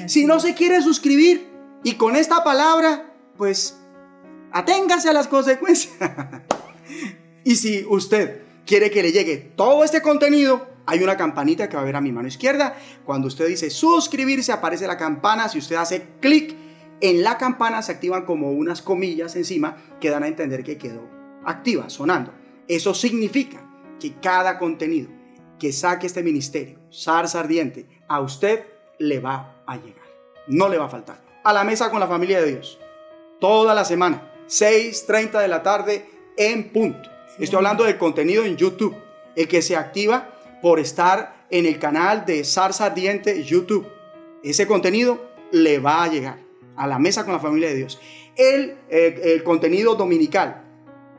si 0.08 0.26
no 0.26 0.40
se 0.40 0.54
quiere 0.54 0.82
suscribir 0.82 1.48
y 1.84 1.94
con 1.96 2.16
esta 2.16 2.44
palabra, 2.44 3.14
pues 3.38 3.80
aténgase 4.52 5.10
a 5.10 5.14
las 5.14 5.28
consecuencias. 5.28 5.94
y 7.44 7.56
si 7.56 7.86
usted 7.88 8.42
quiere 8.66 8.92
que 8.92 9.04
le 9.04 9.12
llegue 9.12 9.38
todo 9.56 9.84
este 9.84 10.02
contenido, 10.02 10.68
hay 10.86 11.04
una 11.04 11.18
campanita 11.18 11.70
que 11.70 11.76
va 11.76 11.84
a 11.84 11.86
ver 11.86 11.96
a 11.96 12.02
mi 12.02 12.12
mano 12.12 12.28
izquierda. 12.28 12.76
Cuando 13.06 13.28
usted 13.28 13.48
dice 13.48 13.70
suscribirse, 13.70 14.52
aparece 14.52 14.88
la 14.88 14.98
campana. 14.98 15.50
Si 15.50 15.60
usted 15.60 15.76
hace 15.76 16.08
clic 16.20 16.56
en 17.02 17.24
la 17.24 17.38
campana, 17.38 17.82
se 17.82 17.92
activan 17.92 18.26
como 18.26 18.52
unas 18.52 18.82
comillas 18.82 19.36
encima 19.36 19.78
que 20.00 20.10
dan 20.10 20.24
a 20.24 20.28
entender 20.28 20.64
que 20.64 20.78
quedó 20.78 21.08
activa, 21.46 21.90
sonando. 21.90 22.34
Eso 22.68 22.94
significa 22.94 23.66
que 24.00 24.16
cada 24.16 24.58
contenido 24.58 25.10
que 25.60 25.72
saque 25.72 26.08
este 26.08 26.24
ministerio, 26.24 26.80
zarza 26.92 27.40
ardiente, 27.40 27.86
a 28.08 28.22
usted 28.22 28.66
le 28.98 29.20
va 29.20 29.62
a 29.66 29.78
llegar. 29.78 30.08
No 30.48 30.70
le 30.70 30.78
va 30.78 30.86
a 30.86 30.90
faltar. 30.90 31.22
A 31.44 31.54
la 31.54 31.64
mesa 31.64 31.92
con 31.92 32.00
la 32.00 32.08
familia 32.08 32.42
de 32.42 32.52
Dios. 32.52 32.80
Toda 33.40 33.74
la 33.74 33.86
semana 33.86 34.30
6.30 34.50 35.40
de 35.40 35.48
la 35.48 35.62
tarde 35.62 36.06
en 36.36 36.72
punto. 36.72 37.08
Estoy 37.38 37.58
hablando 37.58 37.84
del 37.84 38.00
contenido 38.00 38.44
en 38.44 38.58
YouTube, 38.58 38.96
el 39.36 39.48
que 39.48 39.62
se 39.62 39.76
activa 39.76 40.34
por 40.62 40.80
estar 40.80 41.46
en 41.52 41.68
el 41.68 41.78
canal 41.78 42.26
de 42.26 42.44
Zarza 42.44 42.86
Ardiente 42.86 43.44
YouTube. 43.44 43.88
Ese 44.44 44.66
contenido 44.66 45.30
le 45.52 45.78
va 45.78 46.04
a 46.04 46.08
llegar 46.08 46.40
a 46.76 46.88
la 46.88 46.98
mesa 46.98 47.26
con 47.26 47.34
la 47.34 47.40
familia 47.40 47.70
de 47.70 47.76
Dios. 47.76 48.00
El, 48.36 48.76
el, 48.90 49.22
el 49.22 49.44
contenido 49.44 49.94
dominical 49.94 50.64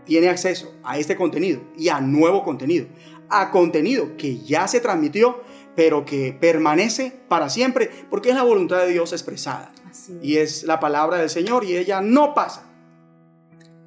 tiene 0.05 0.28
acceso 0.28 0.74
a 0.83 0.99
este 0.99 1.14
contenido 1.14 1.61
y 1.78 1.89
a 1.89 2.01
nuevo 2.01 2.43
contenido, 2.43 2.87
a 3.28 3.53
contenido 3.53 4.16
que 4.16 4.39
ya 4.39 4.66
se 4.66 4.81
transmitió, 4.81 5.41
pero 5.76 6.05
que 6.05 6.33
permanece 6.33 7.12
para 7.28 7.49
siempre, 7.49 7.91
porque 8.11 8.31
es 8.31 8.35
la 8.35 8.43
voluntad 8.43 8.81
de 8.81 8.89
Dios 8.89 9.12
expresada. 9.12 9.72
Y 10.20 10.39
es 10.39 10.64
la 10.64 10.81
palabra 10.81 11.18
del 11.18 11.31
Señor 11.31 11.64
y 11.64 11.76
ella 11.76 12.01
no 12.01 12.35
pasa 12.35 12.70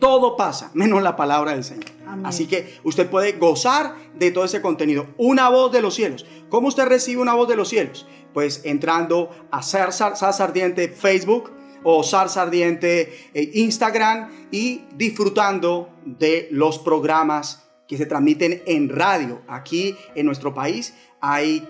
todo 0.03 0.35
pasa, 0.35 0.69
menos 0.73 1.01
la 1.01 1.15
palabra 1.15 1.53
del 1.53 1.63
Señor. 1.63 1.85
Así 2.25 2.45
que 2.45 2.77
usted 2.83 3.09
puede 3.09 3.31
gozar 3.31 3.95
de 4.13 4.31
todo 4.31 4.43
ese 4.43 4.61
contenido. 4.61 5.07
Una 5.17 5.47
voz 5.47 5.71
de 5.71 5.81
los 5.81 5.95
cielos. 5.95 6.25
¿Cómo 6.49 6.67
usted 6.67 6.87
recibe 6.87 7.21
una 7.21 7.35
voz 7.35 7.47
de 7.47 7.55
los 7.55 7.69
cielos? 7.69 8.05
Pues 8.33 8.65
entrando 8.65 9.29
a 9.49 9.61
Salsa 9.61 10.43
Ardiente 10.43 10.89
Facebook 10.89 11.51
o 11.83 12.03
Salsa 12.03 12.41
Ardiente 12.41 13.29
eh, 13.33 13.51
Instagram 13.53 14.49
y 14.51 14.81
disfrutando 14.93 15.87
de 16.03 16.49
los 16.51 16.79
programas 16.79 17.63
que 17.87 17.95
se 17.97 18.05
transmiten 18.05 18.61
en 18.65 18.89
radio. 18.89 19.41
Aquí 19.47 19.95
en 20.15 20.25
nuestro 20.25 20.53
país 20.53 20.93
hay 21.21 21.65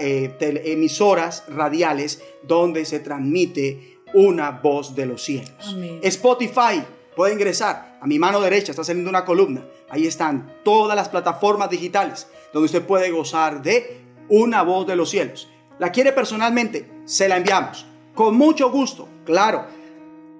eh, 0.00 0.36
emisoras 0.66 1.44
radiales 1.48 2.22
donde 2.42 2.84
se 2.84 3.00
transmite 3.00 3.96
una 4.12 4.50
voz 4.50 4.94
de 4.94 5.06
los 5.06 5.22
cielos. 5.22 5.74
Spotify 6.02 6.82
puede 7.18 7.34
ingresar 7.34 7.98
a 8.00 8.06
mi 8.06 8.16
mano 8.16 8.40
derecha, 8.40 8.70
está 8.70 8.84
saliendo 8.84 9.10
una 9.10 9.24
columna. 9.24 9.66
Ahí 9.90 10.06
están 10.06 10.54
todas 10.62 10.94
las 10.94 11.08
plataformas 11.08 11.68
digitales 11.68 12.28
donde 12.52 12.66
usted 12.66 12.86
puede 12.86 13.10
gozar 13.10 13.60
de 13.60 14.04
una 14.28 14.62
voz 14.62 14.86
de 14.86 14.94
los 14.94 15.10
cielos. 15.10 15.48
¿La 15.80 15.90
quiere 15.90 16.12
personalmente? 16.12 16.88
Se 17.06 17.28
la 17.28 17.36
enviamos. 17.36 17.86
Con 18.14 18.36
mucho 18.36 18.70
gusto, 18.70 19.08
claro. 19.24 19.66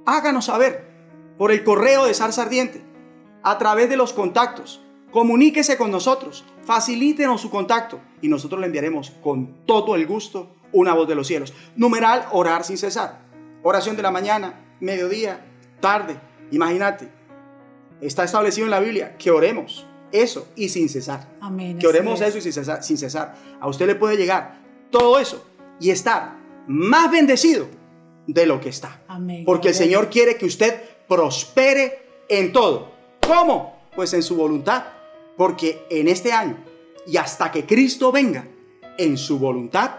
Háganos 0.06 0.44
saber 0.44 0.88
por 1.36 1.50
el 1.50 1.64
correo 1.64 2.06
de 2.06 2.14
Zarza 2.14 2.42
Ardiente, 2.42 2.80
a 3.42 3.58
través 3.58 3.88
de 3.88 3.96
los 3.96 4.12
contactos. 4.12 4.80
Comuníquese 5.10 5.76
con 5.76 5.90
nosotros, 5.90 6.44
facilítenos 6.62 7.40
su 7.40 7.50
contacto 7.50 7.98
y 8.22 8.28
nosotros 8.28 8.60
le 8.60 8.66
enviaremos 8.68 9.10
con 9.20 9.66
todo 9.66 9.96
el 9.96 10.06
gusto 10.06 10.54
una 10.70 10.94
voz 10.94 11.08
de 11.08 11.16
los 11.16 11.26
cielos. 11.26 11.52
Numeral 11.74 12.28
orar 12.30 12.62
sin 12.62 12.78
cesar. 12.78 13.18
Oración 13.64 13.96
de 13.96 14.02
la 14.02 14.12
mañana, 14.12 14.76
mediodía, 14.78 15.44
tarde, 15.80 16.20
Imagínate, 16.50 17.08
está 18.00 18.24
establecido 18.24 18.66
en 18.66 18.70
la 18.70 18.80
Biblia 18.80 19.16
que 19.16 19.30
oremos 19.30 19.86
eso 20.12 20.48
y 20.56 20.68
sin 20.68 20.88
cesar. 20.88 21.28
Amén. 21.40 21.78
Que 21.78 21.86
oremos 21.86 22.20
eso 22.20 22.38
y 22.38 22.40
sin 22.40 22.52
cesar, 22.52 22.82
sin 22.82 22.98
cesar. 22.98 23.34
A 23.60 23.68
usted 23.68 23.86
le 23.86 23.94
puede 23.94 24.16
llegar 24.16 24.60
todo 24.90 25.18
eso 25.18 25.46
y 25.80 25.90
estar 25.90 26.38
más 26.66 27.10
bendecido 27.10 27.66
de 28.26 28.46
lo 28.46 28.60
que 28.60 28.68
está. 28.68 29.02
Amén. 29.08 29.44
Porque 29.44 29.68
el 29.68 29.74
Señor 29.74 30.08
quiere 30.10 30.36
que 30.36 30.46
usted 30.46 30.82
prospere 31.06 32.02
en 32.28 32.52
todo. 32.52 32.92
¿Cómo? 33.26 33.82
Pues 33.94 34.12
en 34.14 34.22
su 34.22 34.36
voluntad. 34.36 34.84
Porque 35.36 35.86
en 35.90 36.08
este 36.08 36.32
año 36.32 36.56
y 37.08 37.16
hasta 37.16 37.50
que 37.50 37.64
Cristo 37.64 38.12
venga, 38.12 38.46
en 38.98 39.16
su 39.16 39.38
voluntad 39.38 39.90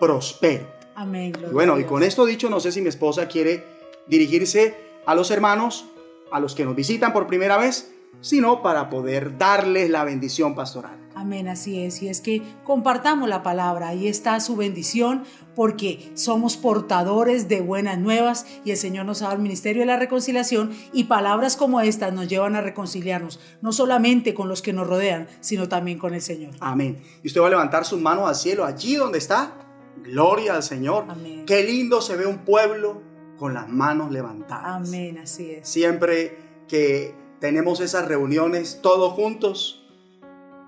prospero. 0.00 0.66
Amén. 0.94 1.32
Y 1.38 1.52
bueno, 1.52 1.78
y 1.78 1.84
con 1.84 2.02
esto 2.02 2.24
dicho, 2.24 2.48
no 2.48 2.60
sé 2.60 2.72
si 2.72 2.80
mi 2.80 2.88
esposa 2.88 3.28
quiere 3.28 3.62
dirigirse 4.06 4.74
a 5.06 5.14
los 5.14 5.30
hermanos, 5.30 5.86
a 6.30 6.40
los 6.40 6.54
que 6.54 6.64
nos 6.64 6.76
visitan 6.76 7.12
por 7.12 7.26
primera 7.26 7.56
vez, 7.56 7.92
sino 8.20 8.62
para 8.62 8.90
poder 8.90 9.38
darles 9.38 9.90
la 9.90 10.04
bendición 10.04 10.54
pastoral. 10.54 11.06
Amén, 11.14 11.48
así 11.48 11.82
es. 11.82 12.02
Y 12.02 12.08
es 12.08 12.20
que 12.20 12.42
compartamos 12.62 13.28
la 13.28 13.42
palabra, 13.42 13.88
ahí 13.88 14.06
está 14.06 14.38
su 14.40 14.54
bendición, 14.54 15.24
porque 15.54 16.10
somos 16.14 16.58
portadores 16.58 17.48
de 17.48 17.62
buenas 17.62 17.98
nuevas 17.98 18.46
y 18.66 18.70
el 18.70 18.76
Señor 18.76 19.06
nos 19.06 19.22
ha 19.22 19.26
dado 19.26 19.36
el 19.36 19.42
ministerio 19.42 19.80
de 19.80 19.86
la 19.86 19.96
reconciliación 19.96 20.72
y 20.92 21.04
palabras 21.04 21.56
como 21.56 21.80
estas 21.80 22.12
nos 22.12 22.28
llevan 22.28 22.54
a 22.54 22.60
reconciliarnos, 22.60 23.40
no 23.62 23.72
solamente 23.72 24.34
con 24.34 24.48
los 24.50 24.60
que 24.60 24.74
nos 24.74 24.86
rodean, 24.86 25.26
sino 25.40 25.68
también 25.68 25.98
con 25.98 26.12
el 26.12 26.20
Señor. 26.20 26.52
Amén. 26.60 27.02
Y 27.22 27.28
usted 27.28 27.40
va 27.40 27.46
a 27.46 27.50
levantar 27.50 27.86
sus 27.86 28.00
manos 28.00 28.28
al 28.28 28.34
cielo, 28.34 28.66
allí 28.66 28.96
donde 28.96 29.16
está. 29.16 29.54
Gloria 30.02 30.54
al 30.54 30.62
Señor. 30.62 31.06
Amén. 31.08 31.46
Qué 31.46 31.64
lindo 31.64 32.02
se 32.02 32.16
ve 32.16 32.26
un 32.26 32.44
pueblo 32.44 33.05
con 33.38 33.54
las 33.54 33.68
manos 33.68 34.10
levantadas. 34.10 34.88
Amén, 34.88 35.18
así 35.18 35.50
es. 35.50 35.68
Siempre 35.68 36.38
que 36.68 37.14
tenemos 37.40 37.80
esas 37.80 38.06
reuniones 38.08 38.80
todos 38.82 39.12
juntos, 39.12 39.86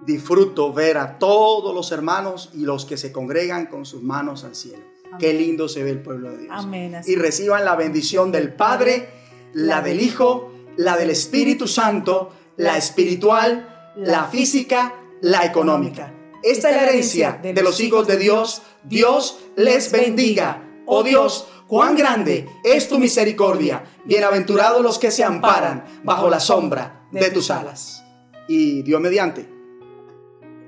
disfruto 0.04 0.72
ver 0.72 0.98
a 0.98 1.18
todos 1.18 1.74
los 1.74 1.92
hermanos 1.92 2.50
y 2.54 2.60
los 2.60 2.84
que 2.84 2.96
se 2.96 3.12
congregan 3.12 3.66
con 3.66 3.84
sus 3.84 4.02
manos 4.02 4.44
al 4.44 4.54
cielo. 4.54 4.82
Qué 5.18 5.32
lindo 5.32 5.68
se 5.68 5.82
ve 5.82 5.90
el 5.90 6.02
pueblo 6.02 6.30
de 6.30 6.38
Dios. 6.38 6.52
Amén, 6.54 6.94
así 6.94 7.12
Y 7.12 7.16
reciban 7.16 7.64
la 7.64 7.76
bendición 7.76 8.30
del 8.30 8.54
Padre, 8.54 9.08
la 9.52 9.80
del 9.80 10.00
Hijo, 10.00 10.52
la 10.76 10.96
del 10.96 11.10
Espíritu 11.10 11.66
Santo, 11.66 12.30
la 12.56 12.76
espiritual, 12.76 13.92
la 13.96 14.24
física, 14.24 14.94
la 15.22 15.44
económica. 15.44 16.14
Esta 16.42 16.70
es 16.70 16.76
la 16.76 16.82
herencia 16.84 17.40
de 17.42 17.62
los 17.62 17.80
hijos 17.80 18.06
de 18.06 18.16
Dios. 18.16 18.62
Dios 18.84 19.40
les 19.56 19.90
bendiga. 19.90 20.67
Oh 20.90 21.02
Dios, 21.02 21.46
cuán 21.66 21.94
grande 21.94 22.48
es 22.64 22.88
tu 22.88 22.98
misericordia. 22.98 23.84
Bienaventurados 24.06 24.80
los 24.82 24.98
que 24.98 25.10
se 25.10 25.22
amparan 25.22 25.84
bajo 26.02 26.30
la 26.30 26.40
sombra 26.40 27.06
de 27.12 27.30
tus 27.30 27.50
alas. 27.50 28.02
Y 28.48 28.80
Dios 28.80 28.98
mediante, 28.98 29.46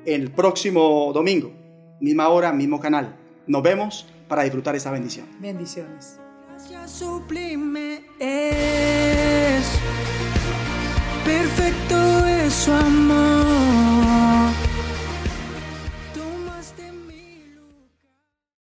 el 0.04 0.30
próximo 0.30 1.10
domingo, 1.14 1.50
misma 2.00 2.28
hora, 2.28 2.52
mismo 2.52 2.78
canal, 2.78 3.16
nos 3.46 3.62
vemos 3.62 4.06
para 4.28 4.42
disfrutar 4.42 4.76
esta 4.76 4.90
bendición. 4.90 5.26
Bendiciones. 5.38 6.20
Gracia 6.50 6.86
sublime 6.86 8.04
es, 8.18 9.64
perfecto 11.24 12.26
es 12.26 12.52
su 12.52 12.72
amor. 12.72 13.89